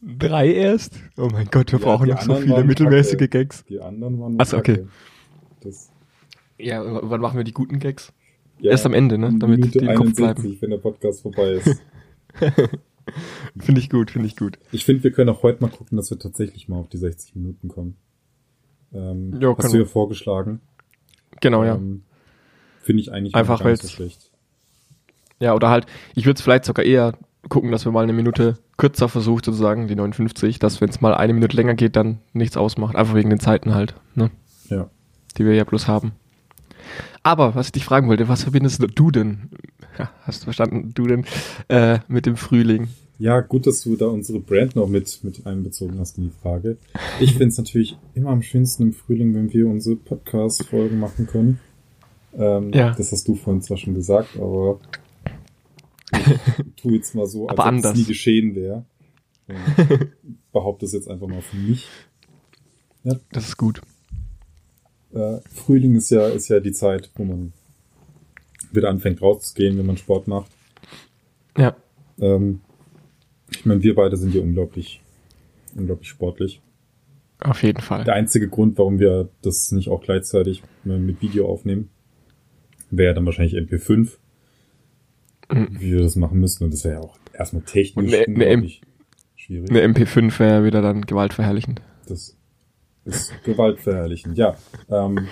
Drei 0.00 0.52
erst? 0.52 0.94
Oh 1.16 1.28
mein 1.32 1.46
Gott, 1.50 1.72
wir 1.72 1.80
Ja, 1.80 1.84
brauchen 1.84 2.08
noch 2.08 2.22
so 2.22 2.34
viele 2.36 2.62
mittelmäßige 2.64 3.12
kacke. 3.18 3.28
Gags. 3.28 3.64
Die 3.64 3.80
anderen 3.80 4.20
waren 4.20 4.36
Ach 4.38 4.46
so, 4.46 4.56
okay. 4.58 4.86
Das, 5.60 5.90
Ja, 6.58 6.82
wann 6.84 7.20
machen 7.20 7.36
wir 7.36 7.44
die 7.44 7.52
guten 7.52 7.78
Gags? 7.80 8.12
ja, 8.60 8.70
Erst 8.70 8.86
am 8.86 8.94
Ende, 8.94 9.18
ne? 9.18 9.34
Damit 9.38 9.58
Minute 9.60 9.78
die 9.80 9.86
im 9.86 9.94
Kopf 9.96 10.06
61, 10.08 10.16
bleiben. 10.44 10.58
wenn 10.60 10.70
der 10.70 10.78
Podcast 10.78 11.22
vorbei 11.22 11.52
ist. 11.54 11.80
Finde 13.58 13.80
ich 13.80 13.88
gut, 13.88 14.10
finde 14.10 14.28
ich 14.28 14.36
gut. 14.36 14.58
ich 14.70 14.84
finde, 14.84 15.02
wir 15.02 15.10
können 15.12 15.30
auch 15.30 15.42
heute 15.42 15.62
mal 15.62 15.70
gucken, 15.70 15.96
dass 15.96 16.10
wir 16.10 16.18
tatsächlich 16.18 16.68
mal 16.68 16.76
auf 16.76 16.88
die 16.90 16.98
60 16.98 17.34
Minuten 17.36 17.68
kommen. 17.68 17.96
Ähm, 18.92 19.32
Ja, 19.40 19.48
hast 19.48 19.56
können 19.60 19.72
du 19.72 19.78
wir. 19.78 19.84
ja 19.84 19.88
vorgeschlagen. 19.90 20.60
Genau, 21.40 21.64
ja. 21.64 21.80
Finde 22.88 23.02
ich 23.02 23.12
eigentlich 23.12 23.34
Einfach, 23.34 23.62
gar 23.62 23.68
nicht 23.68 23.82
so 23.82 23.88
schlecht. 23.88 24.30
Ja, 25.40 25.54
oder 25.54 25.68
halt, 25.68 25.84
ich 26.14 26.24
würde 26.24 26.38
es 26.38 26.40
vielleicht 26.40 26.64
sogar 26.64 26.86
eher 26.86 27.12
gucken, 27.50 27.70
dass 27.70 27.84
wir 27.84 27.92
mal 27.92 28.02
eine 28.02 28.14
Minute 28.14 28.56
kürzer 28.78 29.10
versucht, 29.10 29.44
sozusagen, 29.44 29.88
die 29.88 29.94
59, 29.94 30.58
dass 30.58 30.80
wenn 30.80 30.88
es 30.88 31.02
mal 31.02 31.12
eine 31.12 31.34
Minute 31.34 31.54
länger 31.54 31.74
geht, 31.74 31.96
dann 31.96 32.20
nichts 32.32 32.56
ausmacht. 32.56 32.96
Einfach 32.96 33.14
wegen 33.14 33.28
den 33.28 33.40
Zeiten 33.40 33.74
halt, 33.74 33.94
ne? 34.14 34.30
Ja. 34.70 34.88
Die 35.36 35.44
wir 35.44 35.52
ja 35.52 35.64
bloß 35.64 35.86
haben. 35.86 36.12
Aber, 37.22 37.54
was 37.54 37.66
ich 37.66 37.72
dich 37.72 37.84
fragen 37.84 38.08
wollte, 38.08 38.30
was 38.30 38.44
verbindest 38.44 38.82
du 38.94 39.10
denn, 39.10 39.50
ja, 39.98 40.10
hast 40.22 40.40
du 40.40 40.44
verstanden, 40.44 40.92
du 40.94 41.06
denn, 41.08 41.26
äh, 41.68 41.98
mit 42.08 42.24
dem 42.24 42.38
Frühling? 42.38 42.88
Ja, 43.18 43.40
gut, 43.40 43.66
dass 43.66 43.82
du 43.82 43.96
da 43.96 44.06
unsere 44.06 44.40
Brand 44.40 44.76
noch 44.76 44.88
mit, 44.88 45.20
mit 45.24 45.44
einbezogen 45.44 45.98
hast 45.98 46.16
in 46.16 46.24
die 46.24 46.34
Frage. 46.40 46.78
Ich 47.20 47.32
finde 47.32 47.48
es 47.48 47.58
natürlich 47.58 47.98
immer 48.14 48.30
am 48.30 48.40
schönsten 48.40 48.84
im 48.84 48.92
Frühling, 48.94 49.34
wenn 49.34 49.52
wir 49.52 49.66
unsere 49.66 49.96
Podcast-Folgen 49.96 50.98
machen 50.98 51.26
können. 51.26 51.60
Ähm, 52.36 52.72
Ja. 52.72 52.94
Das 52.94 53.12
hast 53.12 53.26
du 53.26 53.34
vorhin 53.34 53.62
zwar 53.62 53.76
schon 53.76 53.94
gesagt, 53.94 54.36
aber 54.36 54.80
ich 56.12 56.74
tu 56.76 56.90
jetzt 56.90 57.14
mal 57.14 57.26
so, 57.26 57.48
als 57.48 57.58
ob 57.58 57.84
es 57.84 57.94
nie 57.94 58.04
geschehen 58.04 58.54
wäre. 58.54 58.84
Behaupte 60.52 60.86
es 60.86 60.92
jetzt 60.92 61.08
einfach 61.08 61.26
mal 61.26 61.40
für 61.42 61.56
mich. 61.56 61.86
Das 63.32 63.48
ist 63.48 63.56
gut. 63.56 63.80
Äh, 65.12 65.38
Frühling 65.54 65.94
ist 65.96 66.10
ja, 66.10 66.28
ist 66.28 66.48
ja 66.48 66.60
die 66.60 66.72
Zeit, 66.72 67.10
wo 67.16 67.24
man 67.24 67.52
wieder 68.72 68.90
anfängt 68.90 69.22
rauszugehen, 69.22 69.78
wenn 69.78 69.86
man 69.86 69.96
Sport 69.96 70.28
macht. 70.28 70.50
Ja. 71.56 71.74
Ähm, 72.20 72.60
ich 73.50 73.64
meine, 73.64 73.82
wir 73.82 73.94
beide 73.94 74.16
sind 74.16 74.34
ja 74.34 74.42
unglaublich, 74.42 75.00
unglaublich 75.74 76.08
sportlich. 76.08 76.60
Auf 77.40 77.62
jeden 77.62 77.80
Fall. 77.80 78.04
Der 78.04 78.14
einzige 78.14 78.48
Grund, 78.48 78.76
warum 78.78 78.98
wir 78.98 79.28
das 79.42 79.70
nicht 79.72 79.88
auch 79.88 80.02
gleichzeitig 80.02 80.62
mit 80.84 81.22
Video 81.22 81.48
aufnehmen, 81.48 81.88
wäre 82.90 83.14
dann 83.14 83.26
wahrscheinlich 83.26 83.54
MP5. 83.56 84.16
wie 85.50 85.92
wir 85.92 86.02
das 86.02 86.16
machen 86.16 86.40
müssen. 86.40 86.64
Und 86.64 86.74
das 86.74 86.84
wäre 86.84 86.94
ja 86.94 87.00
auch 87.00 87.16
erstmal 87.32 87.62
technisch 87.62 88.12
Und 88.12 88.14
eine- 88.14 88.24
eine 88.26 88.34
unglaublich 88.48 88.82
schwierig. 89.36 89.70
Eine 89.70 89.82
MP5 89.82 90.38
wäre 90.40 90.64
wieder 90.64 90.82
dann 90.82 91.02
gewaltverherrlichend. 91.02 91.80
Das 92.06 92.36
ist 93.06 93.32
gewaltverherrlichend. 93.44 94.36
Ja, 94.36 94.56
ähm, 94.90 95.26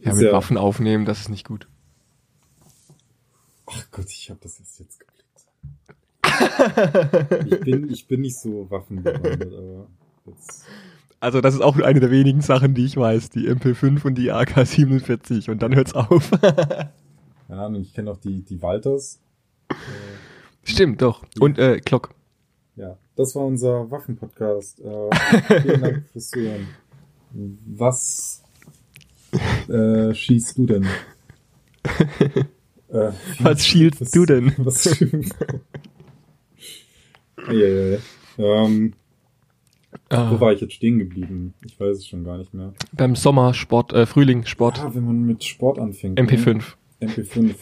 Ja, 0.00 0.14
mit 0.14 0.30
Waffen 0.30 0.56
aufnehmen, 0.58 1.06
das 1.06 1.20
ist 1.20 1.28
nicht 1.30 1.44
gut. 1.46 1.66
Ach 3.66 3.84
Gott, 3.90 4.06
ich 4.10 4.30
habe 4.30 4.38
das 4.42 4.58
jetzt 4.60 4.78
jetzt 4.78 5.00
geblickt. 5.00 5.12
ich 7.52 7.60
bin, 7.60 7.90
ich 7.90 8.06
bin 8.06 8.20
nicht 8.20 8.38
so 8.38 8.70
waffenbewandert, 8.70 9.52
aber 9.52 9.88
jetzt. 10.26 10.66
Also 11.20 11.40
das 11.40 11.54
ist 11.54 11.60
auch 11.60 11.76
eine 11.78 12.00
der 12.00 12.10
wenigen 12.10 12.40
Sachen, 12.42 12.74
die 12.74 12.84
ich 12.84 12.96
weiß. 12.96 13.30
Die 13.30 13.48
MP5 13.48 14.04
und 14.04 14.16
die 14.16 14.32
AK-47 14.32 15.50
und 15.50 15.62
dann 15.62 15.74
hört's 15.74 15.94
auf. 15.94 16.30
Keine 16.40 17.62
Ahnung, 17.62 17.82
ich 17.82 17.94
kenne 17.94 18.10
auch 18.10 18.18
die, 18.18 18.42
die 18.42 18.60
Walters. 18.60 19.20
Äh, 19.70 19.74
Stimmt, 20.64 21.00
doch. 21.00 21.24
Und 21.40 21.58
äh, 21.58 21.80
Glock. 21.84 22.10
ja, 22.76 22.98
das 23.14 23.34
war 23.34 23.46
unser 23.46 23.90
Waffenpodcast. 23.90 24.80
Äh, 24.80 25.16
vielen 25.62 25.80
Dank 25.80 26.04
fürs 26.12 26.28
Zuhören. 26.30 26.68
Was 27.66 28.42
äh, 29.68 30.14
schießt 30.14 30.58
du 30.58 30.66
denn? 30.66 30.86
Äh, 32.88 33.12
Was 33.40 33.66
schielst 33.66 34.14
du 34.14 34.26
denn? 34.26 34.52
Was 34.58 34.84
ja, 37.48 37.52
ja, 37.52 37.84
ja. 37.92 37.98
Ähm, 38.38 38.94
wo 40.10 40.16
Ah, 40.16 40.40
war 40.40 40.52
ich 40.52 40.60
jetzt 40.60 40.74
stehen 40.74 40.98
geblieben? 40.98 41.54
Ich 41.64 41.78
weiß 41.80 41.98
es 41.98 42.06
schon 42.06 42.24
gar 42.24 42.38
nicht 42.38 42.54
mehr. 42.54 42.72
beim 42.92 43.16
Sommersport, 43.16 43.92
äh, 43.92 44.06
Frühlingssport. 44.06 44.80
Ah, 44.80 44.90
wenn 44.94 45.04
man 45.04 45.26
mit 45.26 45.42
Sport 45.44 45.78
anfängt. 45.78 46.18
MP5. 46.18 46.62
Ne? 47.00 47.08
MP5. 47.08 47.54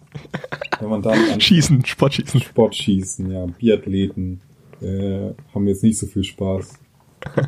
wenn 0.80 0.88
man 0.88 1.02
da 1.02 1.12
Schießen, 1.40 1.84
Sportschießen. 1.84 2.40
Sport 2.40 2.74
schießen, 2.76 3.30
ja, 3.30 3.46
Biathleten 3.46 4.40
äh, 4.80 5.30
haben 5.54 5.66
jetzt 5.66 5.82
nicht 5.82 5.98
so 5.98 6.06
viel 6.06 6.24
Spaß. 6.24 6.78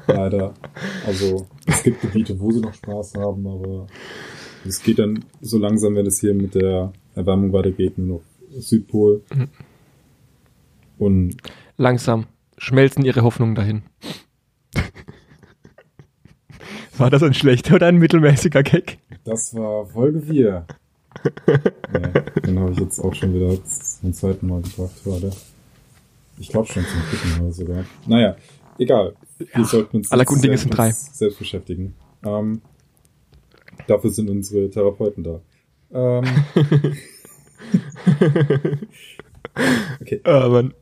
Leider. 0.06 0.54
Also 1.06 1.46
es 1.66 1.82
gibt 1.82 2.00
Gebiete, 2.00 2.38
wo 2.38 2.50
sie 2.52 2.60
noch 2.60 2.74
Spaß 2.74 3.14
haben, 3.16 3.46
aber 3.46 3.86
es 4.64 4.82
geht 4.82 4.98
dann 4.98 5.24
so 5.40 5.58
langsam, 5.58 5.94
wenn 5.96 6.06
es 6.06 6.20
hier 6.20 6.34
mit 6.34 6.54
der 6.54 6.92
Erwärmung 7.14 7.52
weitergeht, 7.52 7.98
nur 7.98 8.18
noch 8.18 8.60
Südpol. 8.60 9.22
Mhm. 9.34 9.48
Und 10.98 11.36
Langsam 11.76 12.26
schmelzen 12.58 13.04
ihre 13.04 13.22
Hoffnungen 13.22 13.54
dahin. 13.54 13.82
War 16.96 17.10
das 17.10 17.22
ein 17.22 17.34
schlechter 17.34 17.74
oder 17.74 17.88
ein 17.88 17.96
mittelmäßiger 17.96 18.62
Gag? 18.62 18.98
das 19.24 19.54
war 19.54 19.86
Folge 19.86 20.20
4. 20.20 20.66
ja, 21.46 21.58
den 22.40 22.58
habe 22.58 22.72
ich 22.72 22.78
jetzt 22.78 23.00
auch 23.00 23.14
schon 23.14 23.34
wieder 23.34 23.56
zum 23.64 24.12
zweiten 24.12 24.46
Mal 24.46 24.62
gebracht 24.62 25.02
gerade. 25.02 25.32
Ich 26.38 26.48
glaube 26.48 26.66
schon 26.66 26.84
zum 26.84 27.00
dritten 27.10 27.42
Mal 27.42 27.52
sogar. 27.52 27.84
Naja, 28.06 28.36
egal. 28.78 29.14
Wir 29.38 29.64
sollten 29.64 29.98
uns 29.98 30.10
aller 30.12 30.24
guten 30.24 30.42
Dinge 30.42 30.56
selbst- 30.58 30.62
sind 30.62 30.76
drei. 30.76 30.90
selbst 30.92 31.38
beschäftigen. 31.38 31.94
Ähm, 32.24 32.60
dafür 33.86 34.10
sind 34.10 34.28
unsere 34.30 34.70
Therapeuten 34.70 35.24
da. 35.24 35.40
Ähm, 35.92 36.24
okay. 40.00 40.20
Mann. 40.24 40.74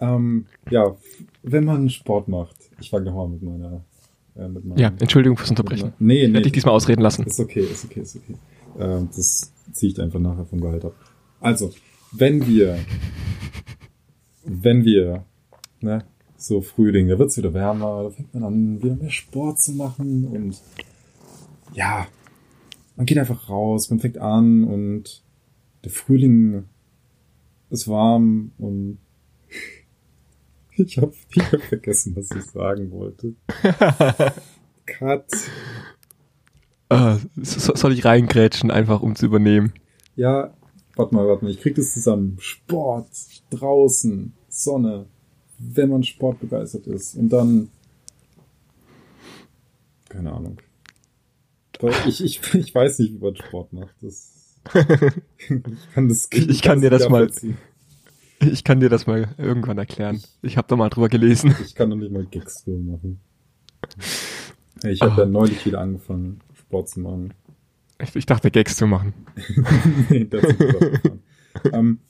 Ähm, 0.00 0.46
ja, 0.70 0.96
wenn 1.42 1.64
man 1.64 1.88
Sport 1.90 2.28
macht. 2.28 2.56
Ich 2.80 2.90
fange 2.90 3.06
nochmal 3.06 3.28
mit 3.28 3.42
meiner. 3.42 3.84
Äh, 4.36 4.48
mit 4.48 4.64
meinem, 4.64 4.78
Ja, 4.78 4.88
Entschuldigung 4.98 5.36
fürs 5.36 5.50
Unterbrechen. 5.50 5.92
meiner- 5.98 6.12
Nee, 6.12 6.22
Ich 6.22 6.28
nee. 6.28 6.34
hätte 6.34 6.42
dich 6.42 6.52
diesmal 6.52 6.74
ausreden 6.74 7.02
lassen. 7.02 7.24
Ist 7.24 7.38
okay, 7.40 7.60
ist 7.60 7.84
okay, 7.84 8.00
ist 8.00 8.16
okay. 8.16 8.34
Ähm, 8.78 9.08
das 9.14 9.52
ziehe 9.72 9.92
ich 9.92 10.00
einfach 10.00 10.18
nachher 10.20 10.44
vom 10.44 10.60
Gehalt 10.60 10.84
ab. 10.84 10.94
Also, 11.40 11.70
wenn 12.12 12.46
wir, 12.46 12.78
wenn 14.44 14.84
wir, 14.84 15.24
ne, 15.80 16.04
so 16.36 16.60
Frühling, 16.60 17.08
da 17.08 17.18
wird's 17.18 17.36
wieder 17.36 17.54
wärmer, 17.54 18.02
da 18.04 18.10
fängt 18.10 18.34
man 18.34 18.42
an, 18.44 18.82
wieder 18.82 18.96
mehr 18.96 19.10
Sport 19.10 19.60
zu 19.62 19.72
machen 19.72 20.26
und 20.26 20.60
ja, 21.72 22.06
man 22.96 23.06
geht 23.06 23.18
einfach 23.18 23.48
raus, 23.48 23.88
man 23.90 24.00
fängt 24.00 24.18
an 24.18 24.64
und 24.64 25.22
der 25.84 25.90
Frühling 25.92 26.64
ist 27.70 27.88
warm 27.88 28.52
und 28.58 28.98
ich 30.84 30.98
habe 30.98 31.12
hab 31.52 31.60
vergessen, 31.62 32.14
was 32.16 32.30
ich 32.30 32.44
sagen 32.44 32.90
wollte. 32.90 33.34
Cut. 34.86 35.26
So, 37.36 37.74
soll 37.74 37.92
ich 37.92 38.04
reingrätschen, 38.04 38.70
einfach 38.70 39.00
um 39.02 39.16
zu 39.16 39.26
übernehmen? 39.26 39.72
Ja, 40.16 40.54
warte 40.96 41.14
mal, 41.14 41.26
warte 41.26 41.44
mal, 41.44 41.50
ich 41.50 41.60
krieg 41.60 41.74
das 41.74 41.92
zusammen. 41.92 42.36
Sport, 42.38 43.08
draußen, 43.50 44.32
Sonne, 44.48 45.06
wenn 45.58 45.88
man 45.90 46.04
sportbegeistert 46.04 46.86
ist. 46.86 47.16
Und 47.16 47.30
dann. 47.30 47.70
Keine 50.08 50.32
Ahnung. 50.32 50.58
Ich, 52.06 52.22
ich, 52.24 52.54
ich 52.54 52.74
weiß 52.74 53.00
nicht, 53.00 53.14
wie 53.14 53.18
man 53.18 53.34
Sport 53.36 53.72
macht. 53.72 53.94
Das, 54.00 54.56
ich 54.74 55.92
kann 55.94 56.08
das 56.08 56.28
Ich- 56.32 56.48
ich 56.48 56.62
kann 56.62 56.80
dir 56.80 56.90
das 56.90 57.08
mal- 57.08 57.22
nachvollziehen. 57.24 57.58
Ich 58.52 58.64
kann 58.64 58.80
dir 58.80 58.88
das 58.88 59.06
mal 59.06 59.28
irgendwann 59.38 59.78
erklären. 59.78 60.22
Ich 60.42 60.56
habe 60.56 60.66
da 60.68 60.76
mal 60.76 60.88
drüber 60.90 61.08
gelesen. 61.08 61.54
Ich 61.64 61.74
kann 61.74 61.90
doch 61.90 61.96
nicht 61.96 62.12
mal 62.12 62.24
Gigs 62.26 62.64
drüber 62.64 62.92
machen. 62.92 63.20
Ich 64.84 65.00
habe 65.00 65.12
Ah. 65.12 65.18
ja 65.20 65.26
neulich 65.26 65.64
wieder 65.66 65.80
angefangen, 65.80 66.40
Sport 66.54 66.88
zu 66.88 67.00
machen. 67.00 67.34
Ich, 68.00 68.14
ich 68.16 68.26
dachte, 68.26 68.50
Gags 68.50 68.76
zu 68.76 68.86
machen. 68.86 69.14
nee, 70.10 70.24
das 70.24 70.42
ist 70.44 70.56
ähm, 71.72 72.00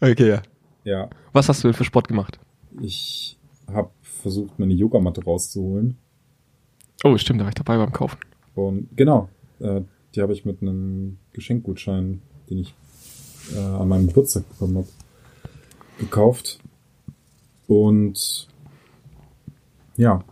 Okay, 0.00 0.28
ja. 0.28 0.42
ja, 0.84 1.10
Was 1.32 1.48
hast 1.48 1.62
du 1.62 1.68
denn 1.68 1.74
für 1.74 1.84
Sport 1.84 2.08
gemacht? 2.08 2.38
ich 2.80 3.38
habe 3.68 3.90
versucht, 4.02 4.58
meine 4.58 4.72
Yogamatte 4.74 5.22
rauszuholen. 5.24 5.98
Oh, 7.04 7.16
stimmt, 7.18 7.40
da 7.40 7.44
war 7.44 7.50
ich 7.50 7.54
dabei 7.54 7.76
beim 7.76 7.92
Kaufen. 7.92 8.18
Und 8.54 8.88
genau, 8.96 9.28
äh, 9.60 9.82
die 10.14 10.22
habe 10.22 10.32
ich 10.32 10.44
mit 10.44 10.62
einem 10.62 11.18
Geschenkgutschein, 11.32 12.22
den 12.48 12.58
ich 12.58 12.74
äh, 13.54 13.58
an 13.58 13.88
meinem 13.88 14.06
Geburtstag 14.06 14.48
bekommen 14.48 14.76
habe, 14.78 14.88
gekauft. 15.98 16.58
Und 17.66 18.48
ja, 19.96 20.24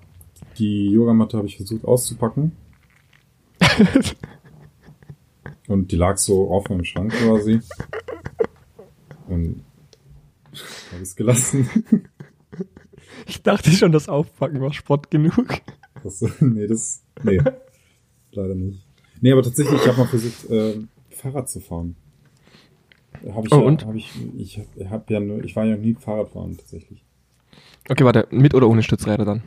die 0.59 0.91
Yogamatte 0.91 1.37
habe 1.37 1.47
ich 1.47 1.57
versucht 1.57 1.85
auszupacken. 1.85 2.53
Und 5.69 5.93
die 5.93 5.97
lag 5.97 6.17
so 6.19 6.51
auf 6.51 6.69
meinem 6.69 6.85
Schrank 6.85 7.13
quasi. 7.13 7.61
Und 9.29 9.63
habe 10.93 11.03
es 11.03 11.15
gelassen. 11.15 11.71
Ich 13.27 13.43
dachte 13.43 13.71
schon, 13.71 13.93
das 13.93 14.09
Aufpacken 14.09 14.61
war 14.61 14.73
Sport 14.73 15.11
genug. 15.11 15.61
Das, 16.03 16.21
nee, 16.41 16.67
das. 16.67 17.03
Nee. 17.23 17.41
Leider 18.33 18.55
nicht. 18.55 18.85
Nee, 19.21 19.33
aber 19.33 19.43
tatsächlich, 19.43 19.81
ich 19.81 19.87
habe 19.87 19.99
mal 19.99 20.07
versucht, 20.07 20.51
äh, 20.51 20.81
Fahrrad 21.11 21.49
zu 21.49 21.61
fahren. 21.61 21.97
Habe 23.33 23.47
ich 23.47 23.53
Oh, 23.53 23.61
ja, 23.61 23.67
und? 23.67 23.87
Hab 23.87 23.95
ich, 23.95 24.11
ich 24.37 24.59
hab, 24.59 24.91
hab 24.91 25.11
ja 25.11 25.21
nur, 25.21 25.45
ich 25.45 25.55
war 25.57 25.65
ja 25.65 25.77
nie 25.77 25.95
Fahrradfahren 25.95 26.57
tatsächlich. 26.57 27.05
Okay, 27.89 28.05
warte, 28.05 28.27
mit 28.31 28.55
oder 28.55 28.69
ohne 28.69 28.83
Stützräder 28.83 29.25
dann? 29.25 29.43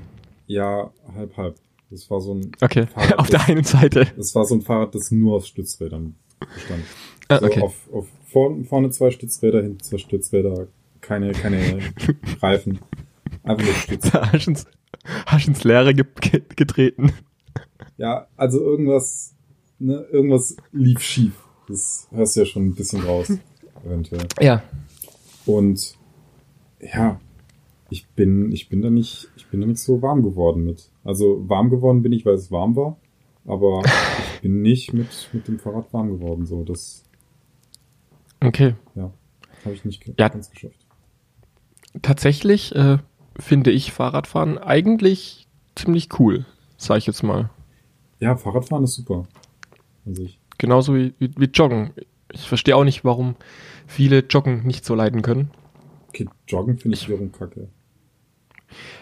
Ja, 0.47 0.91
halb, 1.15 1.37
halb. 1.37 1.55
Das 1.89 2.09
war 2.09 2.19
so 2.21 2.33
ein, 2.35 2.51
Okay, 2.61 2.87
Fahrrad 2.87 3.17
auf 3.19 3.29
der 3.29 3.47
einen 3.47 3.63
Seite. 3.63 4.07
das 4.17 4.33
war 4.35 4.45
so 4.45 4.55
ein 4.55 4.61
Fahrrad, 4.61 4.95
das 4.95 5.11
nur 5.11 5.35
aus 5.35 5.47
Stützrädern 5.47 6.15
bestand. 6.39 6.83
Ah, 7.29 7.39
so 7.39 7.45
okay. 7.45 7.61
auf, 7.61 7.89
auf 7.93 8.07
vorn, 8.25 8.65
vorne 8.65 8.89
zwei 8.89 9.11
Stützräder, 9.11 9.61
hinten 9.61 9.79
zwei 9.81 9.97
Stützräder, 9.97 10.67
keine, 11.01 11.31
keine 11.31 11.79
Reifen. 12.41 12.79
Einfach 13.43 13.65
nur 13.65 13.75
Stütz. 13.75 14.11
Da 14.11 14.31
hast 14.31 14.45
du 14.47 14.51
ins, 14.51 14.65
hast 15.25 15.47
ins 15.47 15.63
Leere 15.63 15.93
ge 15.93 16.05
ge 16.19 16.41
getreten. 16.55 17.13
Ja, 17.97 18.27
also 18.35 18.59
irgendwas, 18.59 19.35
ne, 19.79 20.05
irgendwas 20.11 20.57
lief 20.71 21.01
schief. 21.01 21.33
Das 21.67 22.07
hörst 22.11 22.35
du 22.35 22.41
ja 22.41 22.45
schon 22.45 22.65
ein 22.67 22.75
bisschen 22.75 23.01
raus, 23.03 23.31
eventuell. 23.85 24.27
Ja. 24.41 24.63
Und 25.45 25.95
ja, 26.79 27.19
ich 27.89 28.07
bin, 28.09 28.51
ich 28.51 28.69
bin 28.69 28.81
da 28.81 28.89
nicht, 28.89 29.29
ich 29.35 29.47
bin 29.47 29.61
da 29.61 29.67
nicht 29.67 29.79
so 29.79 30.01
warm 30.01 30.23
geworden 30.23 30.65
mit. 30.65 30.89
Also 31.03 31.47
warm 31.47 31.69
geworden 31.69 32.01
bin 32.01 32.11
ich, 32.13 32.25
weil 32.25 32.35
es 32.35 32.51
warm 32.51 32.75
war, 32.75 32.97
aber 33.45 33.81
ich 34.35 34.41
bin 34.41 34.61
nicht 34.61 34.93
mit, 34.93 35.07
mit 35.33 35.47
dem 35.47 35.59
Fahrrad 35.59 35.91
warm 35.93 36.09
geworden. 36.09 36.45
So, 36.45 36.63
das, 36.63 37.03
Okay. 38.41 38.75
ja, 38.95 39.11
habe 39.63 39.73
ich 39.73 39.85
nicht 39.85 40.05
Ja. 40.19 40.27
ganz 40.29 40.49
geschafft. 40.49 40.85
Tatsächlich 42.01 42.75
äh, 42.75 42.97
finde 43.39 43.71
ich 43.71 43.91
Fahrradfahren 43.93 44.57
eigentlich 44.57 45.47
ziemlich 45.75 46.09
cool, 46.19 46.45
sag 46.77 46.97
ich 46.97 47.05
jetzt 47.05 47.23
mal. 47.23 47.49
Ja, 48.19 48.35
Fahrradfahren 48.35 48.83
ist 48.83 48.95
super. 48.95 49.25
Genauso 50.57 50.95
wie, 50.95 51.13
wie, 51.19 51.31
wie 51.37 51.45
Joggen. 51.45 51.91
Ich 52.33 52.47
verstehe 52.47 52.75
auch 52.75 52.83
nicht, 52.83 53.05
warum 53.05 53.35
viele 53.87 54.19
Joggen 54.19 54.65
nicht 54.65 54.83
so 54.85 54.95
leiden 54.95 55.21
können. 55.21 55.51
okay, 56.09 56.27
Joggen 56.47 56.77
finde 56.77 56.97
ich 56.97 57.07
wiederum 57.07 57.31
kacke. 57.31 57.69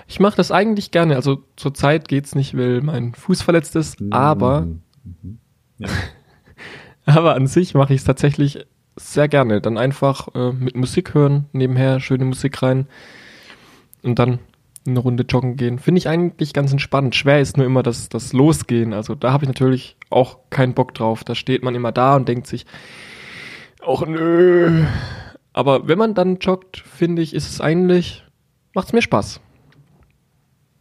Ich 0.08 0.20
mache 0.20 0.36
das 0.36 0.52
eigentlich 0.52 0.91
gerne. 0.91 1.15
Also 1.15 1.44
zurzeit 1.56 2.08
geht's 2.08 2.36
nicht, 2.36 2.58
weil 2.58 2.82
mein 2.82 3.13
Fuß 3.15 3.41
verletzt 3.41 3.76
ist, 3.76 3.98
aber, 4.12 4.62
Mhm. 4.62 4.82
Mhm. 5.04 5.39
Ja. 5.78 5.88
aber 7.06 7.36
an 7.36 7.48
sich 7.48 7.74
mache 7.74 7.94
ich 7.94 8.02
es 8.02 8.06
tatsächlich 8.06 8.65
sehr 8.98 9.28
gerne. 9.30 9.62
Dann 9.62 9.78
einfach 9.78 10.28
äh, 10.36 10.52
mit 10.52 10.76
Musik 10.76 11.13
hören, 11.13 11.46
nebenher 11.54 12.00
schöne 12.02 12.26
Musik 12.26 12.62
rein 12.62 12.88
und 14.04 14.20
dann 14.20 14.39
eine 14.86 15.00
Runde 15.00 15.24
joggen 15.24 15.56
gehen. 15.56 15.80
Finde 15.80 16.00
ich 16.00 16.10
eigentlich 16.10 16.54
ganz 16.54 16.72
entspannt. 16.72 17.15
Schwer 17.15 17.39
ist 17.39 17.56
nur 17.56 17.65
immer 17.65 17.84
das, 17.84 18.10
das 18.10 18.34
Losgehen. 18.34 18.94
Also 18.94 19.15
da 19.15 19.32
habe 19.32 19.46
ich 19.46 19.48
natürlich 19.48 19.96
auch 20.10 20.39
keinen 20.50 20.74
Bock 20.74 20.94
drauf. 20.94 21.24
Da 21.24 21.36
steht 21.36 21.63
man 21.63 21.76
immer 21.76 21.91
da 21.91 22.15
und 22.15 22.28
denkt 22.28 22.48
sich, 22.48 22.65
auch 23.82 24.06
nö. 24.06 24.86
Aber 25.54 25.88
wenn 25.88 25.98
man 25.98 26.13
dann 26.13 26.38
joggt, 26.38 26.78
finde 26.78 27.22
ich, 27.22 27.34
ist 27.34 27.50
es 27.50 27.62
eigentlich, 27.62 28.24
macht 28.74 28.88
es 28.88 28.94
mir 28.94 29.02
Spaß. 29.02 29.41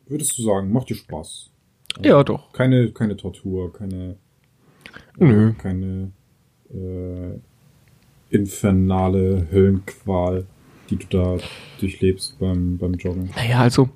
Würdest 0.06 0.38
du 0.38 0.42
sagen, 0.42 0.72
macht 0.72 0.90
dir 0.90 0.96
Spaß? 0.96 1.50
Ja, 2.02 2.22
doch. 2.22 2.52
Keine, 2.52 2.90
keine 2.92 3.16
Tortur, 3.16 3.72
keine, 3.72 4.16
Nö. 5.18 5.52
keine 5.54 6.12
äh, 6.72 7.38
infernale 8.30 9.48
Höllenqual, 9.50 10.46
die 10.88 10.96
du 10.96 11.06
da 11.08 11.38
durchlebst 11.80 12.38
beim, 12.38 12.78
beim 12.78 12.94
Joggen. 12.94 13.30
Naja, 13.36 13.60
also 13.60 13.88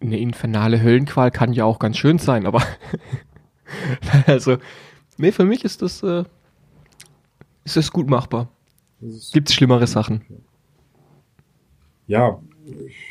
eine 0.00 0.18
infernale 0.18 0.82
Höllenqual 0.82 1.30
kann 1.30 1.52
ja 1.52 1.64
auch 1.64 1.78
ganz 1.78 1.96
schön 1.96 2.18
sein, 2.18 2.46
aber 2.46 2.62
also, 4.26 4.56
nee, 5.18 5.32
für 5.32 5.44
mich 5.44 5.64
ist 5.64 5.82
das, 5.82 6.02
äh, 6.02 6.24
ist 7.64 7.76
das 7.76 7.90
gut 7.92 8.08
machbar. 8.08 8.48
Ist- 9.00 9.32
Gibt's 9.32 9.54
schlimmere 9.54 9.86
Sachen. 9.86 10.22
Ja, 12.06 12.40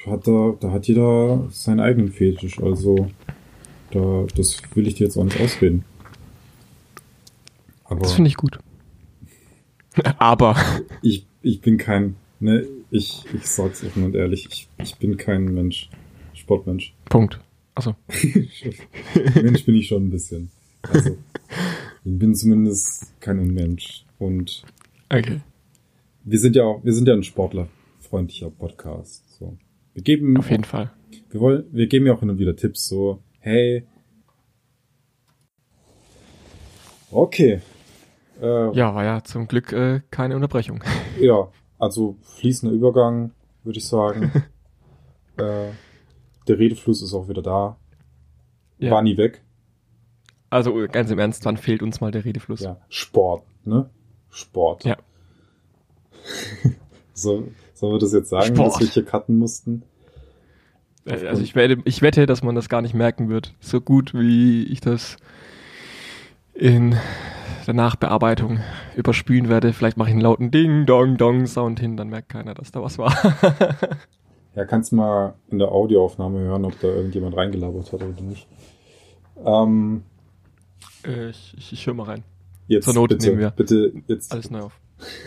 hat 0.05 0.27
da, 0.27 0.55
da 0.59 0.71
hat 0.71 0.87
jeder 0.87 1.47
seinen 1.51 1.79
eigenen 1.79 2.11
Fetisch, 2.11 2.59
also 2.61 3.09
da, 3.91 4.25
das 4.35 4.61
will 4.75 4.87
ich 4.87 4.95
dir 4.95 5.05
jetzt 5.05 5.17
auch 5.17 5.23
nicht 5.23 5.39
ausreden. 5.41 5.83
Aber 7.85 7.99
Das 8.01 8.13
finde 8.13 8.29
ich 8.29 8.37
gut. 8.37 8.59
aber, 10.17 10.55
ich, 11.01 11.25
ich 11.41 11.59
bin 11.61 11.77
kein, 11.77 12.15
ne, 12.39 12.65
ich, 12.89 13.25
ich 13.33 13.45
sag's 13.47 13.83
offen 13.83 14.03
und 14.05 14.15
ehrlich, 14.15 14.47
ich, 14.49 14.69
ich 14.77 14.95
bin 14.97 15.17
kein 15.17 15.45
Mensch, 15.45 15.89
Sportmensch. 16.33 16.93
Punkt. 17.05 17.39
Also, 17.75 17.95
Mensch 19.41 19.65
bin 19.65 19.75
ich 19.75 19.87
schon 19.87 20.05
ein 20.05 20.09
bisschen. 20.11 20.51
Also, 20.83 21.11
ich 21.11 22.17
bin 22.19 22.33
zumindest 22.35 23.13
kein 23.19 23.39
Unmensch. 23.39 24.05
Und 24.21 24.63
okay. 25.09 25.41
wir 26.23 26.39
sind 26.39 26.55
ja 26.55 26.63
auch, 26.63 26.83
wir 26.83 26.93
sind 26.93 27.07
ja 27.07 27.15
ein 27.15 27.23
sportlerfreundlicher 27.23 28.51
Podcast. 28.51 29.27
So. 29.39 29.57
Wir 29.95 30.03
geben, 30.03 30.37
Auf 30.37 30.51
jeden 30.51 30.63
Fall. 30.63 30.91
wir 31.31 31.39
wollen, 31.39 31.65
wir 31.71 31.87
geben 31.87 32.05
ja 32.05 32.13
auch 32.13 32.19
hin 32.19 32.29
und 32.29 32.37
wieder 32.37 32.55
Tipps, 32.55 32.87
so, 32.87 33.23
hey. 33.39 33.87
Okay. 37.09 37.61
Äh, 38.39 38.77
Ja, 38.77 38.93
war 38.93 39.03
ja 39.03 39.23
zum 39.23 39.47
Glück 39.47 39.73
äh, 39.73 40.01
keine 40.11 40.35
Unterbrechung. 40.35 40.83
Ja, 41.19 41.49
also 41.79 42.15
fließender 42.21 42.73
Übergang, 42.75 43.31
würde 43.63 43.79
ich 43.79 43.87
sagen. 43.87 44.31
äh, 45.37 45.69
der 46.47 46.59
Redefluss 46.59 47.01
ist 47.01 47.13
auch 47.15 47.27
wieder 47.27 47.41
da. 47.41 47.77
Ja. 48.77 48.91
War 48.91 49.01
nie 49.01 49.17
weg. 49.17 49.41
Also 50.51 50.87
ganz 50.91 51.09
im 51.09 51.17
Ernst, 51.17 51.43
wann 51.45 51.57
fehlt 51.57 51.81
uns 51.81 52.01
mal 52.01 52.11
der 52.11 52.23
Redefluss? 52.23 52.61
Ja, 52.61 52.77
Sport, 52.87 53.45
ne? 53.65 53.89
Sport. 54.31 54.85
Ja. 54.85 54.97
so, 57.13 57.47
sollen 57.73 57.93
wir 57.93 57.99
das 57.99 58.13
jetzt 58.13 58.29
sagen, 58.29 58.55
Sport. 58.55 58.73
dass 58.75 58.79
wir 58.81 58.87
hier 58.87 59.05
cutten 59.05 59.37
mussten? 59.37 59.83
Äh, 61.05 61.27
Also 61.27 61.41
ich 61.41 61.55
wette, 61.55 61.77
ich 61.85 62.01
wette, 62.01 62.25
dass 62.25 62.43
man 62.43 62.55
das 62.55 62.69
gar 62.69 62.81
nicht 62.81 62.93
merken 62.93 63.29
wird. 63.29 63.53
So 63.59 63.81
gut 63.81 64.13
wie 64.13 64.63
ich 64.63 64.81
das 64.81 65.17
in 66.53 66.95
der 67.67 67.73
Nachbearbeitung 67.73 68.59
überspülen 68.95 69.49
werde. 69.49 69.73
Vielleicht 69.73 69.97
mache 69.97 70.09
ich 70.09 70.13
einen 70.13 70.21
lauten 70.21 70.51
Ding, 70.51 70.85
Dong, 70.85 71.17
Dong 71.17 71.45
Sound 71.47 71.79
hin, 71.79 71.95
dann 71.97 72.09
merkt 72.09 72.29
keiner, 72.29 72.53
dass 72.53 72.71
da 72.71 72.81
was 72.81 72.97
war. 72.97 73.13
Ja, 74.53 74.65
kannst 74.65 74.91
mal 74.91 75.35
in 75.49 75.59
der 75.59 75.71
Audioaufnahme 75.71 76.39
hören, 76.39 76.65
ob 76.65 76.77
da 76.81 76.89
irgendjemand 76.89 77.37
reingelabert 77.37 77.93
hat 77.93 78.03
oder 78.03 78.21
nicht. 78.21 78.49
Ähm, 79.45 80.03
Äh, 81.05 81.29
ich 81.29 81.53
ich, 81.57 81.71
ich 81.71 81.87
höre 81.87 81.93
mal 81.93 82.03
rein. 82.03 82.23
Jetzt 82.71 82.85
Zur 82.85 82.93
Not 82.93 83.09
bitte, 83.09 83.27
nehmen 83.27 83.39
wir. 83.39 83.51
bitte 83.51 83.93
jetzt. 84.07 84.31
Alles 84.31 84.49
neu 84.49 84.61
auf. 84.61 84.79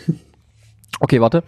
Okay, 1.01 1.19
warte. 1.19 1.43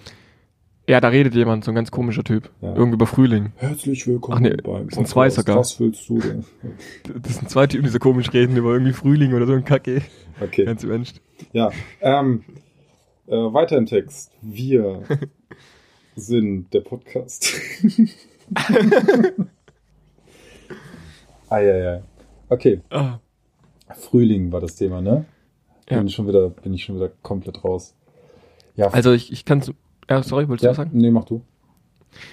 Ja, 0.89 0.99
da 0.99 1.07
redet 1.07 1.33
jemand, 1.33 1.63
so 1.63 1.71
ein 1.71 1.75
ganz 1.75 1.89
komischer 1.89 2.23
Typ. 2.23 2.49
Ja. 2.61 2.75
Irgendwie 2.75 2.95
über 2.95 3.07
Frühling. 3.07 3.53
Herzlich 3.55 4.05
willkommen 4.05 4.37
Ach 4.37 4.41
nee, 4.41 4.57
beim 4.61 4.89
sind 4.89 5.07
zwei 5.07 5.29
sogar. 5.29 5.57
Was 5.57 5.79
willst 5.79 6.07
du 6.09 6.19
denn? 6.19 6.43
Das 7.23 7.35
sind 7.35 7.49
zwei 7.49 7.65
Typen, 7.67 7.85
die 7.85 7.89
so 7.89 7.99
komisch 7.99 8.33
reden 8.33 8.57
über 8.57 8.73
irgendwie 8.73 8.91
Frühling 8.91 9.33
oder 9.33 9.45
so 9.47 9.53
ein 9.53 9.63
Kacke. 9.63 10.01
Okay. 10.41 10.65
Ganz 10.65 10.83
im 10.83 10.91
Ernst. 10.91 11.21
Ja, 11.53 11.71
ähm, 12.01 12.43
äh, 13.27 13.31
weiter 13.35 13.77
im 13.77 13.85
Text. 13.85 14.31
Wir 14.41 15.03
sind 16.17 16.73
der 16.73 16.81
Podcast. 16.81 17.53
Eieiei. 21.49 22.03
Okay, 22.49 22.81
Ah, 22.89 23.19
Frühling 23.95 24.51
war 24.51 24.59
das 24.61 24.75
Thema, 24.75 25.01
ne? 25.01 25.25
Ja. 25.89 25.97
Bin 25.97 26.07
ich 26.07 26.15
schon 26.15 26.27
wieder, 26.27 26.49
bin 26.49 26.73
ich 26.73 26.83
schon 26.83 26.95
wieder 26.95 27.09
komplett 27.21 27.63
raus. 27.63 27.93
Ja, 28.75 28.87
also 28.89 29.11
ich, 29.13 29.31
ich 29.31 29.45
kann 29.45 29.63
Ja, 30.09 30.21
sorry, 30.21 30.47
wolltest 30.47 30.63
du 30.63 30.67
ja, 30.67 30.71
was 30.71 30.77
sagen? 30.77 30.91
nee, 30.93 31.11
mach 31.11 31.25
du. 31.25 31.41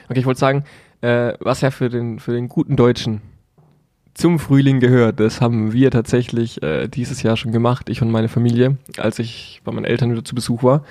Okay, 0.09 0.21
ich 0.21 0.27
wollte 0.27 0.41
sagen, 0.41 0.65
äh, 1.01 1.35
was 1.41 1.61
ja 1.61 1.71
für 1.71 1.89
den, 1.89 2.19
für 2.19 2.33
den 2.33 2.49
guten 2.49 2.77
Deutschen 2.77 3.21
zum 4.15 4.39
Frühling 4.39 4.79
gehört, 4.81 5.19
das 5.19 5.41
haben 5.41 5.73
wir 5.73 5.91
tatsächlich 5.91 6.63
äh, 6.63 6.89
dieses 6.89 7.23
Jahr 7.23 7.37
schon 7.37 7.53
gemacht, 7.53 7.89
ich 7.89 8.01
und 8.01 8.11
meine 8.11 8.29
Familie, 8.29 8.79
als 8.97 9.19
ich 9.19 9.61
bei 9.65 9.73
meinen 9.73 9.85
Eltern 9.85 10.13
wieder 10.13 10.25
zu 10.25 10.35
Besuch 10.35 10.63
war. 10.63 10.85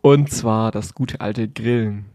Und 0.00 0.30
zwar 0.30 0.70
das 0.70 0.94
gute 0.94 1.20
alte 1.20 1.48
Grillen. 1.48 2.06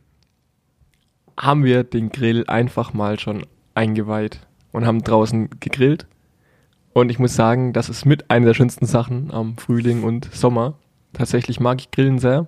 Haben 1.38 1.64
wir 1.64 1.84
den 1.84 2.10
Grill 2.10 2.46
einfach 2.48 2.94
mal 2.94 3.20
schon 3.20 3.46
eingeweiht 3.76 4.40
und 4.72 4.86
haben 4.86 5.04
draußen 5.04 5.50
gegrillt. 5.60 6.08
Und 6.94 7.10
ich 7.10 7.18
muss 7.18 7.36
sagen, 7.36 7.74
das 7.74 7.90
ist 7.90 8.06
mit 8.06 8.30
einer 8.30 8.46
der 8.48 8.54
schönsten 8.54 8.86
Sachen 8.86 9.32
am 9.32 9.58
Frühling 9.58 10.04
und 10.04 10.32
Sommer. 10.34 10.76
Tatsächlich 11.12 11.60
mag 11.60 11.80
ich 11.80 11.92
Grillen 11.92 12.20
sehr. 12.20 12.48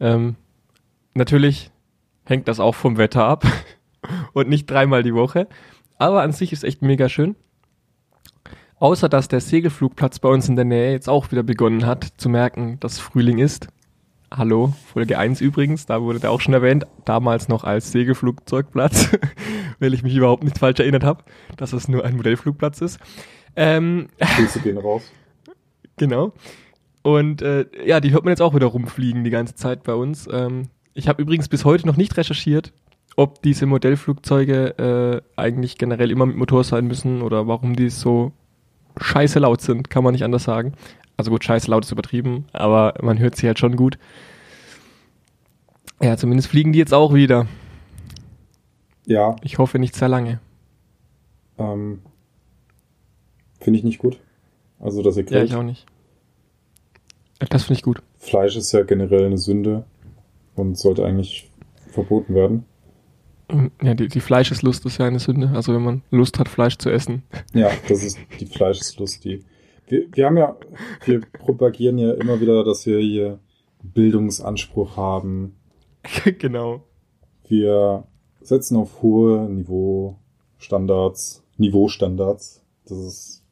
Ähm, 0.00 0.36
natürlich 1.14 1.70
hängt 2.24 2.48
das 2.48 2.60
auch 2.60 2.74
vom 2.74 2.96
Wetter 2.96 3.24
ab 3.24 3.46
und 4.32 4.48
nicht 4.48 4.66
dreimal 4.66 5.02
die 5.02 5.14
Woche. 5.14 5.46
Aber 5.98 6.22
an 6.22 6.32
sich 6.32 6.52
ist 6.52 6.64
echt 6.64 6.80
mega 6.80 7.08
schön. 7.08 7.36
Außer 8.80 9.08
dass 9.08 9.28
der 9.28 9.40
Segelflugplatz 9.40 10.20
bei 10.20 10.28
uns 10.28 10.48
in 10.48 10.56
der 10.56 10.64
Nähe 10.64 10.92
jetzt 10.92 11.08
auch 11.08 11.30
wieder 11.30 11.42
begonnen 11.42 11.84
hat 11.84 12.06
zu 12.16 12.28
merken, 12.28 12.78
dass 12.80 12.98
Frühling 12.98 13.38
ist. 13.38 13.68
Hallo, 14.30 14.74
Folge 14.92 15.18
1 15.18 15.40
übrigens, 15.40 15.86
da 15.86 16.02
wurde 16.02 16.20
der 16.20 16.30
auch 16.30 16.40
schon 16.40 16.54
erwähnt, 16.54 16.86
damals 17.04 17.48
noch 17.48 17.64
als 17.64 17.92
Segelflugzeugplatz, 17.92 19.08
weil 19.78 19.94
ich 19.94 20.02
mich 20.02 20.14
überhaupt 20.14 20.44
nicht 20.44 20.58
falsch 20.58 20.80
erinnert 20.80 21.04
habe, 21.04 21.24
dass 21.56 21.72
es 21.72 21.88
nur 21.88 22.04
ein 22.04 22.16
Modellflugplatz 22.16 22.80
ist. 22.80 22.98
Ähm, 23.56 24.08
Grüße 24.18 24.60
gehen 24.64 24.78
raus. 24.78 25.10
Genau. 25.96 26.32
Und 27.02 27.42
äh, 27.42 27.66
ja, 27.84 28.00
die 28.00 28.12
hört 28.12 28.24
man 28.24 28.32
jetzt 28.32 28.42
auch 28.42 28.54
wieder 28.54 28.66
rumfliegen 28.66 29.24
die 29.24 29.30
ganze 29.30 29.54
Zeit 29.54 29.82
bei 29.82 29.94
uns. 29.94 30.28
Ähm, 30.30 30.68
ich 30.94 31.08
habe 31.08 31.22
übrigens 31.22 31.48
bis 31.48 31.64
heute 31.64 31.86
noch 31.86 31.96
nicht 31.96 32.16
recherchiert, 32.16 32.72
ob 33.16 33.42
diese 33.42 33.66
Modellflugzeuge 33.66 35.22
äh, 35.36 35.40
eigentlich 35.40 35.78
generell 35.78 36.10
immer 36.10 36.26
mit 36.26 36.36
Motor 36.36 36.64
sein 36.64 36.86
müssen 36.86 37.22
oder 37.22 37.46
warum 37.46 37.76
die 37.76 37.90
so 37.90 38.32
scheiße 39.00 39.38
laut 39.38 39.60
sind, 39.60 39.90
kann 39.90 40.04
man 40.04 40.12
nicht 40.12 40.24
anders 40.24 40.44
sagen. 40.44 40.72
Also 41.16 41.30
gut, 41.30 41.44
scheiße 41.44 41.70
laut 41.70 41.84
ist 41.84 41.92
übertrieben, 41.92 42.46
aber 42.52 42.94
man 43.02 43.18
hört 43.18 43.36
sie 43.36 43.46
halt 43.46 43.58
schon 43.58 43.76
gut. 43.76 43.98
Ja, 46.00 46.16
zumindest 46.16 46.48
fliegen 46.48 46.72
die 46.72 46.78
jetzt 46.78 46.94
auch 46.94 47.12
wieder. 47.12 47.46
Ja, 49.08 49.36
Ich 49.42 49.58
hoffe 49.58 49.78
nicht 49.78 49.94
sehr 49.94 50.08
lange. 50.08 50.38
ähm, 51.58 52.00
finde 53.60 53.78
ich 53.78 53.84
nicht 53.84 53.98
gut. 53.98 54.20
Also, 54.78 55.02
dass 55.02 55.16
ihr 55.16 55.24
Ja, 55.24 55.28
grillt. 55.30 55.48
ich 55.50 55.54
auch 55.56 55.62
nicht. 55.62 55.86
Das 57.50 57.64
finde 57.64 57.78
ich 57.78 57.82
gut. 57.82 58.02
Fleisch 58.16 58.56
ist 58.56 58.70
ja 58.72 58.82
generell 58.82 59.24
eine 59.26 59.38
Sünde 59.38 59.84
und 60.56 60.76
sollte 60.78 61.04
eigentlich 61.04 61.50
verboten 61.90 62.34
werden. 62.34 62.64
Ja, 63.82 63.94
die, 63.94 64.08
die 64.08 64.20
Fleischeslust 64.20 64.84
ist 64.84 64.98
ja 64.98 65.06
eine 65.06 65.18
Sünde. 65.20 65.48
Also 65.54 65.72
wenn 65.74 65.82
man 65.82 66.02
Lust 66.10 66.38
hat, 66.38 66.48
Fleisch 66.48 66.76
zu 66.76 66.90
essen. 66.90 67.22
Ja, 67.54 67.70
das 67.88 68.04
ist 68.04 68.18
die 68.38 68.46
Fleischeslust, 68.46 69.24
die. 69.24 69.42
Wir, 69.86 70.06
wir 70.12 70.26
haben 70.26 70.36
ja, 70.36 70.54
wir 71.06 71.20
propagieren 71.22 71.96
ja 71.96 72.12
immer 72.12 72.40
wieder, 72.42 72.62
dass 72.62 72.84
wir 72.84 72.98
hier 72.98 73.38
Bildungsanspruch 73.82 74.96
haben. 74.98 75.56
genau. 76.38 76.82
Wir 77.48 78.04
setzen 78.40 78.76
auf 78.76 79.02
hohe 79.02 79.48
Niveaustandards, 79.48 81.42
Niveaustandards. 81.56 82.62
Das 82.86 82.98
ist, 82.98 83.44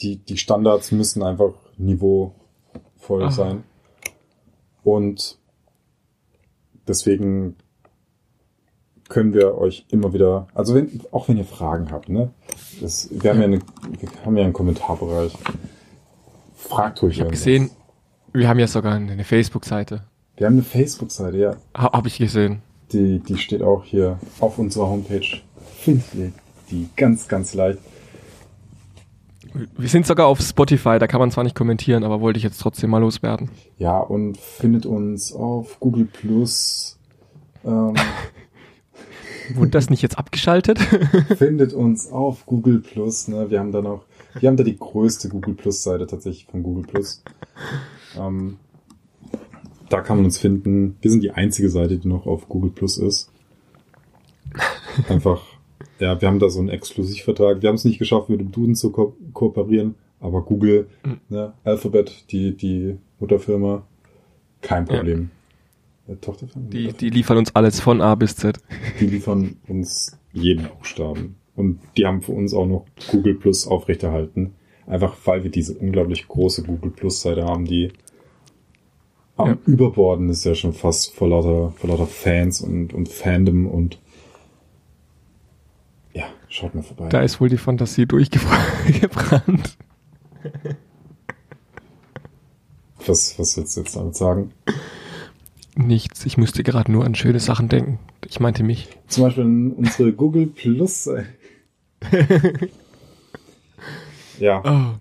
die, 0.00 0.16
die 0.16 0.36
Standards 0.36 0.92
müssen 0.92 1.22
einfach 1.22 1.52
niveauvoll 1.76 3.22
Aha. 3.22 3.30
sein. 3.30 3.64
Und 4.82 5.38
deswegen 6.88 7.56
können 9.08 9.34
wir 9.34 9.58
euch 9.58 9.84
immer 9.90 10.12
wieder, 10.12 10.46
also 10.54 10.74
wenn, 10.74 11.02
auch 11.10 11.28
wenn 11.28 11.36
ihr 11.36 11.44
Fragen 11.44 11.90
habt, 11.90 12.08
ne? 12.08 12.30
Das, 12.80 13.08
wir 13.10 13.30
haben 13.30 13.40
ja, 13.40 13.44
eine, 13.44 13.58
wir 13.58 14.08
haben 14.24 14.36
ja 14.36 14.44
einen 14.44 14.52
Kommentarbereich. 14.52 15.36
Fragt 16.54 17.02
ruhig 17.02 17.16
Ich 17.16 17.20
habe 17.20 17.30
gesehen, 17.30 17.70
Wir 18.32 18.48
haben 18.48 18.60
ja 18.60 18.68
sogar 18.68 18.94
eine 18.94 19.24
Facebook-Seite. 19.24 20.04
Wir 20.36 20.46
haben 20.46 20.54
eine 20.54 20.62
Facebook-Seite, 20.62 21.36
ja. 21.36 21.56
Ha, 21.76 21.92
hab 21.92 22.06
ich 22.06 22.18
gesehen. 22.18 22.62
Die, 22.92 23.20
die 23.20 23.38
steht 23.38 23.62
auch 23.62 23.84
hier 23.84 24.18
auf 24.40 24.58
unserer 24.58 24.88
Homepage. 24.88 25.40
Findet 25.78 26.14
ihr 26.14 26.32
die 26.70 26.88
ganz, 26.96 27.28
ganz 27.28 27.54
leicht. 27.54 27.78
Wir 29.76 29.88
sind 29.88 30.06
sogar 30.06 30.26
auf 30.26 30.40
Spotify, 30.40 30.98
da 30.98 31.06
kann 31.06 31.18
man 31.18 31.30
zwar 31.30 31.42
nicht 31.42 31.56
kommentieren, 31.56 32.04
aber 32.04 32.20
wollte 32.20 32.36
ich 32.36 32.44
jetzt 32.44 32.58
trotzdem 32.58 32.90
mal 32.90 32.98
loswerden. 32.98 33.50
Ja, 33.78 33.98
und 33.98 34.36
findet 34.36 34.86
uns 34.86 35.32
auf 35.32 35.80
Google 35.80 36.04
Plus. 36.04 36.98
Ähm, 37.64 37.94
Wurde 39.54 39.70
das 39.70 39.90
nicht 39.90 40.02
jetzt 40.02 40.18
abgeschaltet? 40.18 40.78
findet 41.38 41.72
uns 41.72 42.10
auf 42.12 42.46
Google 42.46 42.80
Plus. 42.80 43.28
Ne? 43.28 43.50
Wir 43.50 43.58
haben 43.58 43.72
da 43.72 43.82
noch, 43.82 44.04
wir 44.38 44.48
haben 44.48 44.56
da 44.56 44.62
die 44.62 44.76
größte 44.76 45.28
Google 45.28 45.54
Plus 45.54 45.82
Seite 45.82 46.06
tatsächlich 46.06 46.46
von 46.46 46.62
Google 46.62 46.84
Plus. 46.84 47.22
Ähm, 48.16 48.58
da 49.90 50.00
kann 50.00 50.16
man 50.16 50.24
uns 50.24 50.38
finden. 50.38 50.96
Wir 51.02 51.10
sind 51.10 51.22
die 51.22 51.32
einzige 51.32 51.68
Seite, 51.68 51.98
die 51.98 52.08
noch 52.08 52.26
auf 52.26 52.48
Google 52.48 52.70
Plus 52.70 52.96
ist. 52.96 53.30
Einfach, 55.08 55.42
ja, 55.98 56.20
wir 56.20 56.28
haben 56.28 56.38
da 56.38 56.48
so 56.48 56.60
einen 56.60 56.68
Exklusivvertrag. 56.70 57.62
Wir 57.62 57.68
haben 57.68 57.76
es 57.76 57.84
nicht 57.84 57.98
geschafft, 57.98 58.28
mit 58.28 58.40
dem 58.40 58.50
Duden 58.52 58.74
zu 58.74 58.90
ko 58.90 59.14
kooperieren, 59.32 59.94
aber 60.20 60.42
Google, 60.42 60.88
Mhm. 61.04 61.20
ne, 61.28 61.52
Alphabet, 61.64 62.24
die, 62.32 62.56
die 62.56 62.96
Mutterfirma, 63.18 63.86
kein 64.62 64.86
Ja. 64.86 64.96
Problem. 64.96 65.30
Äh, 66.08 66.16
Tochterfirma? 66.16 66.68
Die, 66.70 66.92
die 66.92 67.10
liefern 67.10 67.36
uns 67.38 67.54
alles 67.54 67.80
von 67.80 68.00
A 68.00 68.14
bis 68.14 68.36
Z. 68.36 68.58
Die 69.00 69.06
liefern 69.06 69.56
uns 69.68 70.18
jeden 70.32 70.66
Buchstaben. 70.68 71.36
Und 71.56 71.80
die 71.96 72.06
haben 72.06 72.22
für 72.22 72.32
uns 72.32 72.54
auch 72.54 72.66
noch 72.66 72.86
Google 73.10 73.34
Plus 73.34 73.66
aufrechterhalten. 73.66 74.54
Einfach 74.86 75.14
weil 75.24 75.44
wir 75.44 75.50
diese 75.50 75.74
unglaublich 75.74 76.26
große 76.26 76.62
Google 76.64 76.90
Plus 76.90 77.20
Seite 77.20 77.44
haben, 77.44 77.64
die 77.64 77.92
am 79.42 79.48
Ja. 79.48 79.58
Überborden 79.66 80.28
ist 80.28 80.44
ja 80.44 80.54
schon 80.54 80.72
fast 80.72 81.12
vor 81.14 81.28
lauter, 81.28 81.72
vor 81.76 81.90
lauter 81.90 82.06
Fans 82.06 82.60
und, 82.60 82.92
und 82.92 83.08
Fandom 83.08 83.66
und 83.66 83.98
ja, 86.12 86.24
schaut 86.48 86.74
mal 86.74 86.82
vorbei. 86.82 87.08
Da 87.08 87.20
ist 87.22 87.40
wohl 87.40 87.48
die 87.48 87.56
Fantasie 87.58 88.06
durchgebrannt. 88.06 89.76
was, 93.06 93.38
was 93.38 93.56
willst 93.56 93.76
du 93.76 93.80
jetzt 93.80 93.96
damit 93.96 94.16
sagen? 94.16 94.52
Nichts, 95.76 96.26
ich 96.26 96.36
musste 96.36 96.62
gerade 96.62 96.90
nur 96.90 97.04
an 97.04 97.14
schöne 97.14 97.40
Sachen 97.40 97.68
denken. 97.68 97.98
Ich 98.26 98.40
meinte 98.40 98.62
mich. 98.62 98.88
Zum 99.06 99.24
Beispiel 99.24 99.44
in 99.44 99.72
unsere 99.72 100.12
Google 100.12 100.46
Plus 100.46 101.04
Seite. 101.04 101.26
ja, 104.38 104.62
Oh. 104.64 104.98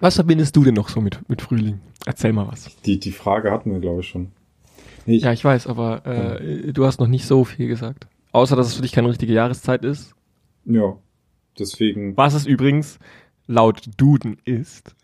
Was 0.00 0.16
verbindest 0.16 0.56
du 0.56 0.64
denn 0.64 0.74
noch 0.74 0.88
so 0.88 1.00
mit, 1.00 1.28
mit 1.28 1.40
Frühling? 1.42 1.80
Erzähl 2.06 2.32
mal 2.32 2.48
was. 2.48 2.76
die, 2.82 2.98
die 2.98 3.12
Frage 3.12 3.50
hatten 3.50 3.72
wir, 3.72 3.80
glaube 3.80 4.00
ich, 4.00 4.08
schon. 4.08 4.32
Nee, 5.06 5.16
ich, 5.16 5.22
Ja, 5.22 5.32
ich 5.32 5.44
weiß, 5.44 5.66
aber 5.66 6.06
äh, 6.06 6.72
du 6.72 6.84
hast 6.86 7.00
noch 7.00 7.08
nicht 7.08 7.26
so 7.26 7.44
viel 7.44 7.68
gesagt. 7.68 8.06
Außer, 8.32 8.56
dass 8.56 8.68
es 8.68 8.74
für 8.74 8.82
dich 8.82 8.92
keine 8.92 9.08
richtige 9.08 9.32
Jahreszeit 9.32 9.84
ist. 9.84 10.14
ja, 10.64 10.96
deswegen. 11.58 12.16
Was 12.16 12.34
es 12.34 12.46
übrigens 12.46 12.98
laut 13.46 13.82
Duden 13.96 14.38
ist. 14.44 14.94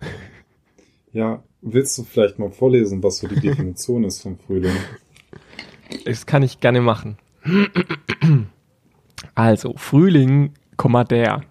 Ja, 1.12 1.42
willst 1.60 1.96
du 1.98 2.04
vielleicht 2.04 2.38
mal 2.38 2.50
vorlesen, 2.50 3.02
was 3.02 3.18
so 3.18 3.28
die 3.28 3.40
Definition 3.40 4.04
ist 4.04 4.22
vom 4.22 4.38
Frühling? 4.38 4.76
Das 6.04 6.26
kann 6.26 6.42
ich 6.42 6.60
gerne 6.60 6.80
machen. 6.80 7.16
Also, 9.34 9.74
Frühling, 9.76 10.52
der. 11.10 11.42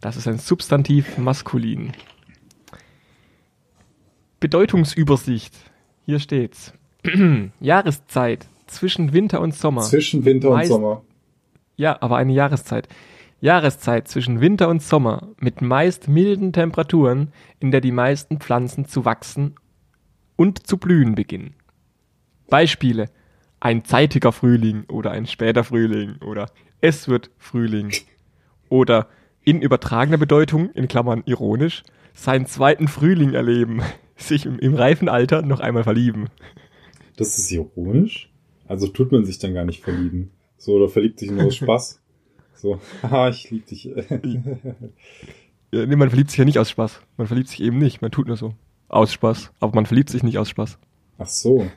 Das 0.00 0.16
ist 0.16 0.28
ein 0.28 0.38
Substantiv 0.38 1.18
maskulin. 1.18 1.92
Bedeutungsübersicht. 4.40 5.54
Hier 6.04 6.18
steht's. 6.18 6.72
Jahreszeit 7.60 8.46
zwischen 8.66 9.12
Winter 9.12 9.40
und 9.40 9.54
Sommer. 9.54 9.82
Zwischen 9.82 10.24
Winter 10.24 10.50
und 10.50 10.56
Meist- 10.56 10.68
Sommer. 10.68 11.02
Ja, 11.76 11.96
aber 12.00 12.16
eine 12.16 12.32
Jahreszeit. 12.32 12.88
Jahreszeit 13.40 14.08
zwischen 14.08 14.40
Winter 14.40 14.68
und 14.68 14.82
Sommer 14.82 15.28
mit 15.38 15.60
meist 15.60 16.08
milden 16.08 16.52
Temperaturen, 16.52 17.32
in 17.60 17.70
der 17.70 17.80
die 17.80 17.92
meisten 17.92 18.38
Pflanzen 18.38 18.86
zu 18.86 19.04
wachsen 19.04 19.54
und 20.36 20.66
zu 20.66 20.78
blühen 20.78 21.14
beginnen. 21.14 21.54
Beispiele: 22.48 23.06
ein 23.60 23.84
zeitiger 23.84 24.32
Frühling 24.32 24.84
oder 24.88 25.10
ein 25.10 25.26
später 25.26 25.64
Frühling 25.64 26.16
oder 26.24 26.46
es 26.80 27.08
wird 27.08 27.30
Frühling 27.38 27.92
oder 28.68 29.08
in 29.42 29.60
übertragener 29.62 30.18
Bedeutung, 30.18 30.70
in 30.72 30.88
Klammern 30.88 31.22
ironisch, 31.26 31.82
seinen 32.14 32.46
zweiten 32.46 32.88
Frühling 32.88 33.34
erleben, 33.34 33.82
sich 34.16 34.46
im, 34.46 34.58
im 34.58 34.74
reifen 34.74 35.08
Alter 35.08 35.42
noch 35.42 35.60
einmal 35.60 35.84
verlieben. 35.84 36.28
Das 37.16 37.38
ist 37.38 37.50
ironisch. 37.50 38.30
Also 38.66 38.88
tut 38.88 39.12
man 39.12 39.24
sich 39.24 39.38
dann 39.38 39.54
gar 39.54 39.64
nicht 39.64 39.82
verlieben. 39.82 40.30
So, 40.58 40.72
oder 40.74 40.88
verliebt 40.88 41.18
sich 41.18 41.30
nur 41.30 41.44
aus 41.44 41.56
Spaß. 41.56 42.00
So, 42.54 42.80
haha, 43.02 43.28
ich 43.28 43.50
lieb 43.50 43.66
dich. 43.66 43.90
Ja, 45.72 45.84
nee, 45.84 45.96
man 45.96 46.08
verliebt 46.08 46.30
sich 46.30 46.38
ja 46.38 46.44
nicht 46.44 46.60
aus 46.60 46.70
Spaß. 46.70 47.00
Man 47.16 47.26
verliebt 47.26 47.48
sich 47.48 47.60
eben 47.60 47.78
nicht. 47.78 48.00
Man 48.00 48.12
tut 48.12 48.28
nur 48.28 48.36
so. 48.36 48.54
Aus 48.88 49.12
Spaß. 49.12 49.50
Aber 49.58 49.74
man 49.74 49.84
verliebt 49.84 50.10
sich 50.10 50.22
nicht 50.22 50.38
aus 50.38 50.48
Spaß. 50.48 50.78
Ach 51.18 51.26
so. 51.26 51.68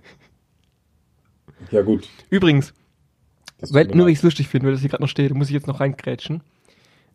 Ja, 1.72 1.82
gut. 1.82 2.08
Übrigens, 2.30 2.74
weil, 3.62 3.88
nur 3.88 4.06
weil 4.06 4.12
ich 4.12 4.20
es 4.20 4.24
lustig 4.24 4.48
finde, 4.48 4.68
weil 4.68 4.74
das 4.74 4.82
hier 4.82 4.92
gerade 4.92 5.04
noch 5.04 5.10
steht, 5.10 5.34
muss 5.34 5.48
ich 5.48 5.54
jetzt 5.54 5.68
noch 5.68 5.80
reingrätschen. 5.80 6.44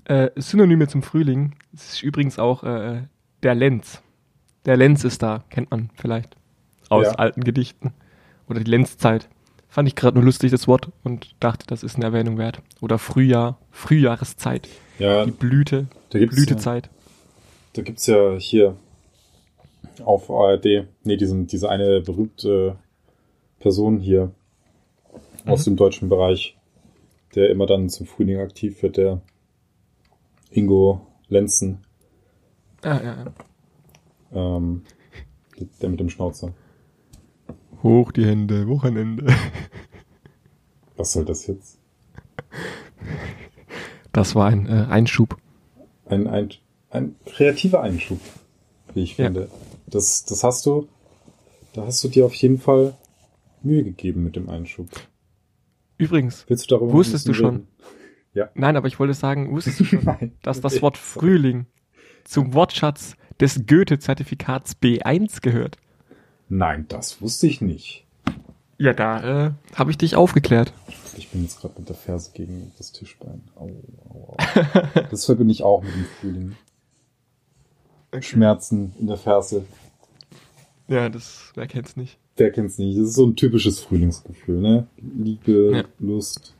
Äh, 0.04 0.30
Synonyme 0.37 0.88
zum 0.88 1.02
Frühling. 1.02 1.54
Das 1.72 1.94
ist 1.94 2.02
übrigens 2.02 2.38
auch 2.38 2.64
äh, 2.64 3.04
der 3.42 3.54
Lenz. 3.54 4.02
Der 4.66 4.77
Lenz 4.77 5.05
ist 5.05 5.22
da. 5.22 5.44
Kennt 5.50 5.70
man 5.70 5.90
vielleicht. 5.94 6.37
Aus 6.88 7.07
Ja. 7.07 7.12
alten 7.12 7.44
Gedichten. 7.44 7.92
Oder 8.48 8.61
die 8.61 8.70
Lenzzeit. 8.70 9.29
Fand 9.68 9.88
ich 9.88 9.94
gerade 9.96 10.16
nur 10.16 10.24
lustig, 10.24 10.50
das 10.50 10.68
Wort. 10.68 10.90
Und 11.03 11.35
dachte, 11.40 11.66
das 11.66 11.83
ist 11.83 11.96
eine 11.96 12.05
Erwähnung 12.07 12.38
wert. 12.38 12.62
Oder 12.81 12.98
Frühjahr. 12.98 13.59
Frühjahreszeit. 13.70 14.68
Ja, 14.98 15.24
Die 15.24 15.31
Blüte. 15.33 15.87
da 16.11 16.18
gibt's, 16.18 16.37
Blütezeit. 16.37 16.88
da 17.72 17.83
gibt's 17.83 18.07
ja 18.07 18.37
hier 18.37 18.77
auf 20.05 20.31
ARD, 20.31 20.87
nee, 21.03 21.16
diesen, 21.16 21.46
diese 21.46 21.68
eine 21.68 22.00
berühmte 22.00 22.77
Person 23.59 23.98
hier 23.98 24.31
aus 25.46 25.61
Mhm. 25.66 25.72
dem 25.72 25.77
deutschen 25.77 26.09
Bereich, 26.09 26.57
der 27.35 27.50
immer 27.50 27.66
dann 27.66 27.88
zum 27.88 28.07
Frühling 28.07 28.38
aktiv 28.38 28.83
wird, 28.83 28.96
der 28.96 29.20
Ingo 30.50 31.00
Lenzen, 31.29 31.79
Ah, 32.83 33.00
ja, 33.03 33.03
ja. 33.03 33.33
Ähm, 34.35 34.83
der 35.81 35.88
mit 35.88 36.01
dem 36.01 36.11
Schnauzer. 36.11 36.53
Hoch 37.83 38.12
die 38.12 38.25
Hände, 38.27 38.66
Wochenende. 38.68 39.27
Was 40.97 41.12
soll 41.12 41.25
das 41.25 41.47
jetzt? 41.47 41.79
Das 44.12 44.35
war 44.35 44.47
ein 44.49 44.66
äh, 44.66 44.87
Einschub. 44.88 45.37
Ein, 46.07 46.27
ein, 46.27 46.51
ein 46.90 47.16
kreativer 47.27 47.83
Einschub, 47.83 48.20
wie 48.94 49.03
ich 49.03 49.16
Ja. 49.18 49.27
finde. 49.27 49.49
Das, 49.87 50.25
das 50.25 50.44
hast 50.44 50.64
du, 50.66 50.88
da 51.73 51.87
hast 51.87 52.03
du 52.05 52.09
dir 52.09 52.25
auf 52.27 52.35
jeden 52.35 52.59
Fall 52.59 52.94
Mühe 53.62 53.83
gegeben 53.85 54.23
mit 54.25 54.37
dem 54.37 54.49
Einschub. 54.49 54.88
Übrigens, 55.99 56.44
Willst 56.49 56.70
du 56.70 56.77
darüber 56.77 56.92
Wusstest 56.92 57.27
du 57.29 57.33
bisschen 57.33 57.66
reden? 58.35 58.49
nein, 58.55 58.77
aber 58.77 58.88
ich 58.88 58.99
wollte 58.99 59.14
sagen, 59.14 59.51
wusstest 59.53 59.81
du 59.81 59.85
schon, 59.85 60.01
Nein. 60.05 60.33
dass 60.42 60.61
das 60.61 60.81
Wort 60.83 60.97
Frühling 60.97 61.66
zum 62.25 62.55
Wortschatz 62.55 63.16
des 63.40 63.66
Goethe-Zertifikats 63.66 64.77
B1 64.83 65.40
gehört? 65.40 65.77
Nein, 66.49 66.87
das 66.88 67.20
wusste 67.20 67.47
ich 67.47 67.61
nicht. 67.61 68.05
Ja, 68.79 68.92
da 68.92 69.47
äh, 69.47 69.51
habe 69.75 69.90
ich 69.90 69.99
dich 69.99 70.16
aufgeklärt. 70.16 70.73
Ich 71.16 71.29
bin 71.31 71.42
jetzt 71.42 71.61
gerade 71.61 71.75
mit 71.79 71.88
der 71.88 71.97
Ferse 71.97 72.33
gegen 72.35 72.73
das 72.77 72.92
Tischbein. 72.92 73.40
Au, 73.55 73.70
au, 74.09 74.35
au. 74.35 74.37
Das 75.11 75.25
verbinde 75.27 75.53
ich 75.53 75.62
auch 75.62 75.83
mit 75.83 75.94
dem 75.94 76.05
Frühling. 76.20 76.57
Schmerzen 78.20 78.94
in 78.99 79.07
der 79.07 79.17
Ferse. 79.17 79.65
Ja, 80.88 81.08
das, 81.08 81.52
wer 81.54 81.67
kennt's 81.67 81.96
nicht? 81.96 82.19
Wer 82.37 82.50
kennt's 82.52 82.79
nicht? 82.79 82.98
Das 82.98 83.08
ist 83.08 83.15
so 83.15 83.27
ein 83.27 83.37
typisches 83.37 83.81
Frühlingsgefühl, 83.81 84.61
ne? 84.61 84.87
Liebe, 84.96 85.71
Ja. 85.77 85.85
Lust, 85.98 86.54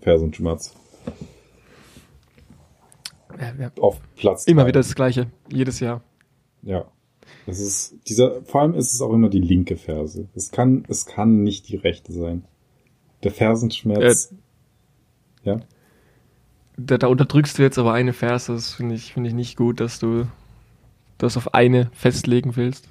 Fersenschmerz. 0.00 0.74
Ja, 3.40 3.52
ja. 3.58 3.70
Auf 3.80 4.00
Platz. 4.16 4.44
Immer 4.46 4.62
drei. 4.62 4.68
wieder 4.68 4.80
das 4.80 4.94
Gleiche, 4.94 5.26
jedes 5.50 5.80
Jahr. 5.80 6.02
Ja. 6.62 6.86
Das 7.46 7.60
ist, 7.60 7.96
dieser, 8.08 8.42
vor 8.42 8.62
allem 8.62 8.74
ist 8.74 8.94
es 8.94 9.00
auch 9.00 9.12
immer 9.12 9.28
die 9.28 9.40
linke 9.40 9.76
Ferse. 9.76 10.28
Es 10.34 10.50
kann, 10.50 10.84
es 10.88 11.06
kann 11.06 11.42
nicht 11.42 11.68
die 11.68 11.76
rechte 11.76 12.12
sein. 12.12 12.44
Der 13.22 13.30
Fersenschmerz. 13.30 14.34
ja. 15.44 15.60
Da, 16.76 16.98
da 16.98 17.06
unterdrückst 17.06 17.58
du 17.58 17.62
jetzt 17.62 17.78
aber 17.78 17.92
eine 17.92 18.12
Verse, 18.12 18.52
das 18.52 18.74
finde 18.74 18.94
ich, 18.94 19.12
finde 19.12 19.28
ich 19.28 19.34
nicht 19.34 19.56
gut, 19.56 19.78
dass 19.78 19.98
du 19.98 20.26
das 21.18 21.36
auf 21.36 21.54
eine 21.54 21.90
festlegen 21.92 22.56
willst. 22.56 22.88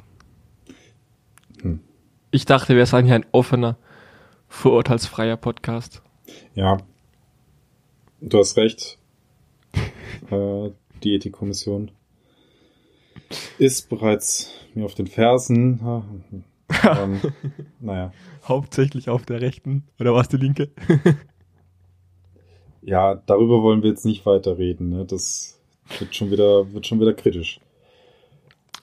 Hm. 1.62 1.80
Ich 2.30 2.46
dachte, 2.46 2.76
wir 2.76 2.86
seien 2.86 3.06
hier 3.06 3.16
ein 3.16 3.26
offener, 3.32 3.78
vorurteilsfreier 4.48 5.36
Podcast. 5.36 6.02
Ja. 6.54 6.78
Du 8.22 8.38
hast 8.38 8.56
recht. 8.56 9.00
äh, 10.30 10.70
die 11.04 11.16
Ethikkommission. 11.16 11.92
Ist 13.58 13.90
bereits 13.90 14.52
mir 14.74 14.86
auf 14.86 14.96
den 14.96 15.08
Fersen. 15.08 15.80
ähm, 16.84 17.22
naja. 17.80 18.12
Hauptsächlich 18.48 19.10
auf 19.10 19.26
der 19.26 19.42
rechten. 19.42 19.84
Oder 20.00 20.14
war 20.14 20.22
es 20.22 20.30
die 20.30 20.38
linke? 20.38 20.70
ja, 22.82 23.16
darüber 23.16 23.62
wollen 23.62 23.84
wir 23.84 23.90
jetzt 23.90 24.06
nicht 24.06 24.26
weiter 24.26 24.58
reden. 24.58 24.90
Ne? 24.90 25.06
Das 25.06 25.60
wird 26.00 26.16
schon 26.16 26.32
wieder, 26.32 26.72
wird 26.74 26.88
schon 26.88 27.00
wieder 27.00 27.14
kritisch. 27.14 27.60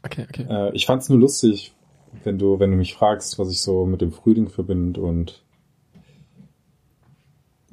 Okay, 0.03 0.27
okay. 0.29 0.47
Äh, 0.49 0.75
ich 0.75 0.87
fand's 0.87 1.09
nur 1.09 1.19
lustig, 1.19 1.73
wenn 2.25 2.39
du, 2.39 2.59
wenn 2.61 2.71
du 2.71 2.77
mich 2.77 2.95
fragst, 2.95 3.39
was 3.39 3.51
ich 3.51 3.61
so 3.61 3.87
mit 3.87 4.01
dem 4.01 4.13
Frühling 4.13 4.49
verbinde 4.49 5.01
und 5.01 5.43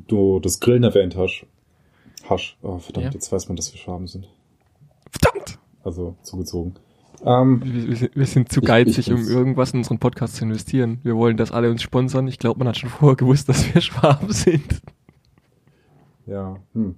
du 0.08 0.40
das 0.40 0.60
Grillen 0.60 0.84
erwähnt 0.84 1.16
hast. 1.16 1.46
Hasch. 2.30 2.58
Oh, 2.62 2.80
verdammt, 2.80 3.08
ja. 3.08 3.12
jetzt 3.12 3.32
weiß 3.32 3.48
man, 3.48 3.56
dass 3.56 3.72
wir 3.72 3.80
Schwaben 3.80 4.08
sind. 4.08 4.28
Also 5.86 6.16
zugezogen. 6.24 6.76
Ähm, 7.24 7.62
wir, 7.64 8.02
wir, 8.02 8.10
wir, 8.14 8.26
sind 8.26 8.52
zu 8.52 8.60
geizig, 8.60 8.98
ich, 8.98 9.08
ich 9.08 9.14
um 9.14 9.26
irgendwas 9.28 9.72
in 9.72 9.80
unseren 9.80 10.00
Podcast 10.00 10.36
zu 10.36 10.44
investieren. 10.44 11.00
Wir 11.04 11.16
wollen, 11.16 11.38
dass 11.38 11.52
alle 11.52 11.72
uns 11.72 11.82
sponsern. 11.82 12.28
Ich 12.28 12.40
glaube, 12.40 12.60
man 12.60 12.68
hat 12.68 12.78
schon 12.78 12.90
vorher 12.90 13.16
gewusst, 13.16 13.48
dass 13.48 13.74
wir 13.74 13.82
Schwaben 13.82 14.34
sind. 14.34 14.82
Ja. 16.26 16.58
Hm. 16.74 16.96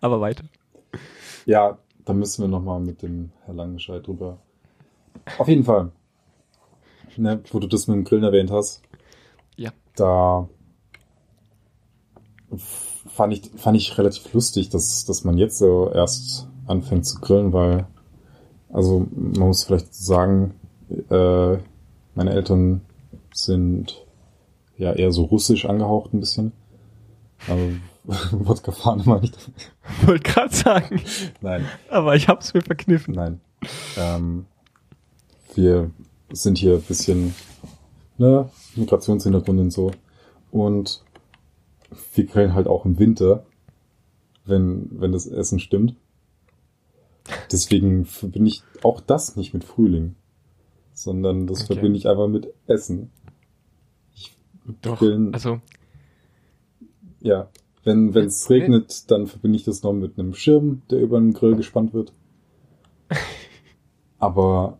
Aber 0.00 0.20
weiter. 0.20 0.44
Ja, 1.44 1.78
da 2.04 2.12
müssen 2.12 2.42
wir 2.42 2.48
nochmal 2.48 2.80
mit 2.80 3.02
dem 3.02 3.30
Herr 3.44 3.54
Langenscheid 3.54 4.04
drüber. 4.06 4.38
Auf 5.38 5.46
jeden 5.46 5.64
Fall. 5.64 5.92
Ne, 7.16 7.42
wo 7.52 7.58
du 7.58 7.66
das 7.66 7.86
mit 7.86 7.96
dem 7.96 8.04
Grillen 8.04 8.24
erwähnt 8.24 8.50
hast. 8.50 8.82
Ja. 9.56 9.70
Da 9.96 10.48
fand 12.56 13.32
ich, 13.32 13.50
fand 13.56 13.76
ich 13.76 13.98
relativ 13.98 14.32
lustig, 14.32 14.70
dass, 14.70 15.04
dass 15.04 15.24
man 15.24 15.36
jetzt 15.36 15.58
so 15.58 15.90
erst 15.92 16.48
anfängt 16.66 17.06
zu 17.06 17.20
grillen, 17.20 17.52
weil, 17.52 17.86
also 18.72 19.06
man 19.10 19.48
muss 19.48 19.64
vielleicht 19.64 19.94
sagen, 19.94 20.54
äh, 21.10 21.56
meine 22.14 22.32
Eltern 22.32 22.82
sind 23.32 24.04
ja 24.76 24.92
eher 24.92 25.12
so 25.12 25.24
russisch 25.24 25.66
angehaucht 25.66 26.12
ein 26.14 26.20
bisschen. 26.20 26.52
Also 27.48 27.72
Wodka 28.32 28.72
fahren 28.72 29.00
immer 29.00 29.20
nicht. 29.20 29.36
Wollte 30.04 30.30
gerade 30.30 30.54
sagen. 30.54 31.02
Nein. 31.40 31.66
Aber 31.88 32.16
ich 32.16 32.28
hab's 32.28 32.54
mir 32.54 32.62
verkniffen. 32.62 33.14
Nein. 33.14 33.40
Ähm, 33.96 34.46
wir 35.54 35.90
sind 36.32 36.58
hier 36.58 36.74
ein 36.74 36.82
bisschen, 36.82 37.34
ne, 38.18 38.48
Migrationshintergrund 38.76 39.60
und 39.60 39.70
so. 39.70 39.90
Und 40.50 41.04
wir 42.14 42.24
grillen 42.24 42.54
halt 42.54 42.66
auch 42.66 42.84
im 42.84 42.98
Winter, 42.98 43.44
wenn, 44.44 44.88
wenn 44.92 45.12
das 45.12 45.26
Essen 45.26 45.58
stimmt. 45.58 45.94
Deswegen 47.50 48.04
verbinde 48.04 48.48
ich 48.48 48.62
auch 48.82 49.00
das 49.00 49.36
nicht 49.36 49.54
mit 49.54 49.64
Frühling, 49.64 50.14
sondern 50.92 51.46
das 51.46 51.64
okay. 51.64 51.74
verbinde 51.74 51.98
ich 51.98 52.08
einfach 52.08 52.28
mit 52.28 52.52
Essen. 52.66 53.10
Ich 54.14 54.32
Doch, 54.82 54.98
grillen, 54.98 55.34
also. 55.34 55.60
Ja, 57.20 57.50
wenn 57.84 58.14
wenn 58.14 58.26
es 58.26 58.48
regnet, 58.48 59.10
dann 59.10 59.26
verbinde 59.26 59.56
ich 59.56 59.64
das 59.64 59.82
noch 59.82 59.92
mit 59.92 60.18
einem 60.18 60.34
Schirm, 60.34 60.82
der 60.90 61.00
über 61.00 61.18
den 61.18 61.32
Grill 61.32 61.56
gespannt 61.56 61.92
wird. 61.92 62.12
Aber 64.18 64.78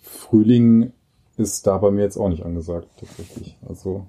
Frühling 0.00 0.92
ist 1.36 1.66
da 1.66 1.78
bei 1.78 1.90
mir 1.90 2.02
jetzt 2.02 2.16
auch 2.16 2.28
nicht 2.28 2.44
angesagt, 2.44 2.88
tatsächlich. 2.98 3.56
Also 3.66 4.06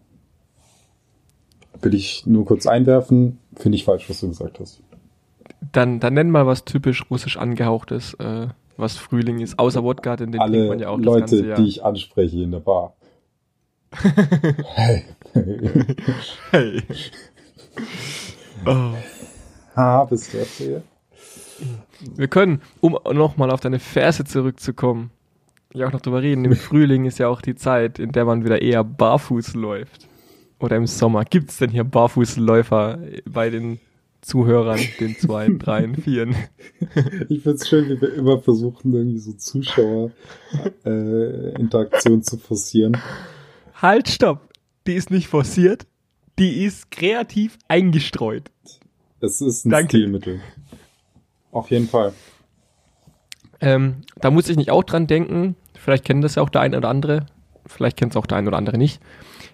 will 1.81 1.93
ich 1.93 2.25
nur 2.25 2.45
kurz 2.45 2.67
einwerfen, 2.67 3.39
finde 3.55 3.75
ich 3.77 3.85
falsch, 3.85 4.09
was 4.09 4.19
du 4.19 4.29
gesagt 4.29 4.59
hast. 4.59 4.81
Dann, 5.71 5.99
dann 5.99 6.13
nenn 6.13 6.29
mal 6.29 6.45
was 6.45 6.65
typisch 6.65 7.09
russisch 7.09 7.37
angehauchtes, 7.37 8.15
äh, 8.15 8.47
was 8.77 8.97
Frühling 8.97 9.39
ist, 9.39 9.59
außer 9.59 9.83
Wodka, 9.83 10.15
denn 10.15 10.31
den 10.31 10.41
Alle 10.41 10.67
man 10.67 10.79
ja 10.79 10.89
auch 10.89 10.97
Leute, 10.97 11.21
das 11.21 11.31
ganze 11.31 11.47
Jahr. 11.47 11.57
die 11.57 11.67
ich 11.67 11.85
anspreche 11.85 12.41
in 12.41 12.51
der 12.51 12.59
Bar. 12.59 12.95
hey. 14.73 15.03
hey. 16.51 16.83
oh. 18.65 18.93
Ha, 19.75 20.03
bist 20.05 20.33
du 20.33 20.37
erzählt? 20.39 20.83
Wir 22.15 22.27
können, 22.27 22.61
um 22.81 22.97
nochmal 23.13 23.51
auf 23.51 23.59
deine 23.59 23.79
Verse 23.79 24.23
zurückzukommen, 24.25 25.11
ja 25.73 25.87
auch 25.87 25.93
noch 25.93 26.01
drüber 26.01 26.21
reden. 26.21 26.45
Im 26.45 26.55
Frühling 26.55 27.05
ist 27.05 27.19
ja 27.19 27.27
auch 27.27 27.41
die 27.41 27.55
Zeit, 27.55 27.99
in 27.99 28.11
der 28.11 28.25
man 28.25 28.43
wieder 28.43 28.61
eher 28.61 28.83
barfuß 28.83 29.55
läuft. 29.55 30.07
Oder 30.59 30.77
im 30.77 30.87
Sommer. 30.87 31.25
Gibt 31.25 31.49
es 31.49 31.57
denn 31.57 31.71
hier 31.71 31.83
Barfußläufer 31.83 32.99
bei 33.25 33.49
den 33.49 33.79
Zuhörern, 34.23 34.79
den 34.99 35.15
zwei, 35.17 35.47
dreien, 35.49 35.95
vieren? 35.95 36.35
Ich 37.29 37.43
finde 37.43 37.57
es 37.57 37.67
schön, 37.67 37.89
wie 37.89 38.01
wir 38.01 38.13
immer 38.13 38.39
versuchen, 38.39 38.93
irgendwie 38.93 39.19
so 39.19 39.33
Zuschauer-Interaktion 39.33 42.19
äh, 42.19 42.21
zu 42.21 42.37
forcieren. 42.37 42.97
Halt, 43.75 44.07
stopp! 44.09 44.49
Die 44.87 44.93
ist 44.93 45.11
nicht 45.11 45.27
forciert, 45.27 45.85
die 46.39 46.63
ist 46.63 46.89
kreativ 46.91 47.57
eingestreut. 47.67 48.49
Es 49.19 49.41
ist 49.41 49.65
ein 49.65 49.69
Danke. 49.69 49.97
Stilmittel. 49.97 50.39
Auf 51.51 51.69
jeden 51.69 51.87
Fall. 51.87 52.13
Ähm, 53.61 53.97
da 54.19 54.31
muss 54.31 54.49
ich 54.49 54.57
nicht 54.57 54.71
auch 54.71 54.83
dran 54.83 55.05
denken, 55.07 55.55
vielleicht 55.73 56.03
kennen 56.03 56.21
das 56.21 56.35
ja 56.35 56.43
auch 56.43 56.49
der 56.49 56.59
eine 56.61 56.77
oder 56.77 56.89
andere, 56.89 57.27
vielleicht 57.65 57.97
kennt 57.97 58.13
es 58.13 58.17
auch 58.17 58.25
der 58.25 58.37
eine 58.37 58.49
oder 58.49 58.57
andere 58.57 58.77
nicht, 58.77 59.01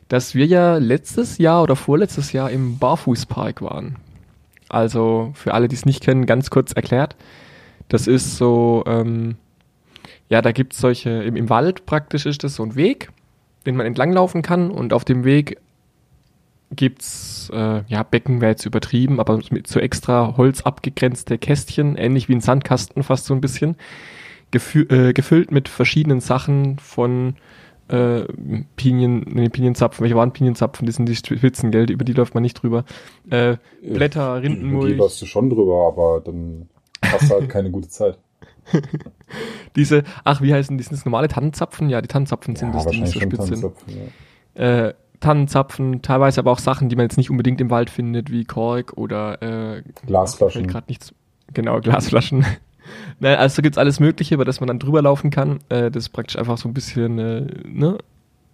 dass 0.08 0.34
wir 0.34 0.48
ja 0.48 0.78
letztes 0.78 1.38
Jahr 1.38 1.62
oder 1.62 1.76
vorletztes 1.76 2.32
Jahr 2.32 2.50
im 2.50 2.80
Barfußpark 2.80 3.62
waren. 3.62 3.98
Also 4.70 5.32
für 5.34 5.54
alle, 5.54 5.68
die 5.68 5.76
es 5.76 5.86
nicht 5.86 6.04
kennen, 6.04 6.26
ganz 6.26 6.50
kurz 6.50 6.72
erklärt. 6.72 7.16
Das 7.90 8.08
ist 8.08 8.38
so, 8.38 8.84
ähm, 8.88 9.36
ja, 10.30 10.42
da 10.42 10.52
gibt 10.52 10.74
es 10.74 10.80
solche, 10.80 11.10
im, 11.10 11.36
im 11.36 11.50
Wald 11.50 11.86
praktisch 11.86 12.26
ist 12.26 12.44
das 12.44 12.56
so 12.56 12.64
ein 12.64 12.76
Weg, 12.76 13.10
den 13.66 13.76
man 13.76 13.86
entlanglaufen 13.86 14.42
kann 14.42 14.72
und 14.72 14.94
auf 14.94 15.04
dem 15.04 15.24
Weg 15.24 15.58
gibt's 16.72 17.50
äh, 17.52 17.82
ja 17.88 18.04
Becken 18.04 18.42
wäre 18.42 18.52
jetzt 18.52 18.66
übertrieben, 18.66 19.20
aber 19.20 19.40
mit 19.50 19.68
so 19.68 19.80
extra 19.80 20.38
Holz 20.38 20.62
abgegrenzte 20.62 21.40
Kästchen, 21.40 21.96
ähnlich 21.98 22.30
wie 22.30 22.36
ein 22.36 22.42
Sandkasten 22.42 23.02
fast 23.02 23.26
so 23.26 23.34
ein 23.34 23.42
bisschen, 23.42 23.76
äh, 24.54 25.14
gefüllt 25.14 25.52
mit 25.52 25.68
verschiedenen 25.68 26.20
Sachen 26.20 26.78
von 26.78 27.36
äh, 27.90 28.26
Pinien, 28.76 29.26
nee, 29.28 29.50
Pinienzapfen, 29.50 30.04
welche 30.04 30.16
waren 30.16 30.32
Pinienzapfen? 30.32 30.86
Die 30.86 30.92
sind 30.92 31.10
die 31.10 31.16
Spitzen, 31.16 31.72
gell? 31.72 31.90
Über 31.90 32.06
die 32.06 32.14
läuft 32.14 32.34
man 32.34 32.44
nicht 32.44 32.62
drüber. 32.62 32.86
Äh, 33.30 33.58
Blätter, 33.82 34.42
Rindenmulch. 34.42 34.86
Über 34.86 34.94
die 34.94 35.00
läufst 35.00 35.22
du 35.22 35.26
schon 35.26 35.50
drüber, 35.50 35.88
aber 35.88 36.22
dann 36.22 36.70
hast 37.04 37.30
du 37.30 37.36
halt 37.36 37.50
keine 37.50 37.72
gute 37.72 37.90
Zeit. 37.90 38.18
diese, 39.76 40.04
ach, 40.24 40.42
wie 40.42 40.54
heißen 40.54 40.78
die? 40.78 40.84
Sind 40.84 40.94
das 40.94 41.06
normale 41.06 41.28
Tannenzapfen? 41.28 41.90
Ja, 41.90 42.02
die 42.02 42.08
Tannenzapfen 42.08 42.56
sind 42.56 42.70
ja, 42.70 42.84
das, 42.84 42.86
die 42.88 43.02
nicht 43.02 43.14
so 43.14 43.20
spitz 43.20 43.48
sind. 43.48 43.72
Ja. 44.56 44.88
Äh, 44.88 44.94
Tannenzapfen, 45.20 46.02
teilweise 46.02 46.40
aber 46.40 46.52
auch 46.52 46.60
Sachen, 46.60 46.90
die 46.90 46.96
man 46.96 47.06
jetzt 47.06 47.18
nicht 47.18 47.30
unbedingt 47.30 47.60
im 47.60 47.70
Wald 47.70 47.90
findet, 47.90 48.32
wie 48.32 48.46
Kork 48.46 48.94
oder 48.96 49.42
äh, 49.42 49.84
Glasflaschen. 50.06 50.68
Gerade 50.68 50.86
nichts. 50.88 51.14
Genau, 51.54 51.82
Glasflaschen. 51.82 52.46
Naja, 53.20 53.38
also 53.38 53.62
gibt's 53.62 53.78
alles 53.78 54.00
Mögliche, 54.00 54.36
über 54.36 54.46
das 54.46 54.60
man 54.60 54.68
dann 54.68 54.80
drüber 54.80 55.02
laufen 55.02 55.32
kann. 55.32 55.60
Äh, 55.70 55.92
das 55.92 56.06
ist 56.06 56.10
praktisch 56.10 56.38
einfach 56.38 56.58
so 56.58 56.70
ein 56.70 56.74
bisschen, 56.74 57.20
äh, 57.20 57.48
ne, 57.68 57.98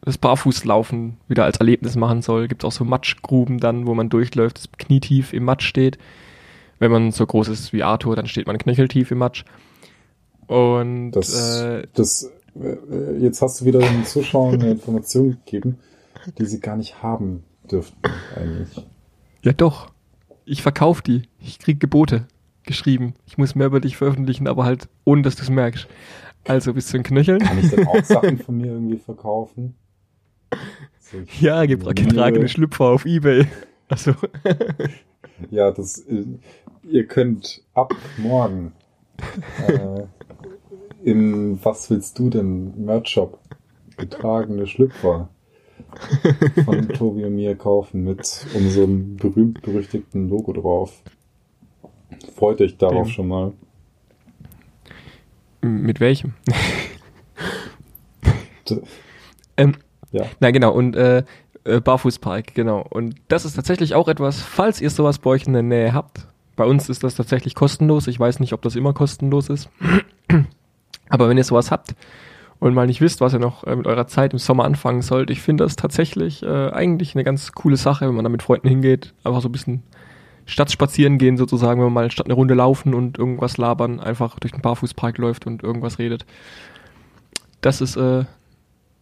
das 0.01 0.17
Barfußlaufen 0.17 1.17
wieder 1.27 1.45
als 1.45 1.57
Erlebnis 1.57 1.95
machen 1.95 2.21
soll. 2.21 2.47
Gibt 2.47 2.63
auch 2.63 2.71
so 2.71 2.85
Matschgruben 2.85 3.59
dann, 3.59 3.87
wo 3.87 3.93
man 3.93 4.09
durchläuft, 4.09 4.57
das 4.57 4.69
knietief 4.77 5.33
im 5.33 5.43
Matsch 5.43 5.65
steht. 5.65 5.97
Wenn 6.79 6.91
man 6.91 7.11
so 7.11 7.25
groß 7.25 7.47
ist 7.47 7.73
wie 7.73 7.83
Arthur, 7.83 8.15
dann 8.15 8.27
steht 8.27 8.47
man 8.47 8.57
knöcheltief 8.57 9.11
im 9.11 9.19
Matsch. 9.19 9.45
Und 10.47 11.11
das, 11.11 11.59
äh, 11.59 11.87
das 11.93 12.29
äh, 12.59 13.17
jetzt 13.17 13.41
hast 13.41 13.61
du 13.61 13.65
wieder 13.65 13.79
den 13.79 14.05
Zuschauern 14.05 14.55
eine 14.55 14.71
Information 14.71 15.31
gegeben 15.31 15.79
die 16.37 16.45
sie 16.45 16.59
gar 16.59 16.75
nicht 16.75 17.01
haben 17.01 17.43
dürften 17.69 17.97
eigentlich. 18.35 18.85
Ja 19.41 19.53
doch. 19.53 19.91
Ich 20.45 20.61
verkaufe 20.61 21.01
die. 21.01 21.23
Ich 21.39 21.59
krieg 21.59 21.79
Gebote 21.79 22.27
geschrieben. 22.65 23.13
Ich 23.25 23.37
muss 23.37 23.55
mehr 23.55 23.67
über 23.67 23.79
dich 23.79 23.97
veröffentlichen, 23.97 24.47
aber 24.47 24.65
halt 24.65 24.87
ohne, 25.03 25.21
dass 25.21 25.35
du 25.35 25.43
es 25.43 25.49
merkst. 25.49 25.87
Also 26.47 26.73
bist 26.73 26.93
du 26.93 26.97
ein 26.97 27.03
Knöcheln? 27.03 27.39
Kann 27.39 27.59
ich 27.59 27.69
denn 27.69 27.87
auch 27.87 28.03
Sachen 28.03 28.37
von 28.37 28.57
mir 28.57 28.67
irgendwie 28.67 28.97
verkaufen? 28.97 29.75
So, 30.99 31.17
ja, 31.39 31.65
getragene 31.65 32.47
Schlüpfer 32.47 32.85
auf 32.85 33.05
Ebay. 33.05 33.47
Also. 33.87 34.15
ja, 35.51 35.71
das, 35.71 35.99
äh, 35.99 36.25
ihr 36.89 37.05
könnt 37.05 37.63
ab 37.73 37.93
morgen 38.17 38.73
äh, 39.67 40.03
im 41.03 41.59
Was 41.63 41.89
willst 41.89 42.17
du 42.17 42.29
denn 42.29 42.73
Merch 42.83 43.09
Shop 43.09 43.39
getragene 43.97 44.67
Schlüpfer 44.67 45.29
von 46.65 46.89
Tobi 46.89 47.25
und 47.25 47.35
mir 47.35 47.55
kaufen 47.55 48.03
mit 48.03 48.45
unserem 48.53 49.15
berühmt-berüchtigten 49.17 50.29
Logo 50.29 50.53
drauf. 50.53 51.01
Freut 52.35 52.59
euch 52.59 52.77
darauf 52.77 53.07
Dem. 53.07 53.13
schon 53.13 53.27
mal. 53.29 53.53
Mit 55.61 55.99
welchem? 55.99 56.33
ähm, 59.57 59.75
ja. 60.11 60.25
Na 60.39 60.51
genau, 60.51 60.73
und 60.73 60.95
äh, 60.95 61.23
äh, 61.63 61.79
Barfußpark, 61.79 62.53
genau. 62.53 62.85
Und 62.89 63.15
das 63.29 63.45
ist 63.45 63.55
tatsächlich 63.55 63.95
auch 63.95 64.09
etwas, 64.09 64.41
falls 64.41 64.81
ihr 64.81 64.89
sowas 64.89 65.19
bei 65.19 65.31
euch 65.31 65.47
in 65.47 65.53
der 65.53 65.63
Nähe 65.63 65.93
habt. 65.93 66.27
Bei 66.57 66.65
uns 66.65 66.89
ist 66.89 67.03
das 67.03 67.15
tatsächlich 67.15 67.55
kostenlos. 67.55 68.07
Ich 68.07 68.19
weiß 68.19 68.39
nicht, 68.39 68.53
ob 68.53 68.61
das 68.61 68.75
immer 68.75 68.93
kostenlos 68.93 69.49
ist. 69.49 69.69
Aber 71.09 71.29
wenn 71.29 71.37
ihr 71.37 71.43
sowas 71.43 71.71
habt 71.71 71.95
und 72.59 72.73
mal 72.73 72.87
nicht 72.87 73.01
wisst, 73.01 73.21
was 73.21 73.33
ihr 73.33 73.39
noch 73.39 73.63
äh, 73.63 73.75
mit 73.75 73.87
eurer 73.87 74.07
Zeit 74.07 74.33
im 74.33 74.39
Sommer 74.39 74.65
anfangen 74.65 75.01
sollt, 75.01 75.29
ich 75.29 75.41
finde 75.41 75.63
das 75.63 75.77
tatsächlich 75.77 76.43
äh, 76.43 76.69
eigentlich 76.69 77.15
eine 77.15 77.23
ganz 77.23 77.53
coole 77.53 77.77
Sache, 77.77 78.07
wenn 78.07 78.15
man 78.15 78.23
da 78.23 78.29
mit 78.29 78.43
Freunden 78.43 78.67
hingeht, 78.67 79.13
einfach 79.23 79.41
so 79.41 79.49
ein 79.49 79.53
bisschen 79.53 79.83
Stadt 80.45 80.71
spazieren 80.71 81.17
gehen 81.17 81.37
sozusagen, 81.37 81.79
wenn 81.79 81.85
man 81.85 81.93
mal 81.93 82.11
statt 82.11 82.27
eine 82.27 82.35
Runde 82.35 82.53
laufen 82.53 82.93
und 82.93 83.17
irgendwas 83.17 83.57
labern, 83.57 83.99
einfach 83.99 84.39
durch 84.39 84.51
den 84.51 84.61
Barfußpark 84.61 85.17
läuft 85.17 85.47
und 85.47 85.63
irgendwas 85.63 85.97
redet. 85.99 86.25
Das 87.61 87.81
ist, 87.81 87.95
äh, 87.97 88.25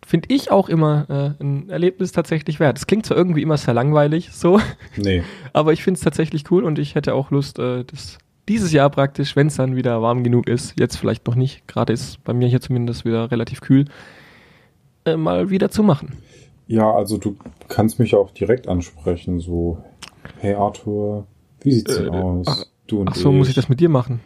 finde 0.06 0.30
ich 0.34 0.52
auch 0.52 0.70
immer 0.70 1.36
äh, 1.40 1.44
ein 1.44 1.70
Erlebnis 1.70 2.12
tatsächlich 2.14 2.60
wert. 2.60 2.78
Es 2.78 2.88
klingt 2.88 3.06
zwar 3.06 3.18
irgendwie 3.18 3.42
immer 3.42 3.58
sehr 3.58 3.74
langweilig, 3.74 4.32
so, 4.32 4.60
Nee. 4.96 5.24
aber 5.52 5.74
ich 5.74 5.84
finde 5.84 5.98
es 5.98 6.04
tatsächlich 6.04 6.50
cool 6.52 6.64
und 6.64 6.80
ich 6.80 6.96
hätte 6.96 7.14
auch 7.14 7.32
Lust, 7.32 7.60
äh, 7.60 7.84
das 7.84 8.18
dieses 8.50 8.74
Jahr 8.74 8.90
praktisch, 8.90 9.36
wenn 9.36 9.48
es 9.48 9.56
dann 9.56 9.76
wieder 9.76 10.02
warm 10.02 10.24
genug 10.24 10.48
ist, 10.48 10.78
jetzt 10.78 10.98
vielleicht 10.98 11.26
noch 11.28 11.36
nicht, 11.36 11.68
gerade 11.68 11.94
ist 11.94 12.24
bei 12.24 12.34
mir 12.34 12.48
hier 12.48 12.62
zumindest 12.62 13.06
wieder 13.06 13.32
relativ 13.32 13.62
kühl, 13.62 13.86
äh, 15.06 15.16
mal 15.16 15.50
wieder 15.50 15.70
zu 15.70 15.84
machen. 15.84 16.18
Ja, 16.68 16.92
also 16.92 17.18
du 17.18 17.36
kannst 17.70 18.00
mich 18.00 18.16
auch 18.16 18.32
direkt 18.32 18.68
ansprechen, 18.68 19.40
so, 19.40 19.78
hey 20.40 20.56
Arthur, 20.56 21.26
wie 21.64 21.72
sieht's 21.72 21.96
denn 21.98 22.08
Äh, 22.08 22.12
aus? 22.12 22.48
ach- 22.48 22.66
du 22.88 23.02
und 23.02 23.10
Ach 23.10 23.16
so, 23.16 23.32
muss 23.32 23.50
ich 23.50 23.56
das 23.56 23.70
mit 23.70 23.80
dir 23.80 23.90
machen? 23.90 24.20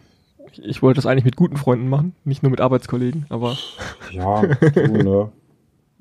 Ich, 0.52 0.62
ich 0.62 0.82
wollte 0.82 0.96
das 0.98 1.06
eigentlich 1.06 1.24
mit 1.24 1.36
guten 1.36 1.56
Freunden 1.56 1.88
machen, 1.88 2.14
nicht 2.24 2.42
nur 2.42 2.50
mit 2.50 2.60
Arbeitskollegen, 2.60 3.26
aber 3.28 3.56
Ja, 4.12 4.42
du, 4.74 4.86
ne? 5.02 5.32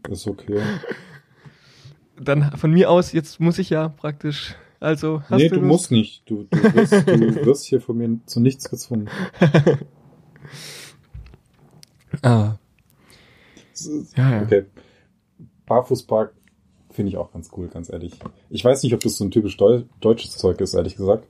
Ist 0.09 0.27
okay. 0.27 0.61
dann 2.19 2.51
von 2.57 2.71
mir 2.71 2.89
aus, 2.89 3.11
jetzt 3.11 3.39
muss 3.39 3.59
ich 3.59 3.69
ja 3.69 3.89
praktisch, 3.89 4.55
also 4.79 5.21
hast 5.29 5.37
nee, 5.39 5.49
du 5.49 5.55
du 5.55 5.61
musst 5.61 5.91
nicht. 5.91 6.29
Du, 6.29 6.43
du, 6.49 6.73
wirst, 6.73 7.07
du 7.07 7.45
wirst 7.45 7.65
hier 7.65 7.81
von 7.81 7.97
mir 7.97 8.19
zu 8.25 8.39
nichts 8.39 8.69
gezwungen. 8.69 9.07
Ah, 12.23 12.57
ja, 14.15 14.29
ja. 14.31 14.41
Okay. 14.41 14.65
Barfußpark 15.67 16.33
finde 16.97 17.11
ich 17.11 17.17
auch 17.17 17.31
ganz 17.31 17.51
cool, 17.55 17.67
ganz 17.67 17.91
ehrlich. 17.91 18.13
Ich 18.49 18.65
weiß 18.65 18.81
nicht, 18.81 18.93
ob 18.95 19.01
das 19.01 19.17
so 19.17 19.23
ein 19.23 19.29
typisch 19.29 19.55
Deu 19.55 19.83
deutsches 20.01 20.31
Zeug 20.31 20.59
ist, 20.61 20.73
ehrlich 20.73 20.95
gesagt. 20.95 21.27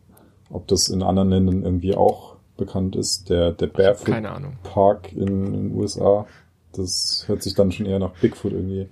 Ob 0.50 0.66
das 0.68 0.88
in 0.88 1.04
anderen 1.04 1.30
Ländern 1.30 1.62
irgendwie 1.62 1.94
auch 1.94 2.38
bekannt 2.56 2.96
ist. 2.96 3.30
Der, 3.30 3.52
der 3.52 3.68
Barefoot 3.68 4.08
Keine 4.08 4.32
Ahnung. 4.32 4.58
Park 4.64 5.12
in 5.12 5.46
in 5.48 5.54
den 5.54 5.76
USA. 5.76 6.26
Das 6.72 7.26
hört 7.28 7.44
sich 7.44 7.54
dann 7.54 7.74
schon 7.74 7.86
eher 7.86 8.00
nach 8.00 8.14
Bigfoot 8.22 8.54
irgendwie. 8.54 8.88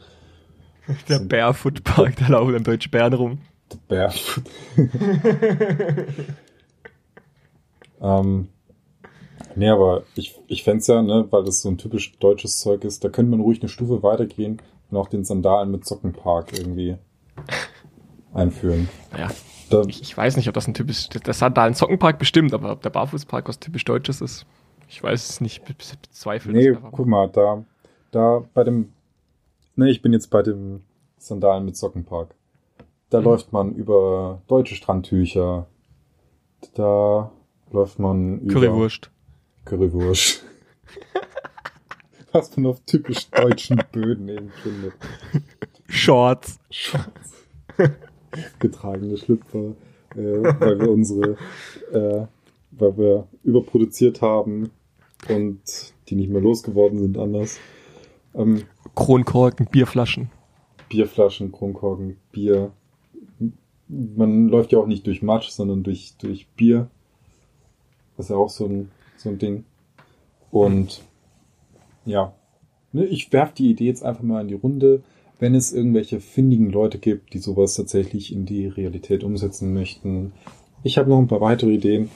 Der 1.09 1.19
Barefoot 1.19 1.83
Park, 1.83 2.17
da 2.17 2.27
laufen 2.27 2.53
dann 2.53 2.63
deutsche 2.63 2.89
Bären 2.89 3.13
rum. 3.13 3.39
The 3.71 3.77
Barefoot. 3.87 4.43
ähm, 8.01 8.49
nee, 9.55 9.69
aber 9.69 10.03
ich, 10.15 10.35
ich 10.47 10.63
fänd's 10.63 10.87
ja, 10.87 11.01
ne, 11.01 11.25
weil 11.29 11.45
das 11.45 11.61
so 11.61 11.69
ein 11.69 11.77
typisch 11.77 12.17
deutsches 12.19 12.59
Zeug 12.59 12.83
ist, 12.83 13.03
da 13.03 13.09
könnte 13.09 13.31
man 13.31 13.39
ruhig 13.39 13.61
eine 13.61 13.69
Stufe 13.69 14.03
weitergehen 14.03 14.61
auch 14.97 15.07
den 15.09 15.23
Sandalen 15.23 15.71
mit 15.71 15.85
Sockenpark 15.85 16.53
irgendwie 16.57 16.97
einführen. 18.33 18.89
Naja, 19.11 19.29
Da, 19.69 19.81
ich, 19.87 20.01
ich 20.01 20.15
weiß 20.17 20.37
nicht, 20.37 20.47
ob 20.47 20.53
das 20.53 20.67
ein 20.67 20.73
typisch, 20.73 21.09
der 21.09 21.33
Sandalen 21.33 21.73
Sockenpark 21.73 22.19
bestimmt, 22.19 22.53
aber 22.53 22.71
ob 22.73 22.81
der 22.81 22.89
Barfußpark 22.89 23.47
was 23.47 23.59
typisch 23.59 23.85
Deutsches 23.85 24.21
ist, 24.21 24.45
ich 24.87 25.01
weiß 25.01 25.29
es 25.29 25.41
nicht, 25.41 25.65
be- 25.65 25.73
be- 25.73 25.83
bezweifle 26.01 26.53
nee, 26.53 26.77
guck 26.91 27.07
mal, 27.07 27.27
da, 27.29 27.63
da 28.11 28.43
bei 28.53 28.63
dem, 28.63 28.93
ne, 29.75 29.89
ich 29.89 30.01
bin 30.01 30.13
jetzt 30.13 30.29
bei 30.29 30.41
dem 30.43 30.83
Sandalen 31.17 31.65
mit 31.65 31.75
Sockenpark. 31.75 32.35
Da 33.09 33.19
Mhm. 33.19 33.25
läuft 33.25 33.53
man 33.53 33.73
über 33.73 34.41
deutsche 34.47 34.75
Strandtücher. 34.75 35.67
Da 36.75 37.31
läuft 37.71 37.99
man 37.99 38.39
über 38.39 38.53
Currywurst. 38.53 39.09
Currywurst. 39.65 40.43
Was 42.35 42.57
man 42.57 42.65
auf 42.65 42.81
typisch 42.81 43.29
deutschen 43.29 43.81
Böden 43.93 44.27
eben 44.27 44.49
findet. 44.61 44.93
Shorts. 45.87 46.59
Schwarz. 46.69 47.45
Getragene 48.59 49.15
Schlüpfer, 49.15 49.75
äh, 50.15 50.43
weil 50.59 50.81
wir 50.81 50.91
unsere, 50.91 51.37
äh, 51.93 52.27
weil 52.71 52.97
wir 52.97 53.27
überproduziert 53.45 54.21
haben 54.21 54.71
und 55.29 55.61
die 56.09 56.15
nicht 56.15 56.29
mehr 56.29 56.41
losgeworden 56.41 56.99
sind 56.99 57.17
anders. 57.17 57.57
Ähm, 58.33 58.63
Kronkorken, 58.95 59.67
Bierflaschen. 59.67 60.29
Bierflaschen, 60.89 61.53
Kronkorken, 61.53 62.17
Bier. 62.33 62.73
Man 63.87 64.49
läuft 64.49 64.73
ja 64.73 64.79
auch 64.79 64.87
nicht 64.87 65.07
durch 65.07 65.21
Matsch, 65.21 65.51
sondern 65.51 65.83
durch, 65.83 66.15
durch 66.17 66.49
Bier. 66.49 66.89
Das 68.17 68.25
ist 68.25 68.31
ja 68.31 68.35
auch 68.35 68.49
so 68.49 68.65
ein, 68.65 68.91
so 69.15 69.29
ein 69.29 69.39
Ding. 69.39 69.63
Und 70.51 71.01
ja, 72.05 72.33
ne, 72.91 73.05
ich 73.05 73.31
werf 73.33 73.53
die 73.53 73.69
Idee 73.69 73.85
jetzt 73.85 74.03
einfach 74.03 74.23
mal 74.23 74.41
in 74.41 74.47
die 74.47 74.53
Runde. 74.53 75.03
Wenn 75.37 75.53
es 75.53 75.73
irgendwelche 75.73 76.21
findigen 76.21 76.69
Leute 76.71 76.97
gibt, 76.97 77.33
die 77.33 77.39
sowas 77.39 77.75
tatsächlich 77.75 78.31
in 78.33 78.45
die 78.45 78.67
Realität 78.67 79.23
umsetzen 79.23 79.73
möchten. 79.73 80.31
Ich 80.83 80.97
habe 80.97 81.09
noch 81.09 81.17
ein 81.19 81.27
paar 81.27 81.41
weitere 81.41 81.71
Ideen. 81.73 82.09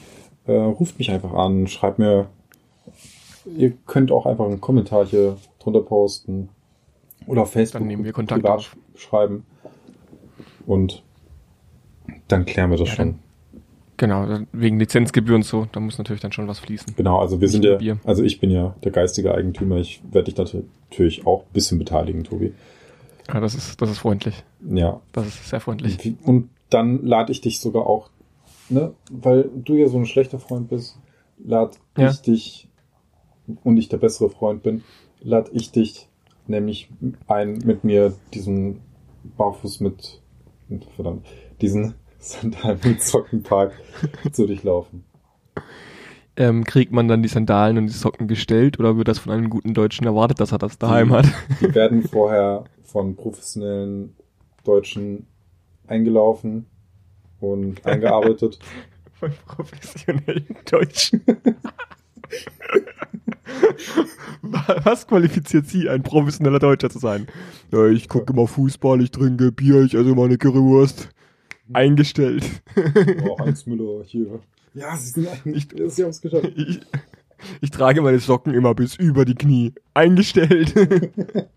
Äh, 0.46 0.54
ruft 0.54 0.98
mich 1.00 1.12
einfach 1.12 1.34
an, 1.34 1.68
schreibt 1.68 2.00
mir. 2.00 2.30
Ihr 3.58 3.74
könnt 3.88 4.12
auch 4.12 4.26
einfach 4.26 4.46
einen 4.46 4.62
Kommentar 4.62 5.06
hier 5.06 5.38
drunter 5.60 5.82
posten. 5.82 6.50
Oder 7.28 7.42
auf 7.42 7.52
Facebook 7.52 7.82
Dann 7.82 7.88
nehmen 7.88 8.06
wir 8.06 8.14
Kontakt 8.14 8.42
privat 8.42 8.60
auf. 8.60 8.78
schreiben. 8.96 9.46
Und 10.66 11.04
dann 12.28 12.46
klären 12.46 12.70
wir 12.72 12.78
das 12.78 12.88
Ja, 12.90 12.96
schon. 12.96 13.20
Genau, 14.00 14.40
wegen 14.54 14.80
Lizenzgebühren 14.80 15.42
und 15.42 15.46
so, 15.46 15.68
da 15.74 15.82
muss 15.82 15.98
natürlich 15.98 16.22
dann 16.22 16.32
schon 16.32 16.48
was 16.48 16.60
fließen. 16.60 16.96
Genau, 16.96 17.20
also 17.20 17.42
wir 17.42 17.50
sind 17.50 17.66
ja, 17.66 17.76
Bier. 17.76 18.00
also 18.06 18.24
ich 18.24 18.40
bin 18.40 18.50
ja 18.50 18.74
der 18.82 18.94
geistige 18.94 19.36
Eigentümer. 19.36 19.76
Ich 19.76 20.02
werde 20.10 20.32
dich 20.32 20.38
natürlich 20.38 21.28
auch 21.28 21.42
ein 21.42 21.52
bisschen 21.52 21.80
beteiligen, 21.80 22.24
Tobi. 22.24 22.54
Ja, 23.28 23.42
das 23.42 23.56
ist, 23.56 23.82
das 23.82 23.92
ist 23.92 23.98
freundlich. 23.98 24.42
Ja. 24.66 25.02
Das 25.12 25.28
ist 25.28 25.50
sehr 25.50 25.60
freundlich. 25.60 26.16
Und 26.24 26.50
dann 26.70 27.06
lade 27.06 27.34
ich 27.34 27.42
dich 27.42 27.60
sogar 27.60 27.86
auch, 27.88 28.10
ne, 28.70 28.94
weil 29.12 29.50
du 29.54 29.76
ja 29.76 29.90
so 29.90 29.98
ein 29.98 30.06
schlechter 30.06 30.40
Freund 30.40 30.70
bist, 30.70 30.98
lad 31.38 31.78
Ja. 31.98 32.10
ich 32.10 32.22
dich 32.22 32.70
und 33.66 33.76
ich 33.76 33.90
der 33.90 33.98
bessere 33.98 34.30
Freund 34.30 34.64
bin, 34.64 34.82
lad 35.20 35.50
ich 35.52 35.72
dich 35.74 36.08
nämlich 36.48 36.88
ein, 37.28 37.58
mit 37.66 37.84
mir 37.84 38.14
diesen 38.34 38.80
Barfuß 39.38 39.82
mit, 39.82 40.22
verdammt, 40.96 41.26
diesen 41.60 41.96
Sandalen 42.20 42.80
mit 42.84 43.02
Sockenpark 43.02 43.74
zu 44.32 44.46
durchlaufen. 44.46 45.06
Ähm, 46.36 46.64
kriegt 46.64 46.92
man 46.92 47.08
dann 47.08 47.22
die 47.22 47.30
Sandalen 47.30 47.78
und 47.78 47.88
die 47.88 47.94
Socken 47.94 48.28
gestellt 48.28 48.80
oder 48.80 48.96
wird 48.98 49.08
das 49.08 49.20
von 49.20 49.34
einem 49.34 49.50
guten 49.50 49.74
Deutschen 49.74 50.06
erwartet, 50.06 50.40
dass 50.40 50.52
er 50.52 50.58
das 50.58 50.78
daheim 50.78 51.12
hat? 51.12 51.26
Die 51.60 51.74
werden 51.76 52.04
vorher 52.04 52.64
von 52.84 53.16
professionellen 53.16 54.16
Deutschen 54.64 55.28
eingelaufen 55.88 56.66
und 57.40 57.86
eingearbeitet. 57.90 58.60
Von 59.14 59.34
professionellen 59.46 60.56
Deutschen. 60.70 61.22
Was 64.42 65.08
qualifiziert 65.08 65.68
Sie, 65.68 65.90
ein 65.90 66.04
professioneller 66.04 66.60
Deutscher 66.60 66.90
zu 66.90 67.00
sein? 67.00 67.28
Ja, 67.72 67.88
ich 67.88 68.08
gucke 68.08 68.32
immer 68.32 68.48
Fußball, 68.48 69.02
ich 69.02 69.12
trinke 69.12 69.52
Bier, 69.52 69.84
ich 69.84 69.94
esse 69.94 70.16
meine 70.16 70.38
Currywurst. 70.38 71.10
Eingestellt. 71.74 72.44
Oh, 73.24 73.40
Heinz 73.40 73.66
Müller 73.66 74.04
hier. 74.06 74.40
Ja, 74.74 74.96
sie 74.96 75.10
sind 75.10 75.28
eigentlich, 75.46 75.68
sie 75.88 76.04
haben 76.04 76.10
es 76.10 76.22
geschafft. 76.22 76.52
Ich, 76.56 76.80
ich 77.62 77.72
trage 77.72 78.02
meine 78.02 78.20
Socken 78.20 78.54
immer 78.54 78.76
bis 78.76 78.96
über 78.96 79.24
die 79.24 79.36
Knie. 79.36 79.74
Eingestellt. 79.94 80.76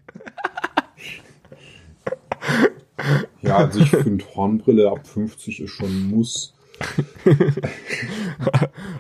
Ja, 3.41 3.57
also 3.57 3.81
ich 3.81 3.91
finde 3.91 4.25
Hornbrille 4.37 4.89
ab 4.89 5.05
50 5.09 5.61
ist 5.61 5.71
schon 5.73 5.89
ein 5.89 6.09
Muss. 6.11 6.55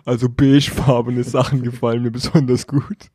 Also 0.04 0.28
beigefarbene 0.28 1.22
Sachen 1.22 1.62
gefallen 1.62 2.02
mir 2.02 2.10
besonders 2.10 2.66
gut. 2.66 3.10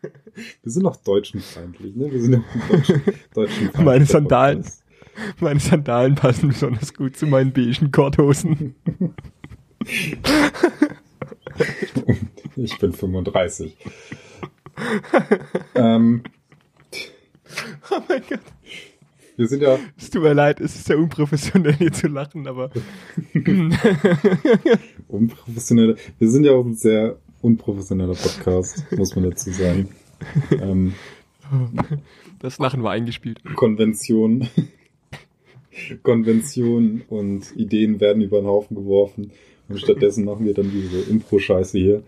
Wir 0.00 0.72
sind 0.72 0.86
auch 0.86 0.96
deutschenfeindlich, 0.96 1.94
ne? 1.94 2.10
Wir 2.10 2.22
sind 2.22 2.32
ja 2.32 2.38
ein 2.38 2.70
deutschen, 2.70 3.02
deutschen 3.34 3.84
Meine 3.84 4.06
Sandalen. 4.06 4.64
Meine 5.40 5.60
Sandalen 5.60 6.14
passen 6.14 6.48
besonders 6.48 6.94
gut 6.94 7.16
zu 7.16 7.26
meinen 7.26 7.52
beigen 7.52 7.90
Korthosen. 7.90 8.74
Ich 12.56 12.78
bin 12.78 12.92
35. 12.92 13.76
ähm, 15.74 16.22
Oh 17.90 18.00
mein 18.08 18.22
Gott. 18.28 18.40
wir 19.36 19.48
sind 19.48 19.62
ja, 19.62 19.78
Es 19.98 20.10
tut 20.10 20.22
mir 20.22 20.32
leid, 20.32 20.60
es 20.60 20.76
ist 20.76 20.84
sehr 20.84 20.98
unprofessionell 20.98 21.74
hier 21.74 21.92
zu 21.92 22.06
lachen, 22.06 22.46
aber 22.46 22.70
unprofessionelle. 25.08 25.96
Wir 26.18 26.30
sind 26.30 26.44
ja 26.44 26.52
auch 26.52 26.64
ein 26.64 26.76
sehr 26.76 27.18
unprofessioneller 27.42 28.14
Podcast, 28.14 28.84
muss 28.96 29.14
man 29.16 29.30
dazu 29.30 29.50
sagen. 29.50 29.88
Ähm, 30.60 30.92
das 32.40 32.58
Lachen 32.58 32.82
war 32.82 32.92
eingespielt. 32.92 33.40
Konvention, 33.56 34.46
Konvention 36.02 37.02
und 37.08 37.54
Ideen 37.56 38.00
werden 38.00 38.22
über 38.22 38.40
den 38.40 38.46
Haufen 38.46 38.74
geworfen 38.76 39.32
und 39.68 39.78
stattdessen 39.80 40.24
machen 40.24 40.46
wir 40.46 40.54
dann 40.54 40.70
diese 40.70 41.00
Impro-Scheiße 41.10 41.78
hier. 41.78 42.02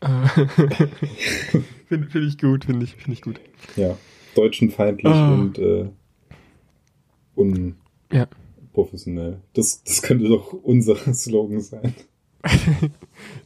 finde 1.88 2.08
find 2.08 2.28
ich 2.28 2.38
gut, 2.38 2.66
finde 2.66 2.84
ich, 2.84 2.94
finde 2.94 3.12
ich 3.12 3.22
gut. 3.22 3.40
Ja, 3.76 3.96
deutschenfeindlich 4.34 5.12
Ah. 5.12 5.32
und 5.32 5.58
äh, 5.58 5.86
unprofessionell. 8.74 9.40
Das, 9.54 9.82
das 9.84 10.02
könnte 10.02 10.28
doch 10.28 10.52
unser 10.52 10.96
Slogan 11.14 11.60
sein. 11.60 11.94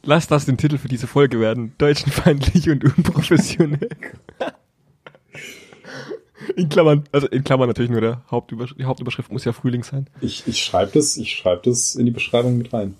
Lass 0.03 0.27
das 0.27 0.45
den 0.45 0.57
Titel 0.57 0.77
für 0.77 0.89
diese 0.89 1.07
Folge 1.07 1.39
werden. 1.39 1.73
Deutschenfeindlich 1.77 2.69
und 2.69 2.83
unprofessionell. 2.83 3.89
In 6.59 6.69
Klammern, 6.69 7.03
also 7.11 7.27
in 7.27 7.43
Klammern 7.43 7.67
natürlich 7.67 7.89
nur 7.89 8.01
der 8.01 8.21
Hauptübersch 8.29 8.75
die 8.77 8.85
Hauptüberschrift 8.85 9.31
muss 9.31 9.45
ja 9.45 9.53
Frühling 9.53 9.83
sein. 9.83 10.09
Ich, 10.21 10.45
ich 10.47 10.61
schreibe 10.61 10.91
das, 10.93 11.15
ich 11.17 11.35
schreib 11.35 11.63
das 11.63 11.95
in 11.95 12.05
die 12.05 12.11
Beschreibung 12.11 12.57
mit 12.57 12.73
rein. 12.73 12.95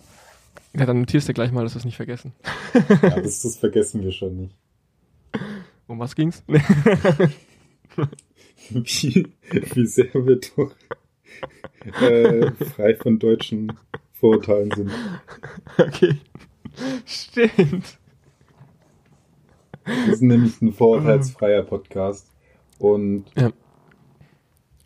Ja, 0.74 0.86
dann 0.86 1.00
notierst 1.00 1.28
du 1.28 1.34
gleich 1.34 1.52
mal, 1.52 1.64
dass 1.64 1.74
wir 1.74 1.80
es 1.80 1.86
nicht 1.86 1.98
vergessen. 1.98 2.32
Ja, 3.02 3.20
das, 3.20 3.42
das 3.42 3.58
vergessen 3.58 4.04
wir 4.04 4.12
schon 4.12 4.38
nicht. 4.38 4.56
Um 5.88 6.00
was 6.00 6.16
ging's? 6.16 6.44
Wie, 8.70 9.28
wie 9.52 9.86
sehr 9.88 10.14
wir 10.14 10.40
doch 10.56 10.72
äh, 12.02 12.52
frei 12.52 12.96
von 12.96 13.18
deutschen 13.18 13.74
Vorurteilen 14.14 14.72
sind. 14.76 14.92
okay. 15.78 16.18
Stimmt. 17.06 17.98
Wir 20.06 20.16
sind 20.16 20.28
nämlich 20.28 20.62
ein 20.62 20.72
vorurteilsfreier 20.72 21.64
Podcast 21.64 22.30
und 22.80 23.26
Ja. 23.38 23.52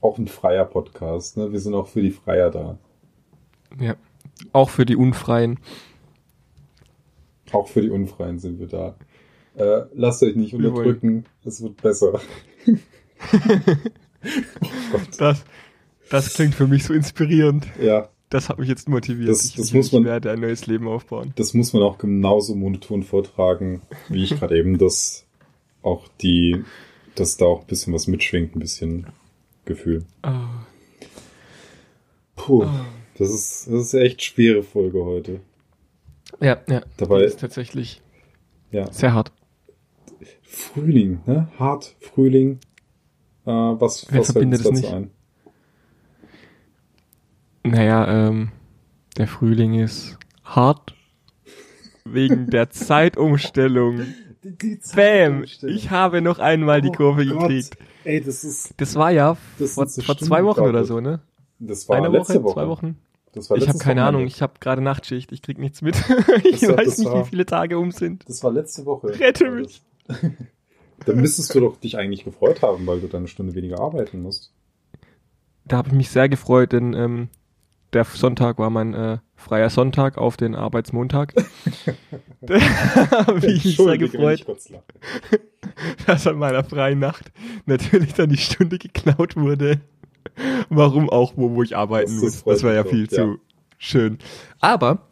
auch 0.02 0.18
ein 0.18 0.28
freier 0.28 0.66
Podcast. 0.66 1.38
Ne? 1.38 1.52
Wir 1.54 1.60
sind 1.60 1.74
auch 1.74 1.88
für 1.88 2.02
die 2.02 2.12
Freier 2.12 2.50
da. 2.52 2.78
Ja. 3.80 3.96
Auch 4.52 4.70
für 4.70 4.86
die 4.86 4.96
Unfreien. 4.98 5.60
Auch 7.52 7.68
für 7.68 7.82
die 7.82 7.90
Unfreien 7.90 8.40
sind 8.40 8.60
wir 8.60 8.68
da. 8.68 8.96
Äh, 9.56 9.86
lasst 9.94 10.22
euch 10.24 10.36
nicht 10.36 10.54
unterdrücken, 10.56 11.26
es 11.46 11.62
wird 11.62 11.82
besser. 11.82 12.20
Das, 15.18 15.44
das 16.10 16.34
klingt 16.34 16.56
für 16.56 16.68
mich 16.68 16.86
so 16.86 16.94
inspirierend. 16.94 17.68
Ja, 17.82 18.10
Das 18.30 18.50
hat 18.50 18.58
mich 18.60 18.70
jetzt 18.70 18.88
motiviert. 18.90 19.30
Das- 19.30 19.46
ich, 19.46 19.56
das 19.56 19.68
ich, 19.68 19.74
muss 19.74 19.92
man- 19.92 20.04
ich 20.04 20.08
werde 20.08 20.32
ein 20.32 20.40
neues 20.40 20.66
Leben 20.66 20.88
aufbauen. 20.88 21.34
das 21.36 21.54
muss 21.54 21.74
man 21.74 21.84
auch 21.84 21.98
genauso 21.98 22.56
monoton 22.56 23.04
vortragen, 23.04 23.82
wie 24.10 24.24
ich 24.24 24.30
gerade 24.40 24.58
eben, 24.58 24.78
dass 24.78 25.26
auch 25.82 26.08
die, 26.22 26.64
dass 27.16 27.38
da 27.38 27.46
auch 27.46 27.62
ein 27.62 27.68
bisschen 27.68 27.94
was 27.94 28.08
mitschwingt, 28.08 28.56
ein 28.56 28.60
bisschen 28.60 29.08
Gefühl. 29.66 30.06
Ah. 30.24 30.66
Puh, 32.36 32.66
das 33.18 33.30
ist, 33.30 33.68
das 33.68 33.86
ist 33.86 33.94
echt 33.94 34.22
schwere 34.24 34.64
Folge 34.64 35.04
heute. 35.06 35.40
Ja, 36.42 36.60
ja. 36.68 36.82
Dabei- 36.98 37.20
Die 37.20 37.26
ist 37.26 37.40
tatsächlich 37.40 38.02
Ja, 38.72 38.92
sehr 38.92 39.14
hart. 39.14 39.32
Frühling, 40.42 41.20
ne? 41.26 41.48
Hart, 41.58 41.96
Frühling. 42.00 42.60
Äh, 43.46 43.52
was 43.52 43.80
Wer 43.80 43.82
was 43.82 44.08
fällt 44.08 44.26
verbindet 44.26 44.66
uns 44.66 44.80
es 44.80 44.82
dazu 44.84 44.96
nicht? 44.96 45.12
ein? 47.64 47.72
Naja, 47.72 48.28
ähm, 48.28 48.52
der 49.18 49.28
Frühling 49.28 49.76
ist 49.76 50.18
hart 50.44 50.96
wegen 52.06 52.50
der 52.50 52.70
Zeitumstellung. 52.72 54.02
Die, 54.44 54.80
Bam! 54.96 55.44
Ich 55.44 55.90
habe 55.90 56.22
noch 56.22 56.40
einmal 56.40 56.82
die 56.82 56.90
Oh 56.90 56.94
Kurve 56.94 57.26
Gott. 57.26 57.40
gekriegt. 57.48 57.78
Ey, 58.04 58.22
das 58.22 58.44
ist, 58.44 58.74
Das 58.78 58.96
war 58.96 59.12
ja 59.12 59.38
Das 59.58 59.74
vor, 59.74 59.88
so 59.88 60.02
vor 60.02 60.18
zwei 60.18 60.44
Wochen 60.44 60.62
oder 60.62 60.84
so, 60.84 61.00
ne? 61.00 61.22
das 61.60 61.88
war 61.88 61.96
Eine 61.98 62.10
letzte 62.10 62.36
Woche, 62.36 62.44
Woche. 62.44 62.54
zwei 62.56 62.68
Wochen. 62.68 62.98
Das 63.32 63.50
war 63.50 63.58
Ich 63.58 63.68
habe 63.70 63.78
keine 63.80 64.02
Wochenende. 64.02 64.04
Ahnung, 64.18 64.28
ich 64.28 64.42
habe 64.42 64.54
gerade 64.60 64.82
Nachtschicht, 64.82 65.32
ich 65.32 65.42
krieg 65.42 65.58
nichts 65.58 65.82
mit. 65.82 65.96
ich 66.44 66.60
Das 66.60 66.70
weiß 66.70 66.86
das 66.86 66.98
nicht, 66.98 67.10
war- 67.10 67.26
wie 67.26 67.30
viele 67.30 67.46
Tage 67.46 67.80
um 67.80 67.92
sind. 67.92 68.28
Das 68.28 68.44
war 68.44 68.52
letzte 68.52 68.86
Woche. 68.86 69.18
Rette 69.20 69.50
mich. 69.50 69.82
Dann 71.06 71.18
müsstest 71.18 71.54
du 71.56 71.60
doch 71.62 71.78
dich 71.78 71.98
eigentlich 71.98 72.24
gefreut 72.26 72.62
haben, 72.62 72.86
weil 72.88 73.00
du 73.02 73.08
dann 73.08 73.20
eine 73.22 73.28
Stunde 73.28 73.56
weniger 73.56 73.80
arbeiten 73.80 74.22
musst. 74.22 74.54
Da 75.66 75.78
habe 75.78 75.90
ich 75.90 75.94
mich 75.96 76.10
sehr 76.10 76.30
gefreut, 76.30 76.72
denn 76.72 76.94
ähm, 76.94 77.30
der 77.94 78.04
Sonntag 78.06 78.58
war 78.60 78.70
mein 78.70 78.94
äh, 78.94 79.18
freier 79.36 79.70
Sonntag 79.70 80.18
auf 80.18 80.38
den 80.38 80.56
Arbeitsmontag. 80.56 81.34
habe 83.12 83.46
ich 83.48 83.66
mich 83.66 83.78
sehr 83.78 83.98
gefreut, 83.98 84.46
dass 86.08 86.28
an 86.28 86.38
meiner 86.38 86.64
freien 86.64 87.00
Nacht 87.00 87.32
natürlich 87.66 88.14
dann 88.14 88.30
die 88.30 88.38
Stunde 88.38 88.78
geklaut 88.78 89.36
wurde. 89.36 89.82
Warum 90.70 91.10
auch, 91.10 91.34
wo, 91.36 91.56
wo 91.56 91.64
ich 91.64 91.76
arbeiten 91.76 92.12
Das- 92.14 92.22
muss. 92.22 92.44
Das 92.44 92.64
war 92.64 92.74
ja 92.74 92.84
viel 92.84 93.04
ja. 93.04 93.10
zu 93.10 93.40
schön. 93.78 94.18
Aber 94.60 95.08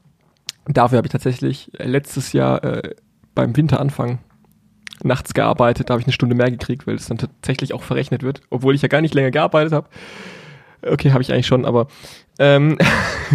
dafür 0.66 0.98
habe 0.98 1.08
ich 1.08 1.12
tatsächlich 1.12 1.72
äh, 1.80 1.88
letztes 1.88 2.34
Jahr 2.34 2.64
äh, 2.64 2.96
beim 3.36 3.56
Winteranfang 3.56 4.20
nachts 5.04 5.34
gearbeitet. 5.34 5.90
Da 5.90 5.94
habe 5.94 6.02
ich 6.02 6.08
eine 6.08 6.14
Stunde 6.14 6.36
mehr 6.36 6.52
gekriegt, 6.52 6.88
weil 6.88 6.96
es 6.96 7.08
dann 7.08 7.18
tatsächlich 7.18 7.74
auch 7.74 7.84
verrechnet 7.84 8.24
wird. 8.24 8.42
Obwohl 8.50 8.76
ich 8.76 8.82
ja 8.82 8.88
gar 8.88 9.02
nicht 9.02 9.14
länger 9.14 9.32
gearbeitet 9.32 9.74
habe. 9.74 9.90
Okay, 10.86 11.12
habe 11.12 11.22
ich 11.22 11.32
eigentlich 11.32 11.48
schon, 11.48 11.66
aber 11.66 11.88
ähm, 12.40 12.78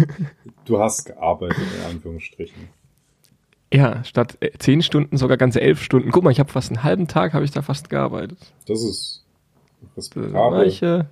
Du 0.65 0.79
hast 0.79 1.05
gearbeitet, 1.05 1.57
in 1.79 1.91
Anführungsstrichen. 1.91 2.67
ja, 3.73 4.03
statt 4.03 4.37
äh, 4.41 4.51
zehn 4.57 4.81
Stunden 4.81 5.17
sogar 5.17 5.37
ganze 5.37 5.61
elf 5.61 5.81
Stunden. 5.81 6.11
Guck 6.11 6.23
mal, 6.23 6.31
ich 6.31 6.39
habe 6.39 6.51
fast 6.51 6.69
einen 6.71 6.83
halben 6.83 7.07
Tag, 7.07 7.33
habe 7.33 7.45
ich 7.45 7.51
da 7.51 7.61
fast 7.61 7.89
gearbeitet. 7.89 8.37
Das 8.67 8.83
ist 8.83 9.23
respektabel. 9.95 10.67
ich, 10.67 10.81
äh, 10.81 11.03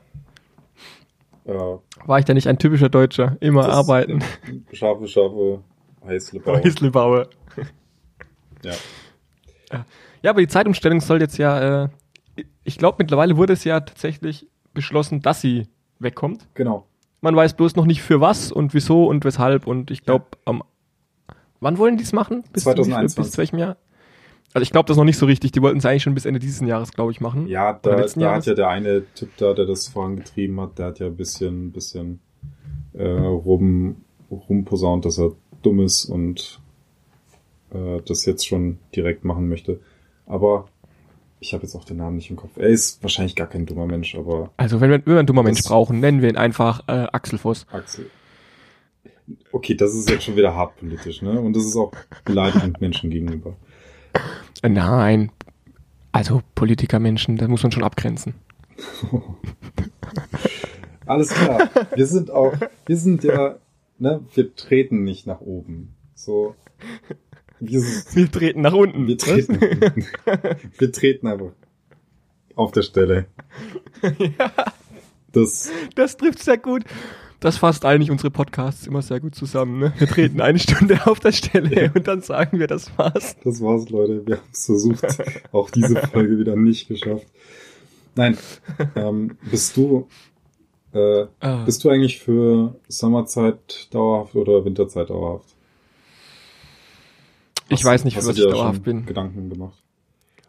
Äh, 1.46 1.54
war 2.06 2.20
ich 2.20 2.26
da 2.26 2.34
nicht 2.34 2.48
ein 2.48 2.58
typischer 2.58 2.90
Deutscher? 2.90 3.38
Immer 3.40 3.64
das- 3.64 3.76
arbeiten. 3.76 4.24
Scharfe, 4.74 5.08
scharfe, 5.08 5.62
heiße 6.06 6.40
Bauer. 6.40 6.62
Häuslebauer. 6.64 7.28
Ja. 8.64 8.74
Ja, 10.24 10.32
aber 10.32 10.42
die 10.42 10.48
Zeitumstellung 10.48 11.02
soll 11.02 11.22
jetzt 11.22 11.38
ja, 11.38 11.84
äh, 11.84 11.90
ich 12.64 12.78
glaube 12.80 12.96
mittlerweile 13.00 13.38
wurde 13.38 13.54
es 13.54 13.64
ja 13.64 13.80
tatsächlich 13.80 14.48
beschlossen, 14.74 15.22
dass 15.22 15.40
sie 15.42 15.68
wegkommt. 16.00 16.48
Genau. 16.54 16.86
Man 17.22 17.36
weiß 17.36 17.56
bloß 17.56 17.76
noch 17.76 17.86
nicht 17.86 18.02
für 18.02 18.22
was 18.22 18.52
und 18.52 18.74
wieso 18.74 19.06
und 19.08 19.26
weshalb 19.26 19.68
und 19.68 19.92
ich 19.92 20.04
glaube 20.04 20.26
am 20.46 20.64
wann 21.60 21.78
wollen 21.78 21.98
die 21.98 22.04
es 22.04 22.14
machen? 22.14 22.44
Bis, 22.54 22.64
2021. 22.64 23.18
bis 23.18 23.32
zu 23.32 23.38
welchem 23.40 23.58
Jahr? 23.58 23.78
Also 24.54 24.64
ich 24.64 24.72
glaube 24.72 24.88
das 24.88 24.96
noch 24.96 25.04
nicht 25.04 25.18
so 25.18 25.26
richtig. 25.26 25.52
Die 25.52 25.62
wollten 25.62 25.80
es 25.80 25.86
eigentlich 25.86 26.04
schon 26.04 26.14
bis 26.14 26.26
Ende 26.26 26.40
dieses 26.40 26.66
Jahres, 26.66 26.94
glaube 26.94 27.12
ich, 27.12 27.20
machen. 27.20 27.48
Ja, 27.48 27.74
da, 27.74 27.96
da 27.96 28.06
Jahres? 28.06 28.22
hat 28.22 28.46
ja 28.46 28.54
der 28.54 28.70
eine 28.70 29.04
Typ 29.14 29.36
da, 29.38 29.54
der 29.54 29.66
das 29.66 29.88
vorangetrieben 29.88 30.62
hat, 30.62 30.80
der 30.80 30.86
hat 30.88 31.00
ja 31.00 31.08
ein 31.08 31.18
bisschen, 31.18 31.72
bisschen 31.72 32.20
äh, 32.94 33.06
rum, 33.06 33.98
rumposaunt, 34.32 35.04
dass 35.06 35.20
er 35.20 35.32
dumm 35.62 35.82
ist 35.82 36.06
und 36.06 36.62
äh, 37.72 38.02
das 38.06 38.26
jetzt 38.26 38.48
schon 38.48 38.78
direkt 38.96 39.26
machen 39.26 39.50
möchte. 39.50 39.80
Aber 40.26 40.68
ich 41.40 41.54
habe 41.54 41.64
jetzt 41.64 41.76
auch 41.76 41.84
den 41.86 41.98
Namen 41.98 42.16
nicht 42.16 42.30
im 42.30 42.36
Kopf. 42.38 42.58
Er 42.58 42.68
ist 42.70 43.02
wahrscheinlich 43.04 43.36
gar 43.36 43.48
kein 43.48 43.66
dummer 43.66 43.86
Mensch, 43.86 44.16
aber 44.16 44.52
Also 44.58 44.82
wenn 44.82 44.90
wir, 44.90 44.98
wenn 45.06 45.14
wir 45.14 45.20
einen 45.20 45.28
dummer 45.28 45.44
Mensch 45.44 45.60
Das- 45.60 45.68
brauchen, 45.68 46.00
nennen 46.00 46.22
wir 46.22 46.30
ihn 46.30 46.38
einfach 46.38 46.88
äh, 46.88 47.08
Axel 47.12 47.38
Voss. 47.40 47.66
Axel. 47.72 48.10
Okay, 49.52 49.76
das 49.76 49.94
ist 49.96 50.10
jetzt 50.10 50.24
schon 50.24 50.36
wieder 50.36 50.56
hart 50.56 50.78
politisch, 50.78 51.22
ne? 51.22 51.40
Und 51.40 51.56
das 51.56 51.66
ist 51.66 51.76
auch 51.76 51.92
beleidigend 52.26 52.80
Menschen 52.82 53.10
gegenüber. 53.10 53.56
Äh, 54.62 54.70
nein, 54.70 55.32
also 56.12 56.42
Politikermenschen, 56.54 57.36
da 57.38 57.48
muss 57.48 57.64
man 57.64 57.72
schon 57.72 57.84
abgrenzen. 57.84 58.36
Alles 61.06 61.30
klar. 61.30 61.70
Wir 61.96 62.08
sind 62.08 62.32
auch, 62.32 62.54
wir 62.86 62.98
sind 62.98 63.24
ja, 63.24 63.56
ne, 64.00 64.22
wir 64.34 64.56
treten 64.56 65.04
nicht 65.04 65.28
nach 65.28 65.42
oben. 65.42 65.94
So, 66.16 66.56
wir, 67.70 67.82
Wir 68.14 68.32
treten 68.32 68.62
nach 68.62 68.74
unten. 68.74 69.08
wir 69.08 69.18
treten, 69.18 69.60
wir 70.78 70.92
treten 70.92 71.28
einfach 71.28 71.52
auf 72.56 72.72
der 72.72 72.84
Stelle. 72.84 73.26
Das, 75.32 75.70
Das 75.96 76.18
trifft 76.18 76.40
sehr 76.42 76.58
gut. 76.58 76.84
Das 77.42 77.58
fasst 77.58 77.84
eigentlich 77.86 78.10
unsere 78.10 78.32
Podcasts 78.32 78.88
immer 78.88 79.02
sehr 79.02 79.20
gut 79.20 79.36
zusammen. 79.36 79.80
Ne? 79.80 79.94
Wir 79.98 80.08
treten 80.08 80.40
eine 80.42 80.58
Stunde 80.58 81.06
auf 81.06 81.20
der 81.20 81.34
Stelle 81.34 81.92
und 81.94 82.08
dann 82.08 82.22
sagen 82.22 82.60
wir, 82.60 82.68
das 82.68 82.98
war's. 82.98 83.36
das 83.44 83.62
war's, 83.62 83.90
Leute. 83.90 84.26
Wir 84.26 84.38
haben 84.38 84.48
es 84.52 84.66
versucht. 84.66 85.06
Auch 85.52 85.70
diese 85.70 85.96
Folge 86.08 86.40
wieder 86.40 86.56
nicht 86.56 86.88
geschafft. 86.88 87.28
Nein, 88.16 88.38
ähm, 88.96 89.38
bist 89.52 89.76
du, 89.76 90.08
äh, 90.94 91.26
Ah. 91.42 91.66
bist 91.66 91.84
du 91.84 91.90
eigentlich 91.90 92.20
für 92.20 92.76
Sommerzeit 92.88 93.94
dauerhaft 93.94 94.36
oder 94.36 94.64
Winterzeit 94.64 95.10
dauerhaft? 95.10 95.55
Ich 97.70 97.80
Hast- 97.80 97.86
weiß 97.86 98.06
nicht, 98.06 98.16
für 98.16 98.26
was 98.26 98.38
ich 98.38 98.44
da 98.44 98.52
dauerhaft 98.52 98.84
bin. 98.84 99.06
Gedanken 99.06 99.50
gemacht. 99.50 99.82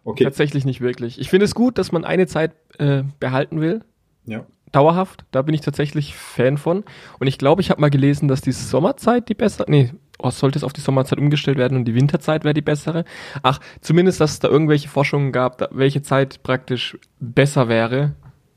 Okay. 0.05 0.25
Tatsächlich 0.25 0.65
nicht 0.65 0.81
wirklich. 0.81 1.19
Ich 1.19 1.31
finde 1.31 1.45
es 1.47 1.55
gut, 1.55 1.79
dass 1.79 1.91
man 1.91 2.05
eine 2.05 2.27
Zeit 2.27 2.53
äh, 2.79 3.03
behalten 3.19 3.61
will. 3.61 3.85
Ja. 4.25 4.47
Dauerhaft. 4.71 5.25
Da 5.31 5.43
bin 5.43 5.55
ich 5.55 5.63
tatsächlich 5.63 6.15
Fan 6.15 6.59
von. 6.59 6.85
Und 7.19 7.27
ich 7.27 7.39
glaube, 7.39 7.61
ich 7.61 7.71
habe 7.71 7.81
mal 7.81 7.91
gelesen, 7.91 8.29
dass 8.29 8.41
die 8.41 8.53
Sommerzeit 8.53 9.29
die 9.29 9.35
bessere. 9.35 9.69
Nee, 9.69 9.93
oh, 10.19 10.31
sollte 10.31 10.59
es 10.59 10.65
auf 10.65 10.73
die 10.73 10.81
Sommerzeit 10.81 11.19
umgestellt 11.19 11.59
werden 11.59 11.77
und 11.77 11.87
die 11.87 11.95
Winterzeit 11.95 12.45
wäre 12.45 12.55
die 12.55 12.63
bessere. 12.63 13.05
Ach, 13.43 13.59
zumindest, 13.81 14.21
dass 14.21 14.33
es 14.33 14.39
da 14.39 14.49
irgendwelche 14.49 14.89
Forschungen 14.89 15.33
gab, 15.33 15.59
da, 15.59 15.69
welche 15.73 16.03
Zeit 16.03 16.43
praktisch 16.43 16.99
besser 17.19 17.69
wäre 17.69 18.15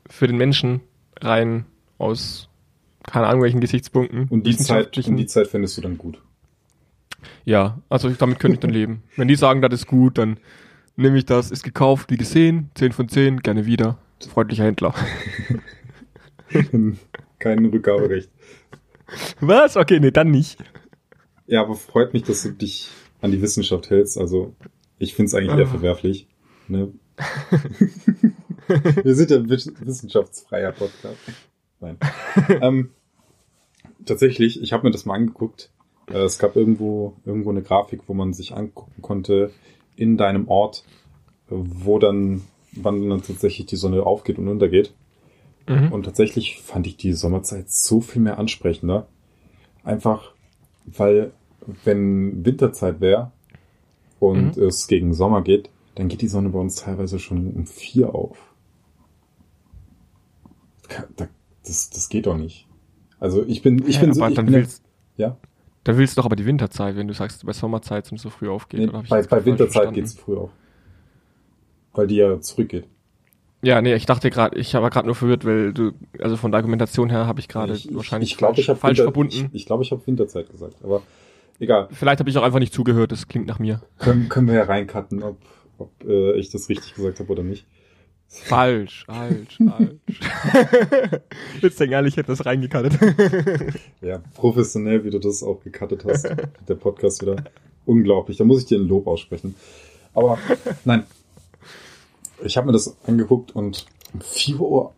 für 0.08 0.26
den 0.26 0.36
Menschen 0.36 0.80
rein 1.20 1.64
aus 1.98 2.48
keine 3.02 3.26
Ahnung 3.26 3.42
welchen 3.42 3.60
Gesichtspunkten. 3.60 4.28
Und 4.28 4.46
die 4.46 4.56
Zeit, 4.56 4.96
und 4.98 5.16
die 5.16 5.26
Zeit 5.26 5.48
findest 5.48 5.76
du 5.78 5.80
dann 5.82 5.98
gut. 5.98 6.20
Ja, 7.44 7.80
also 7.88 8.08
damit 8.10 8.38
könnte 8.38 8.54
ich 8.54 8.60
dann 8.60 8.70
leben. 8.70 9.02
Wenn 9.16 9.28
die 9.28 9.36
sagen, 9.36 9.62
das 9.62 9.72
ist 9.74 9.86
gut, 9.86 10.18
dann 10.18 10.38
nehme 10.96 11.16
ich 11.18 11.24
das, 11.26 11.50
ist 11.50 11.62
gekauft, 11.62 12.10
wie 12.10 12.16
gesehen, 12.16 12.70
10 12.74 12.92
von 12.92 13.08
10, 13.08 13.40
gerne 13.40 13.66
wieder. 13.66 13.98
Freundlicher 14.32 14.64
Händler. 14.64 14.94
Kein 17.38 17.64
Rückgaberecht. 17.66 18.30
Was? 19.40 19.76
Okay, 19.76 19.98
nee, 20.00 20.10
dann 20.10 20.30
nicht. 20.30 20.62
Ja, 21.46 21.62
aber 21.62 21.74
freut 21.74 22.12
mich, 22.12 22.22
dass 22.24 22.42
du 22.42 22.50
dich 22.50 22.90
an 23.20 23.30
die 23.32 23.40
Wissenschaft 23.42 23.90
hältst. 23.90 24.18
Also, 24.18 24.54
ich 24.98 25.14
finde 25.14 25.28
es 25.28 25.34
eigentlich 25.34 25.56
eher 25.56 25.66
Ah. 25.66 25.70
verwerflich. 25.70 26.28
Ne? 26.68 26.92
Wir 29.02 29.14
sind 29.14 29.30
ja 29.30 29.38
ein 29.38 29.48
wiss- 29.48 29.72
wissenschaftsfreier 29.80 30.72
Podcast. 30.72 31.18
Nein. 31.80 31.96
ähm, 32.60 32.90
tatsächlich, 34.04 34.62
ich 34.62 34.72
habe 34.72 34.84
mir 34.86 34.90
das 34.92 35.06
mal 35.06 35.14
angeguckt. 35.14 35.70
Äh, 36.10 36.18
es 36.24 36.38
gab 36.38 36.56
irgendwo, 36.56 37.14
irgendwo 37.24 37.50
eine 37.50 37.62
Grafik, 37.62 38.02
wo 38.06 38.14
man 38.14 38.32
sich 38.32 38.54
angucken 38.54 39.02
konnte 39.02 39.50
in 39.96 40.16
deinem 40.16 40.48
Ort, 40.48 40.84
wo 41.48 41.98
dann, 41.98 42.42
wann 42.72 43.08
dann 43.08 43.22
tatsächlich 43.22 43.66
die 43.66 43.76
Sonne 43.76 44.04
aufgeht 44.04 44.38
und 44.38 44.48
untergeht. 44.48 44.94
Mhm. 45.68 45.92
Und 45.92 46.04
tatsächlich 46.04 46.60
fand 46.62 46.86
ich 46.86 46.96
die 46.96 47.12
Sommerzeit 47.12 47.70
so 47.70 48.00
viel 48.00 48.22
mehr 48.22 48.38
ansprechender. 48.38 49.08
Einfach, 49.84 50.32
weil 50.86 51.32
wenn 51.84 52.44
Winterzeit 52.44 53.00
wäre 53.00 53.32
und 54.18 54.56
Mhm. 54.56 54.62
es 54.62 54.86
gegen 54.86 55.14
Sommer 55.14 55.42
geht, 55.42 55.70
dann 55.94 56.08
geht 56.08 56.22
die 56.22 56.28
Sonne 56.28 56.50
bei 56.50 56.58
uns 56.58 56.76
teilweise 56.76 57.18
schon 57.18 57.52
um 57.52 57.66
vier 57.66 58.14
auf. 58.14 58.38
Das, 61.64 61.90
das 61.90 62.08
geht 62.08 62.26
doch 62.26 62.36
nicht. 62.36 62.66
Also 63.18 63.44
ich 63.44 63.62
bin, 63.62 63.86
ich 63.86 63.98
Hä, 63.98 64.06
bin 64.06 64.14
so, 64.14 64.26
ich 64.26 64.34
dann 64.34 64.46
bin, 64.46 64.54
willst, 64.54 64.82
ja, 65.16 65.36
dann 65.84 65.96
willst 65.96 66.16
du 66.16 66.20
doch 66.20 66.26
aber 66.26 66.36
die 66.36 66.46
Winterzeit, 66.46 66.96
wenn 66.96 67.08
du 67.08 67.14
sagst, 67.14 67.44
bei 67.44 67.52
Sommerzeit 67.52 68.06
sind 68.06 68.18
so 68.18 68.30
früh 68.30 68.48
aufgeht. 68.48 68.80
nee, 68.80 69.00
ich 69.02 69.08
bei, 69.08 69.22
bei 69.22 69.44
Winterzeit 69.44 69.72
verstanden? 69.72 69.94
geht's 69.94 70.14
früh 70.14 70.36
auf. 70.36 70.50
Weil 71.92 72.06
die 72.06 72.16
ja 72.16 72.40
zurückgeht. 72.40 72.86
Ja, 73.62 73.82
nee, 73.82 73.94
ich 73.94 74.06
dachte 74.06 74.30
gerade, 74.30 74.58
ich 74.58 74.72
war 74.72 74.88
gerade 74.88 75.06
nur 75.06 75.14
verwirrt, 75.14 75.44
weil 75.44 75.72
du, 75.72 75.92
also 76.18 76.36
von 76.36 76.50
der 76.50 76.58
Argumentation 76.58 77.10
her 77.10 77.26
habe 77.26 77.40
ich 77.40 77.48
gerade 77.48 77.74
ich, 77.74 77.94
wahrscheinlich 77.94 78.32
ich 78.32 78.38
glaube, 78.38 78.58
ich 78.58 78.66
falsch, 78.66 78.68
habe 78.68 78.80
falsch 78.80 78.98
Winter, 78.98 79.04
verbunden. 79.04 79.50
Ich, 79.52 79.62
ich 79.62 79.66
glaube, 79.66 79.82
ich 79.82 79.90
habe 79.90 80.06
Winterzeit 80.06 80.50
gesagt, 80.50 80.76
aber 80.82 81.02
egal. 81.58 81.88
Vielleicht 81.90 82.20
habe 82.20 82.30
ich 82.30 82.38
auch 82.38 82.42
einfach 82.42 82.58
nicht 82.58 82.72
zugehört, 82.72 83.12
das 83.12 83.28
klingt 83.28 83.46
nach 83.46 83.58
mir. 83.58 83.82
Können, 83.98 84.28
können 84.30 84.48
wir 84.48 84.54
ja 84.54 84.64
reincutten, 84.64 85.22
ob, 85.22 85.36
ob 85.76 85.90
äh, 86.06 86.38
ich 86.38 86.50
das 86.50 86.70
richtig 86.70 86.94
gesagt 86.94 87.20
habe 87.20 87.30
oder 87.30 87.42
nicht. 87.42 87.66
Falsch, 88.32 89.04
falsch, 89.06 89.58
falsch. 89.58 90.20
Jetzt 91.60 91.80
denke 91.80 92.00
ich, 92.00 92.06
ich 92.06 92.16
hätte 92.16 92.28
das 92.28 92.46
reingekattet. 92.46 92.96
Ja, 94.00 94.22
professionell, 94.34 95.04
wie 95.04 95.10
du 95.10 95.18
das 95.18 95.42
auch 95.42 95.60
gecuttet 95.64 96.04
hast. 96.04 96.24
Der 96.68 96.74
Podcast 96.76 97.20
wieder. 97.22 97.44
Unglaublich. 97.86 98.36
Da 98.36 98.44
muss 98.44 98.60
ich 98.60 98.66
dir 98.66 98.78
ein 98.78 98.86
Lob 98.86 99.08
aussprechen. 99.08 99.56
Aber 100.14 100.38
nein. 100.84 101.04
Ich 102.44 102.56
habe 102.56 102.68
mir 102.68 102.72
das 102.72 102.96
angeguckt 103.04 103.54
und 103.54 103.86
um 104.14 104.20
4 104.20 104.60
Uhr, 104.60 104.92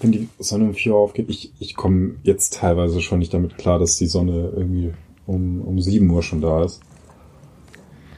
wenn 0.00 0.12
die 0.12 0.28
Sonne 0.38 0.66
um 0.66 0.74
4 0.74 0.92
Uhr 0.92 0.98
aufgeht, 1.00 1.28
ich, 1.28 1.52
ich 1.58 1.74
komme 1.74 2.14
jetzt 2.22 2.54
teilweise 2.54 3.00
schon 3.00 3.18
nicht 3.18 3.34
damit 3.34 3.58
klar, 3.58 3.80
dass 3.80 3.96
die 3.96 4.06
Sonne 4.06 4.52
irgendwie 4.54 4.94
um, 5.26 5.62
um 5.62 5.80
7 5.80 6.08
Uhr 6.08 6.22
schon 6.22 6.40
da 6.40 6.64
ist. 6.64 6.80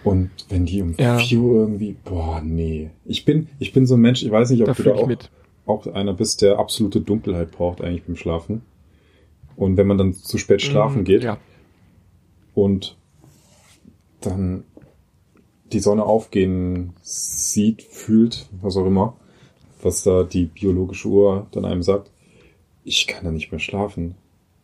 Und 0.04 0.30
wenn 0.48 0.64
die 0.66 0.80
um 0.82 0.94
Ja. 0.98 1.18
4 1.18 1.38
Uhr 1.40 1.60
irgendwie, 1.60 1.94
boah, 2.04 2.40
nee. 2.42 2.90
Ich 3.04 3.24
bin, 3.24 3.48
ich 3.58 3.72
bin 3.72 3.86
so 3.86 3.94
ein 3.94 4.00
Mensch, 4.00 4.22
ich 4.22 4.30
weiß 4.30 4.50
nicht, 4.50 4.62
ob 4.62 4.68
Da 4.68 4.72
du 4.74 4.82
da 4.82 4.92
auch, 4.94 5.10
auch 5.66 5.86
einer 5.92 6.14
bist, 6.14 6.42
der 6.42 6.58
absolute 6.58 7.00
Dunkelheit 7.00 7.50
braucht 7.50 7.82
eigentlich 7.82 8.04
beim 8.04 8.16
Schlafen. 8.16 8.62
Und 9.56 9.76
wenn 9.76 9.86
man 9.86 9.98
dann 9.98 10.14
zu 10.14 10.38
spät 10.38 10.62
schlafen 10.62 11.02
Mm, 11.02 11.04
geht 11.04 11.22
Ja. 11.22 11.36
und 12.54 12.96
dann 14.20 14.64
die 15.72 15.80
Sonne 15.80 16.04
aufgehen 16.04 16.94
sieht, 17.02 17.82
fühlt, 17.82 18.48
was 18.60 18.76
auch 18.76 18.86
immer, 18.86 19.16
was 19.82 20.02
da 20.02 20.22
die 20.24 20.46
biologische 20.46 21.08
Uhr 21.08 21.46
dann 21.52 21.64
einem 21.64 21.82
sagt, 21.82 22.10
ich 22.84 23.06
kann 23.06 23.24
da 23.24 23.30
nicht 23.30 23.52
mehr 23.52 23.60
schlafen. 23.60 24.14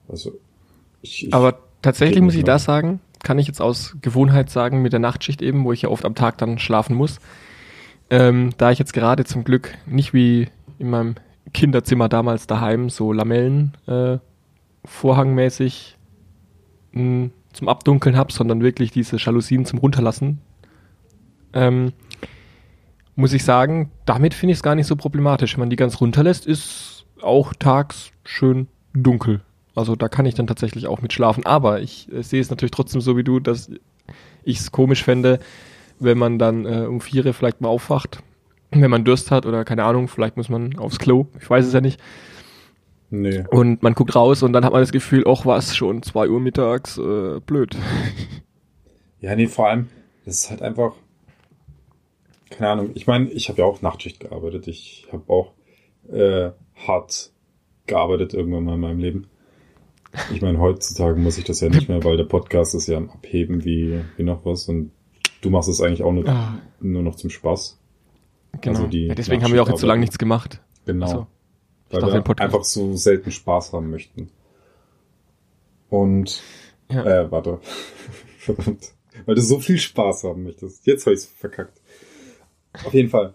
Also 0.09 0.32
ich, 1.03 1.26
ich 1.26 1.34
Aber 1.34 1.59
tatsächlich 1.82 2.22
muss 2.22 2.34
ich 2.34 2.45
das 2.45 2.64
sagen, 2.64 3.01
kann 3.23 3.39
ich 3.39 3.47
jetzt 3.47 3.61
aus 3.61 3.97
Gewohnheit 4.03 4.51
sagen, 4.51 4.83
mit 4.83 4.93
der 4.93 5.01
Nachtschicht 5.01 5.43
eben, 5.43 5.64
wo 5.64 5.73
ich 5.73 5.83
ja 5.83 5.89
oft 5.89 6.05
am 6.05 6.14
Tag 6.14 6.39
dann 6.39 6.59
schlafen 6.59 6.97
muss. 6.97 7.19
Ähm, 8.09 8.51
da 8.57 8.71
ich 8.71 8.79
jetzt 8.79 8.93
gerade 8.93 9.25
zum 9.25 9.45
Glück 9.45 9.75
nicht 9.87 10.14
wie 10.14 10.49
in 10.79 10.91
meinem 10.91 11.17
Kinderzimmer 11.53 12.09
damals 12.09 12.47
daheim 12.47 12.91
so 12.91 13.12
Lamellen 13.12 13.77
äh, 13.87 14.19
vorhangmäßig 14.85 15.97
zum 16.93 17.69
Abdunkeln 17.69 18.17
habe, 18.17 18.33
sondern 18.33 18.62
wirklich 18.62 18.91
diese 18.91 19.17
Jalousien 19.17 19.67
zum 19.67 19.81
Runterlassen, 19.81 20.41
ähm, 21.53 21.93
muss 23.17 23.33
ich 23.33 23.45
sagen, 23.45 23.91
damit 24.05 24.35
finde 24.35 24.53
ich 24.53 24.59
es 24.59 24.62
gar 24.62 24.75
nicht 24.75 24.87
so 24.87 24.97
problematisch. 24.97 25.55
Wenn 25.55 25.61
man 25.61 25.71
die 25.71 25.77
ganz 25.77 26.01
runterlässt, 26.01 26.47
ist 26.47 27.07
auch 27.23 27.55
tags 27.55 28.12
schön 28.25 28.69
dunkel. 28.93 29.41
Also 29.77 29.95
da 29.95 30.09
kann 30.09 30.27
ich 30.27 30.35
dann 30.35 30.47
tatsächlich 30.47 30.87
auch 30.87 31.03
mit 31.03 31.12
schlafen. 31.12 31.47
Aber 31.47 31.81
ich 31.81 32.12
äh, 32.12 32.22
sehe 32.22 32.41
es 32.41 32.51
natürlich 32.51 32.72
trotzdem 32.72 33.01
so 33.01 33.16
wie 33.16 33.24
du, 33.24 33.41
dass 33.41 33.70
ich 34.43 34.59
es 34.59 34.72
komisch 34.72 35.05
fände, 35.05 35.39
wenn 35.99 36.18
man 36.18 36.39
dann 36.39 36.66
äh, 36.66 36.87
um 36.87 37.01
vier 37.01 37.33
vielleicht 37.35 37.61
mal 37.61 37.68
aufwacht, 37.68 38.22
wenn 38.70 38.91
man 38.91 39.05
Durst 39.05 39.31
hat 39.31 39.47
oder 39.47 39.64
keine 39.64 39.85
Ahnung, 39.85 40.09
vielleicht 40.09 40.37
muss 40.37 40.49
man 40.49 40.79
aufs 40.79 40.99
Klo, 40.99 41.27
ich 41.41 41.49
weiß 41.49 41.66
es 41.66 41.72
ja 41.72 41.81
nicht. 41.81 42.01
nee. 43.11 43.45
Und 43.51 43.83
man 43.83 43.95
guckt 43.95 44.14
raus 44.14 44.43
und 44.43 44.53
dann 44.53 44.64
hat 44.64 44.72
man 44.72 44.83
das 44.83 44.93
Gefühl, 44.93 45.24
ach 45.27 45.47
was, 45.47 45.77
schon 45.77 46.03
zwei 46.03 46.29
Uhr 46.29 46.41
mittags, 46.41 46.99
äh, 46.99 47.41
blöd. 47.41 47.77
Ja, 49.18 49.35
nee, 49.35 49.47
vor 49.47 49.68
allem, 49.68 49.89
das 50.24 50.43
ist 50.43 50.51
halt 50.51 50.62
einfach, 50.62 50.93
keine 52.51 52.70
Ahnung, 52.70 52.91
ich 52.95 53.07
meine, 53.07 53.31
ich 53.31 53.49
habe 53.49 53.61
ja 53.61 53.64
auch 53.64 53.81
Nachtschicht 53.81 54.20
gearbeitet. 54.20 54.68
Ich 54.68 55.09
habe 55.11 55.24
auch 55.33 55.53
äh, 56.12 56.51
hart 56.87 57.33
gearbeitet 57.87 58.35
irgendwann 58.35 58.64
mal 58.64 58.74
in 58.74 58.81
meinem 58.81 58.99
Leben. 59.01 59.27
Ich 60.33 60.43
meine, 60.43 60.59
heutzutage 60.59 61.19
muss 61.19 61.39
ich 61.39 61.45
das 61.45 61.61
ja 61.61 61.69
nicht 61.69 61.89
mehr, 61.89 62.03
weil 62.05 62.17
der 62.17 62.25
Podcast 62.25 62.75
ist 62.75 62.87
ja 62.87 62.97
am 62.97 63.11
Abheben 63.11 63.64
wie, 63.64 64.01
wie 64.17 64.23
noch 64.23 64.45
was 64.45 64.69
und 64.69 64.91
du 65.43 65.51
machst 65.51 65.69
es 65.69 65.81
eigentlich 65.81 66.03
auch 66.03 66.12
nur, 66.12 66.27
Ah. 66.29 66.59
nur 66.81 67.03
noch 67.03 67.17
zum 67.17 67.31
Spaß. 67.31 67.79
Genau. 68.61 68.85
Also 68.85 68.97
ja, 68.97 69.14
deswegen 69.14 69.43
haben 69.45 69.53
wir 69.53 69.62
auch 69.62 69.69
jetzt 69.69 69.81
so 69.81 69.87
lange 69.87 70.01
nichts 70.01 70.19
gemacht. 70.19 70.62
Genau. 70.87 71.07
So. 71.07 71.27
Ich 71.89 71.95
weil 71.95 72.01
dachte, 72.01 72.25
wir 72.29 72.41
einfach 72.41 72.64
so 72.64 72.97
selten 72.97 73.31
Spaß 73.31 73.73
haben 73.73 73.91
möchten. 73.91 74.31
Und 75.89 76.43
Ja. 76.91 77.05
Äh, 77.05 77.31
warte. 77.31 77.61
Verdammt. 78.39 78.93
Weil 79.25 79.35
du 79.35 79.43
so 79.43 79.59
viel 79.61 79.79
Spaß 79.79 80.25
haben 80.25 80.45
möchtest. 80.45 80.87
Jetzt 80.87 81.07
habe 81.07 81.14
ich's 81.14 81.27
verkackt. 81.27 81.81
Auf 82.85 82.93
jeden 82.95 83.09
Fall. 83.09 83.35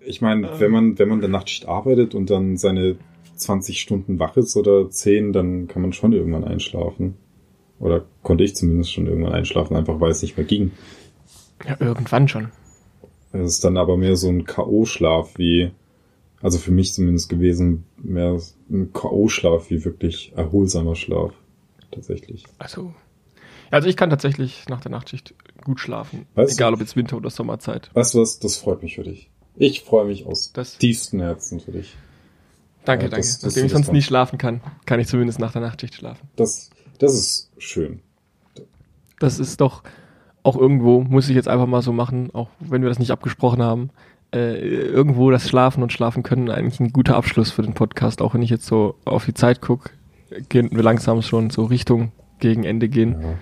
Ich 0.00 0.20
meine, 0.20 0.58
wenn 0.60 0.70
man, 0.70 0.98
wenn 0.98 1.08
man 1.08 1.20
der 1.20 1.28
Nachtschicht 1.28 1.66
arbeitet 1.66 2.14
und 2.14 2.30
dann 2.30 2.56
seine 2.56 2.96
20 3.40 3.80
Stunden 3.80 4.18
wach 4.18 4.36
ist 4.36 4.56
oder 4.56 4.88
10, 4.90 5.32
dann 5.32 5.68
kann 5.68 5.82
man 5.82 5.92
schon 5.92 6.12
irgendwann 6.12 6.44
einschlafen. 6.44 7.16
Oder 7.78 8.04
konnte 8.22 8.44
ich 8.44 8.54
zumindest 8.54 8.92
schon 8.92 9.06
irgendwann 9.06 9.32
einschlafen, 9.32 9.74
einfach 9.76 10.00
weil 10.00 10.10
es 10.10 10.22
nicht 10.22 10.36
mehr 10.36 10.46
ging. 10.46 10.70
ja, 11.66 11.76
irgendwann 11.80 12.28
schon. 12.28 12.48
Es 13.32 13.52
ist 13.54 13.64
dann 13.64 13.76
aber 13.76 13.96
mehr 13.96 14.16
so 14.16 14.28
ein 14.28 14.44
K.O.-Schlaf 14.44 15.38
wie, 15.38 15.70
also 16.42 16.58
für 16.58 16.72
mich 16.72 16.92
zumindest 16.94 17.28
gewesen, 17.28 17.84
mehr 17.96 18.38
ein 18.70 18.92
K.O.-Schlaf 18.92 19.70
wie 19.70 19.84
wirklich 19.84 20.32
erholsamer 20.36 20.94
Schlaf. 20.96 21.32
Tatsächlich. 21.90 22.44
Also, 22.58 22.92
also 23.70 23.88
ich 23.88 23.96
kann 23.96 24.10
tatsächlich 24.10 24.64
nach 24.68 24.80
der 24.80 24.90
Nachtschicht 24.90 25.34
gut 25.64 25.80
schlafen. 25.80 26.26
Weißt 26.34 26.52
du- 26.52 26.56
egal 26.56 26.74
ob 26.74 26.80
jetzt 26.80 26.96
Winter 26.96 27.16
oder 27.16 27.30
Sommerzeit. 27.30 27.90
Weißt 27.94 28.14
du 28.14 28.20
was? 28.20 28.38
Das 28.40 28.56
freut 28.58 28.82
mich 28.82 28.96
für 28.96 29.04
dich. 29.04 29.30
Ich 29.56 29.82
freue 29.82 30.06
mich 30.06 30.26
aus 30.26 30.52
Das- 30.52 30.78
tiefstem 30.78 31.20
Herzen 31.20 31.60
für 31.60 31.72
dich. 31.72 31.96
Danke, 32.84 33.04
Ja, 33.04 33.10
danke. 33.10 33.16
das- 33.26 33.38
das- 33.38 33.42
Nachdem 33.54 33.66
ich 33.66 33.72
sonst 33.72 33.92
nie 33.92 34.02
schlafen 34.02 34.38
kann, 34.38 34.60
kann 34.86 35.00
ich 35.00 35.06
zumindest 35.08 35.38
nach 35.38 35.52
der 35.52 35.60
Nachtschicht 35.62 35.94
schlafen. 35.94 36.28
Das, 36.36 36.70
das 36.98 37.14
ist 37.14 37.50
schön. 37.58 38.00
Das 39.18 39.38
ist 39.38 39.60
doch 39.60 39.82
auch 40.42 40.56
irgendwo, 40.56 41.02
muss 41.02 41.28
ich 41.28 41.36
jetzt 41.36 41.48
einfach 41.48 41.66
mal 41.66 41.82
so 41.82 41.92
machen, 41.92 42.30
auch 42.32 42.48
wenn 42.60 42.80
wir 42.82 42.88
das 42.88 42.98
nicht 42.98 43.10
abgesprochen 43.10 43.62
haben, 43.62 43.90
äh, 44.34 44.56
irgendwo 44.58 45.30
das 45.30 45.46
Schlafen 45.48 45.82
und 45.82 45.92
Schlafen 45.92 46.22
können 46.22 46.48
eigentlich 46.50 46.80
ein 46.80 46.92
guter 46.92 47.16
Abschluss 47.16 47.50
für 47.50 47.62
den 47.62 47.74
Podcast, 47.74 48.22
auch 48.22 48.32
wenn 48.32 48.40
ich 48.42 48.48
jetzt 48.50 48.64
so 48.64 48.94
auf 49.04 49.26
die 49.26 49.34
Zeit 49.34 49.60
gucke, 49.60 49.90
gehen 50.48 50.70
wir 50.72 50.82
langsam 50.82 51.20
schon 51.20 51.50
so 51.50 51.64
Richtung 51.64 52.12
gegen 52.38 52.64
Ende 52.64 52.88
gehen, 52.88 53.16
Ja, 53.20 53.34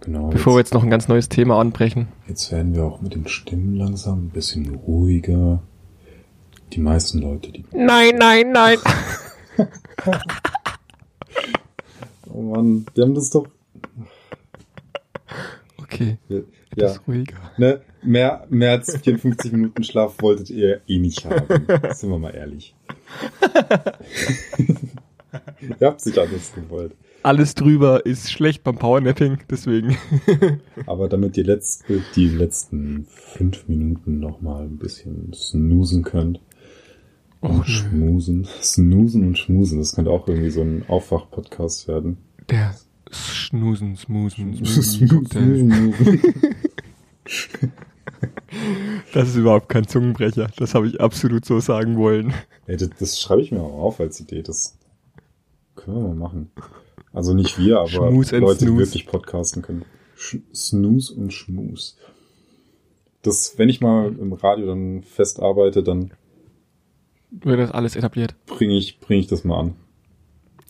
genau. 0.00 0.28
bevor 0.28 0.54
wir 0.54 0.60
jetzt, 0.60 0.68
jetzt 0.68 0.74
noch 0.74 0.84
ein 0.84 0.88
ganz 0.90 1.08
neues 1.08 1.28
Thema 1.28 1.60
anbrechen. 1.60 2.08
jetzt 2.26 2.50
werden 2.52 2.74
wir 2.74 2.84
auch 2.84 3.02
mit 3.02 3.14
den 3.14 3.26
Stimmen 3.28 3.74
langsam 3.74 4.26
ein 4.26 4.30
bisschen 4.30 4.74
ruhiger. 4.74 5.60
Die 6.74 6.80
meisten 6.80 7.20
Leute, 7.20 7.52
die. 7.52 7.64
Nein, 7.72 8.16
nein, 8.18 8.52
nein. 8.52 8.78
Oh 12.36 12.42
Mann, 12.42 12.84
die 12.96 13.00
haben 13.02 13.14
das 13.14 13.30
doch. 13.30 13.46
Okay, 15.80 16.18
Ja, 16.28 16.38
etwas 16.72 17.00
ruhiger. 17.06 17.36
ne, 17.58 17.80
mehr, 18.02 18.44
mehr 18.50 18.72
als 18.72 18.96
54 18.96 19.52
Minuten 19.52 19.84
Schlaf 19.84 20.14
wolltet 20.20 20.50
ihr 20.50 20.80
eh 20.88 20.98
nicht 20.98 21.24
haben. 21.24 21.46
Sind 21.94 22.10
wir 22.10 22.18
mal 22.18 22.34
ehrlich. 22.34 22.74
ihr 25.80 25.86
habt 25.86 26.00
sich 26.00 26.20
anders 26.20 26.52
gewollt. 26.54 26.96
alles 27.22 27.54
drüber 27.54 28.04
ist 28.04 28.32
schlecht 28.32 28.64
beim 28.64 28.78
Powernapping, 28.78 29.38
deswegen. 29.48 29.96
Aber 30.86 31.08
damit 31.08 31.36
die, 31.36 31.42
letzte, 31.44 32.02
die 32.16 32.28
letzten 32.28 33.06
fünf 33.08 33.68
Minuten 33.68 34.18
nochmal 34.18 34.64
ein 34.64 34.78
bisschen 34.78 35.32
snoosen 35.32 36.02
könnt. 36.02 36.40
Nö. 37.52 37.64
schmusen. 37.64 38.46
Snoosen 38.62 39.26
und 39.26 39.38
schmusen. 39.38 39.78
Das 39.78 39.94
könnte 39.94 40.10
auch 40.10 40.26
irgendwie 40.26 40.50
so 40.50 40.62
ein 40.62 40.84
Aufwach-Podcast 40.88 41.88
werden. 41.88 42.18
Der 42.50 42.74
Schnusen, 43.10 43.96
Smusen, 43.96 44.64
Smusen. 44.64 45.94
Das 49.12 49.28
ist 49.28 49.36
überhaupt 49.36 49.68
kein 49.68 49.86
Zungenbrecher. 49.86 50.48
Das 50.56 50.74
habe 50.74 50.88
ich 50.88 51.00
absolut 51.00 51.44
so 51.44 51.60
sagen 51.60 51.96
wollen. 51.96 52.32
Ey, 52.66 52.76
das, 52.76 52.90
das 52.98 53.20
schreibe 53.20 53.42
ich 53.42 53.52
mir 53.52 53.60
auch 53.60 53.82
auf 53.82 54.00
als 54.00 54.20
Idee. 54.20 54.42
Das 54.42 54.78
können 55.76 55.96
wir 55.96 56.08
mal 56.08 56.14
machen. 56.14 56.50
Also 57.12 57.34
nicht 57.34 57.58
wir, 57.58 57.78
aber 57.78 57.88
Schmus 57.88 58.32
Leute, 58.32 58.66
die 58.66 58.76
wirklich 58.76 59.06
podcasten 59.06 59.62
können. 59.62 59.84
Sch 60.16 60.38
Snooze 60.54 61.14
und 61.14 61.32
Schmus. 61.32 61.96
Das, 63.22 63.56
wenn 63.56 63.68
ich 63.68 63.80
mal 63.80 64.14
im 64.18 64.32
Radio 64.32 64.66
dann 64.66 65.02
fest 65.02 65.40
arbeite, 65.40 65.82
dann 65.82 66.12
Wird 67.42 67.58
das 67.60 67.70
alles 67.72 67.96
etabliert. 67.96 68.34
bringe 68.46 68.76
ich, 68.76 69.00
bring 69.00 69.18
ich 69.18 69.26
das 69.26 69.44
mal 69.44 69.58
an. 69.58 69.74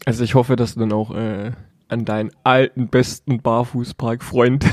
Also 0.06 0.24
ich 0.24 0.34
hoffe, 0.34 0.56
dass 0.56 0.74
du 0.74 0.80
dann 0.80 0.92
auch 0.92 1.14
äh, 1.14 1.52
an 1.88 2.04
deinen 2.04 2.30
alten, 2.42 2.88
besten 2.88 3.40
Barfußpark-Freund 3.40 4.64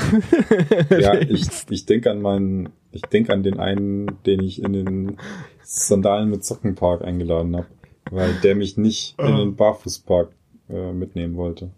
Ja, 0.90 1.14
ich, 1.20 1.48
ich 1.70 1.86
denke 1.86 2.12
an 2.12 2.22
meinen, 2.22 2.70
ich 2.92 3.02
denke 3.02 3.34
an 3.34 3.44
den 3.44 3.60
einen, 3.60 4.24
den 4.26 4.42
ich 4.42 4.64
in 4.64 4.74
den 4.74 5.18
Sandalen 5.64 6.30
mit 6.30 6.44
Sockenpark 6.44 7.04
eingeladen 7.04 7.56
habe, 7.56 7.68
weil 8.10 8.34
der 8.44 8.56
mich 8.56 8.78
nicht 8.78 9.20
in 9.20 9.38
den 9.38 9.56
Barfußpark 9.56 10.32
äh, 10.70 10.92
mitnehmen 10.94 11.36
wollte. 11.36 11.72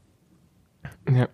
Ja. 1.11 1.28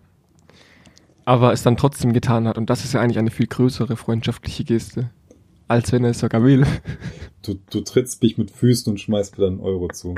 Aber 1.24 1.52
es 1.52 1.62
dann 1.62 1.76
trotzdem 1.76 2.12
getan 2.12 2.48
hat. 2.48 2.58
Und 2.58 2.70
das 2.70 2.84
ist 2.84 2.94
ja 2.94 3.00
eigentlich 3.00 3.18
eine 3.18 3.30
viel 3.30 3.46
größere 3.46 3.96
freundschaftliche 3.96 4.64
Geste, 4.64 5.10
als 5.70 5.92
wenn 5.92 6.04
er 6.04 6.10
es 6.10 6.18
sogar 6.18 6.42
will. 6.44 6.66
Du, 7.42 7.54
du 7.70 7.80
trittst 7.80 8.22
mich 8.22 8.36
mit 8.38 8.50
Füßen 8.50 8.90
und 8.92 8.98
schmeißt 8.98 9.38
mir 9.38 9.44
dann 9.44 9.54
einen 9.54 9.62
Euro 9.62 9.88
zu. 9.88 10.14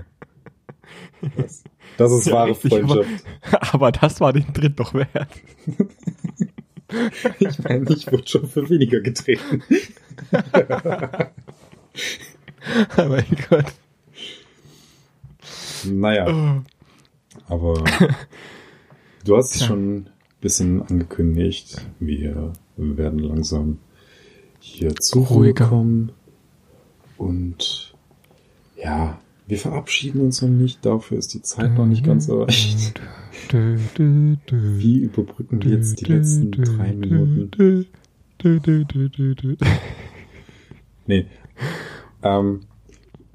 Das, 1.37 1.63
das 1.99 2.13
ist 2.13 2.31
wahre 2.33 2.51
richtig, 2.51 2.73
aber- 2.83 3.05
Freundschaft. 3.05 3.25
Aber 3.75 3.93
das 3.93 4.21
war 4.21 4.33
den 4.33 4.53
Tritt 4.53 4.81
doch 4.81 4.95
wert. 4.95 5.29
Ich 7.39 7.59
meine, 7.61 7.91
ich 7.91 8.11
wurde 8.11 8.27
schon 8.27 8.47
für 8.49 8.69
weniger 8.69 9.01
getreten. 9.01 9.63
Oh 12.99 13.05
mein 13.09 13.25
Gott. 13.49 13.65
Naja, 15.85 16.27
Oh. 16.29 16.63
aber 17.55 17.85
du 19.25 19.37
hast 19.37 19.55
es 19.57 19.65
schon 19.65 19.97
ein 19.97 20.11
bisschen 20.41 20.83
angekündigt. 20.83 21.85
Wir 21.99 22.53
werden 22.77 23.19
langsam 23.19 23.79
hier 24.63 24.95
zur 24.97 25.27
Ruhe 25.27 25.37
Ruhiger. 25.39 25.69
kommen. 25.69 26.13
Und 27.19 27.95
ja, 28.77 29.19
wir 29.47 29.59
verabschieden 29.59 30.21
uns 30.21 30.41
noch 30.41 30.49
nicht. 30.49 30.85
Dafür 30.87 31.19
ist 31.19 31.35
die 31.35 31.43
Zeit 31.43 31.75
noch 31.75 31.87
nicht 31.87 32.05
ganz 32.05 32.29
erreicht. 32.29 33.01
Wie 33.53 34.99
überbrücken 34.99 35.63
wir 35.63 35.73
jetzt 35.73 36.01
die 36.01 36.05
letzten 36.05 36.51
drei 36.53 36.93
Minuten? 36.93 37.87
Nee. 41.05 41.27
Ähm, 42.23 42.61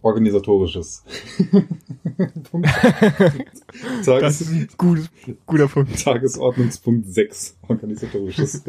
organisatorisches. 0.01 1.03
Punkt. 2.51 2.67
Das 2.67 4.05
Tages 4.05 4.41
ist 4.41 4.51
ein 4.51 4.69
gutes, 4.78 5.09
guter 5.45 5.67
Punkt. 5.67 6.01
Tagesordnungspunkt 6.01 7.07
6. 7.09 7.57
Organisatorisches. 7.67 8.63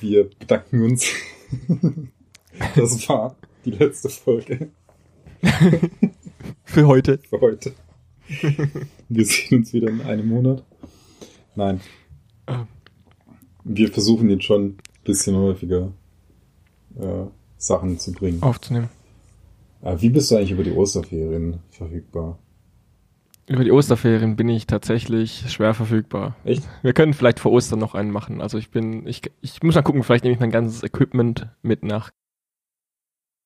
Wir 0.00 0.28
bedanken 0.30 0.82
uns. 0.82 1.06
Das 2.74 3.08
war 3.08 3.36
die 3.64 3.70
letzte 3.70 4.08
Folge 4.08 4.70
Für 6.64 6.86
heute. 6.88 7.18
für 7.18 7.40
heute. 7.40 7.72
Wir 9.08 9.24
sehen 9.24 9.58
uns 9.58 9.72
wieder 9.72 9.88
in 9.88 10.00
einem 10.00 10.26
Monat. 10.28 10.64
Nein. 11.54 11.80
Wir 13.64 13.92
versuchen 13.92 14.28
jetzt 14.30 14.44
schon 14.44 14.64
ein 14.64 14.78
bisschen 15.04 15.36
häufiger 15.36 15.92
äh, 16.98 17.26
Sachen 17.56 17.98
zu 17.98 18.12
bringen. 18.12 18.42
Aufzunehmen. 18.42 18.88
Äh, 19.82 19.96
wie 20.00 20.10
bist 20.10 20.30
du 20.30 20.36
eigentlich 20.36 20.52
über 20.52 20.64
die 20.64 20.72
Osterferien 20.72 21.60
verfügbar? 21.70 22.38
Über 23.48 23.64
die 23.64 23.72
Osterferien 23.72 24.36
bin 24.36 24.48
ich 24.50 24.66
tatsächlich 24.66 25.44
schwer 25.48 25.72
verfügbar. 25.72 26.36
Echt? 26.44 26.68
Wir 26.82 26.92
können 26.92 27.14
vielleicht 27.14 27.40
vor 27.40 27.50
Ostern 27.50 27.78
noch 27.78 27.94
einen 27.94 28.10
machen. 28.10 28.42
Also 28.42 28.58
ich 28.58 28.70
bin, 28.70 29.06
ich, 29.06 29.22
ich 29.40 29.62
muss 29.62 29.74
mal 29.74 29.82
gucken, 29.82 30.02
vielleicht 30.02 30.24
nehme 30.24 30.34
ich 30.34 30.40
mein 30.40 30.50
ganzes 30.50 30.82
Equipment 30.82 31.48
mit 31.62 31.82
nach. 31.82 32.10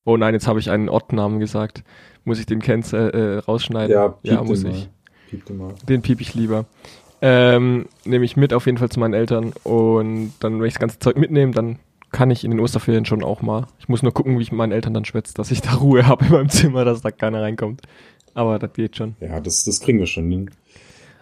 Oh 0.04 0.16
nein, 0.16 0.34
jetzt 0.34 0.48
habe 0.48 0.58
ich 0.58 0.70
einen 0.70 0.88
Ortnamen 0.88 1.38
gesagt. 1.38 1.84
Muss 2.24 2.40
ich 2.40 2.46
den 2.46 2.60
cancel, 2.60 3.10
äh, 3.10 3.38
rausschneiden? 3.38 3.94
Ja, 3.94 4.08
piep 4.08 4.32
ja 4.32 4.42
muss 4.42 4.64
ich. 4.64 4.90
Piep 5.30 5.44
den 5.46 5.58
mal. 5.58 5.74
Den 5.88 6.02
piep 6.02 6.20
ich 6.20 6.34
lieber. 6.34 6.64
Ähm, 7.20 7.86
nehme 8.04 8.24
ich 8.24 8.36
mit 8.36 8.52
auf 8.52 8.66
jeden 8.66 8.78
Fall 8.78 8.88
zu 8.88 8.98
meinen 8.98 9.14
Eltern 9.14 9.52
und 9.62 10.32
dann, 10.40 10.58
wenn 10.58 10.66
ich 10.66 10.74
das 10.74 10.80
ganze 10.80 10.98
Zeug 10.98 11.16
mitnehme, 11.16 11.52
dann 11.52 11.78
kann 12.10 12.30
ich 12.30 12.44
in 12.44 12.50
den 12.50 12.58
Osterferien 12.60 13.06
schon 13.06 13.22
auch 13.22 13.42
mal. 13.42 13.66
Ich 13.78 13.88
muss 13.88 14.02
nur 14.02 14.12
gucken, 14.12 14.38
wie 14.38 14.42
ich 14.42 14.50
mit 14.50 14.58
meinen 14.58 14.72
Eltern 14.72 14.92
dann 14.92 15.04
schwätze, 15.04 15.34
dass 15.34 15.52
ich 15.52 15.62
da 15.62 15.74
Ruhe 15.74 16.06
habe 16.06 16.24
in 16.26 16.32
meinem 16.32 16.48
Zimmer, 16.48 16.84
dass 16.84 17.00
da 17.00 17.12
keiner 17.12 17.40
reinkommt. 17.40 17.82
Aber 18.34 18.58
das 18.58 18.72
geht 18.72 18.96
schon. 18.96 19.16
Ja, 19.20 19.40
das, 19.40 19.64
das 19.64 19.80
kriegen 19.80 19.98
wir 19.98 20.06
schon 20.06 20.30
hin. 20.30 20.50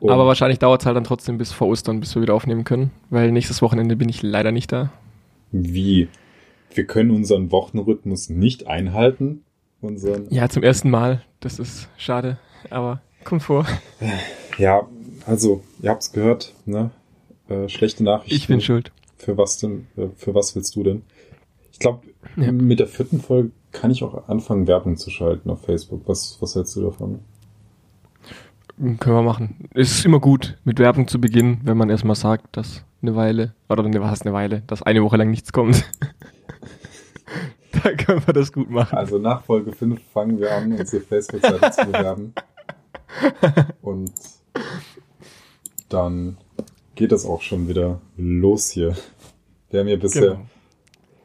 Und 0.01 0.11
Aber 0.11 0.27
wahrscheinlich 0.27 0.59
dauert 0.59 0.81
es 0.83 0.87
halt 0.87 0.97
dann 0.97 1.05
trotzdem 1.05 1.37
bis 1.39 1.53
vor 1.53 1.69
Ostern, 1.69 2.01
bis 2.01 2.15
wir 2.15 2.23
wieder 2.23 2.35
aufnehmen 2.35 2.65
können, 2.65 2.91
weil 3.11 3.33
nächstes 3.33 3.61
Wochenende 3.61 3.97
bin 3.97 4.09
ich 4.09 4.23
leider 4.23 4.53
nicht 4.53 4.73
da. 4.73 4.93
wie? 5.53 6.09
Wir 6.73 6.87
können 6.87 7.11
unseren 7.11 7.51
Wochenrhythmus 7.51 8.29
nicht 8.31 8.69
einhalten. 8.69 9.43
Unseren, 9.81 10.29
Ja, 10.31 10.49
zum 10.49 10.63
ersten 10.63 10.89
Mal. 10.89 11.23
Das 11.41 11.59
ist 11.59 11.89
schade, 11.97 12.39
aber 12.71 13.01
kommt 13.25 13.43
vor. 13.43 13.67
ja, 14.57 14.87
also, 15.27 15.65
ihr 15.83 15.91
habt's 15.91 16.13
gehört, 16.13 16.55
ne? 16.67 16.91
Äh, 17.49 17.69
schlechte 17.69 18.05
Nachrichten. 18.05 18.35
Ich 18.37 18.47
bin 18.47 18.61
schuld. 18.61 18.93
Für 19.19 19.37
was 19.37 19.59
denn? 19.59 19.89
äh, 19.97 20.07
Für 20.17 20.33
was 20.35 20.55
willst 20.55 20.77
du 20.77 20.85
denn? 20.85 21.03
Ich 21.81 21.83
glaube, 21.83 22.03
Ja. 22.37 22.53
mit 22.53 22.79
der 22.79 22.87
vierten 22.89 23.23
Folge 23.23 23.53
kann 23.73 23.91
ich 23.91 24.05
auch 24.05 24.29
anfangen, 24.29 24.67
Werbung 24.67 24.99
zu 24.99 25.09
schalten 25.09 25.49
auf 25.49 25.63
Facebook. 25.63 26.03
Was, 26.05 26.37
was 26.41 26.55
hältst 26.55 26.77
du 26.77 26.83
davon? 26.83 27.21
Können 28.77 29.17
wir 29.17 29.23
machen. 29.23 29.69
Es 29.73 29.91
ist 29.91 30.05
immer 30.05 30.21
gut, 30.21 30.59
mit 30.65 30.79
Werbung 30.79 31.09
zu 31.09 31.19
beginnen, 31.19 31.63
wenn 31.65 31.79
man 31.79 31.89
erstmal 31.89 32.17
sagt, 32.17 32.55
dass 32.55 32.85
eine 33.01 33.17
Weile, 33.17 33.55
oder 33.71 33.83
eine, 33.83 33.99
was 34.03 34.21
eine 34.21 34.35
Weile, 34.35 34.63
dass 34.67 34.83
eine 34.83 35.03
Woche 35.03 35.17
lang 35.17 35.31
nichts 35.31 35.53
kommt. 35.53 35.83
da 37.83 37.93
können 37.95 38.27
wir 38.27 38.35
das 38.35 38.53
gut 38.53 38.69
machen. 38.69 38.99
Also 38.99 39.17
nach 39.19 39.43
Folge 39.43 39.73
5 39.73 40.03
fangen 40.13 40.39
wir 40.39 40.55
an, 40.55 40.73
unsere 40.73 41.03
Facebook-Seite 41.03 41.71
zu 41.71 41.87
bewerben. 41.87 42.35
Und 43.81 44.13
dann 45.89 46.37
geht 46.95 47.11
das 47.13 47.25
auch 47.25 47.41
schon 47.41 47.69
wieder 47.69 48.03
los 48.19 48.69
hier. 48.71 48.95
Wir 49.71 49.81
haben 49.81 49.89
ja 49.89 49.97
bisher, 49.97 50.23
Genau. 50.33 50.47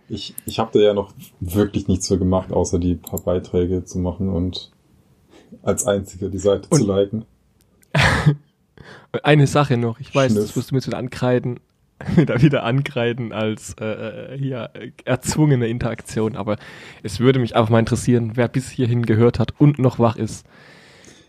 Ich, 0.10 0.36
ich 0.46 0.60
habe 0.60 0.72
da 0.74 0.80
ja 0.80 0.94
noch 0.94 1.14
wirklich 1.40 1.88
nichts 1.88 2.08
für 2.08 2.18
gemacht, 2.18 2.52
außer 2.52 2.80
die 2.80 2.96
paar 2.96 3.20
Beiträge 3.22 3.86
zu 3.86 4.00
machen 4.00 4.30
und 4.30 4.72
als 5.64 5.86
einziger 5.86 6.30
die 6.30 6.38
Seite 6.40 6.68
Und- 6.70 6.80
zu 6.82 6.88
liken. 6.88 7.26
Eine 9.24 9.48
Sache 9.48 9.78
noch, 9.78 10.00
ich 10.00 10.14
weiß, 10.14 10.32
Schniff. 10.34 10.44
das 10.46 10.56
wirst 10.58 10.70
du 10.72 10.76
mir 10.76 10.80
jetzt 10.80 10.88
wieder 10.88 10.98
ankreiden, 10.98 11.60
wieder, 12.16 12.42
wieder 12.42 12.64
ankreiden 12.64 13.32
als 13.32 13.74
äh, 13.80 13.86
äh, 14.34 14.38
hier 14.38 14.70
äh, 14.74 14.92
erzwungene 15.06 15.68
Interaktion, 15.68 16.36
aber 16.36 16.58
es 17.02 17.20
würde 17.20 17.40
mich 17.40 17.56
einfach 17.56 17.70
mal 17.70 17.80
interessieren, 17.80 18.32
wer 18.36 18.48
bis 18.50 18.70
hierhin 18.70 19.06
gehört 19.06 19.40
hat 19.40 19.54
und 19.60 19.80
noch 19.80 19.98
wach 20.00 20.18
ist, 20.18 20.46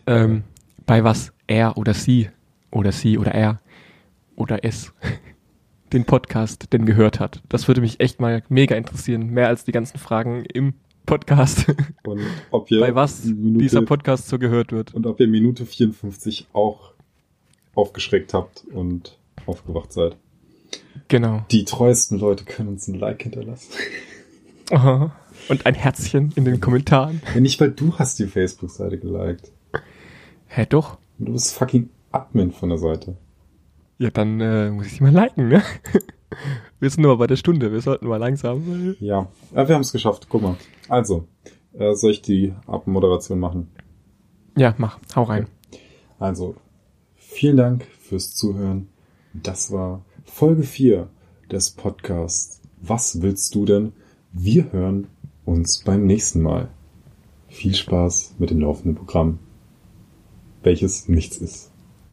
ähm, 0.05 0.43
bei 0.85 1.03
was 1.03 1.31
er 1.47 1.77
oder 1.77 1.93
sie 1.93 2.29
oder 2.71 2.91
sie 2.91 3.17
oder 3.17 3.33
er 3.33 3.61
oder 4.35 4.63
es 4.65 4.93
den 5.93 6.05
Podcast 6.05 6.71
denn 6.73 6.85
gehört 6.85 7.19
hat. 7.19 7.41
Das 7.49 7.67
würde 7.67 7.81
mich 7.81 7.99
echt 7.99 8.19
mal 8.19 8.43
mega 8.49 8.75
interessieren, 8.75 9.29
mehr 9.29 9.47
als 9.47 9.63
die 9.63 9.71
ganzen 9.71 9.97
Fragen 9.97 10.43
im 10.45 10.73
Podcast, 11.05 11.67
Und 12.03 12.21
ob 12.51 12.69
ihr 12.69 12.81
bei 12.81 12.93
was 12.93 13.23
Minute, 13.23 13.59
dieser 13.59 13.81
Podcast 13.81 14.27
so 14.27 14.37
gehört 14.37 14.71
wird. 14.73 14.93
und 14.93 15.05
ob 15.07 15.19
ihr 15.21 15.27
Minute 15.27 15.65
54 15.65 16.47
auch 16.51 16.91
aufgeschreckt 17.75 18.33
habt 18.33 18.65
und 18.73 19.17
aufgewacht 19.45 19.93
seid. 19.93 20.17
Genau. 21.07 21.45
Die 21.51 21.63
treuesten 21.63 22.19
Leute 22.19 22.43
können 22.43 22.69
uns 22.69 22.87
ein 22.89 22.95
Like 22.95 23.23
hinterlassen. 23.23 23.71
Aha. 24.71 25.15
Und 25.47 25.65
ein 25.65 25.75
Herzchen 25.75 26.33
in 26.35 26.43
den 26.43 26.59
Kommentaren. 26.59 27.21
Ja, 27.33 27.39
nicht, 27.39 27.61
weil 27.61 27.71
du 27.71 27.93
hast 27.97 28.19
die 28.19 28.25
Facebook-Seite 28.27 28.97
geliked. 28.97 29.51
Hä, 30.47 30.65
doch? 30.67 30.97
Und 31.19 31.27
du 31.27 31.33
bist 31.33 31.53
fucking 31.53 31.89
Admin 32.11 32.51
von 32.51 32.67
der 32.69 32.79
Seite. 32.79 33.15
Ja, 33.99 34.11
dann 34.11 34.39
äh, 34.39 34.69
muss 34.69 34.87
ich 34.87 34.93
sie 34.93 35.03
mal 35.03 35.11
liken, 35.11 35.49
ne? 35.49 35.63
Wir 36.79 36.89
sind 36.89 37.01
nur 37.01 37.17
bei 37.17 37.25
der 37.25 37.37
Stunde, 37.37 37.71
wir 37.71 37.81
sollten 37.81 38.07
mal 38.07 38.17
langsam. 38.17 38.91
Äh. 38.99 39.03
Ja, 39.03 39.27
ja 39.55 39.67
wir 39.67 39.73
haben 39.73 39.81
es 39.81 39.91
geschafft, 39.91 40.27
guck 40.29 40.43
mal. 40.43 40.57
Also, 40.87 41.27
äh, 41.73 41.95
soll 41.95 42.11
ich 42.11 42.21
die 42.21 42.53
Abmoderation 42.67 43.39
machen? 43.39 43.69
Ja, 44.55 44.75
mach, 44.77 44.99
hau 45.15 45.23
rein. 45.23 45.47
Okay. 45.71 45.81
Also, 46.19 46.55
vielen 47.15 47.57
Dank 47.57 47.85
fürs 47.99 48.35
Zuhören. 48.35 48.89
Das 49.33 49.71
war 49.71 50.03
Folge 50.25 50.63
4 50.63 51.07
des 51.49 51.71
Podcasts 51.71 52.61
Was 52.81 53.21
willst 53.21 53.55
du 53.55 53.65
denn? 53.65 53.93
Wir 54.31 54.71
hören 54.71 55.07
uns 55.45 55.83
beim 55.83 56.05
nächsten 56.05 56.41
Mal. 56.41 56.69
Viel 57.47 57.73
Spaß 57.73 58.35
mit 58.37 58.51
dem 58.51 58.59
laufenden 58.59 58.95
Programm, 58.95 59.39
welches 60.61 61.07
nichts 61.07 61.37
ist. 61.37 61.66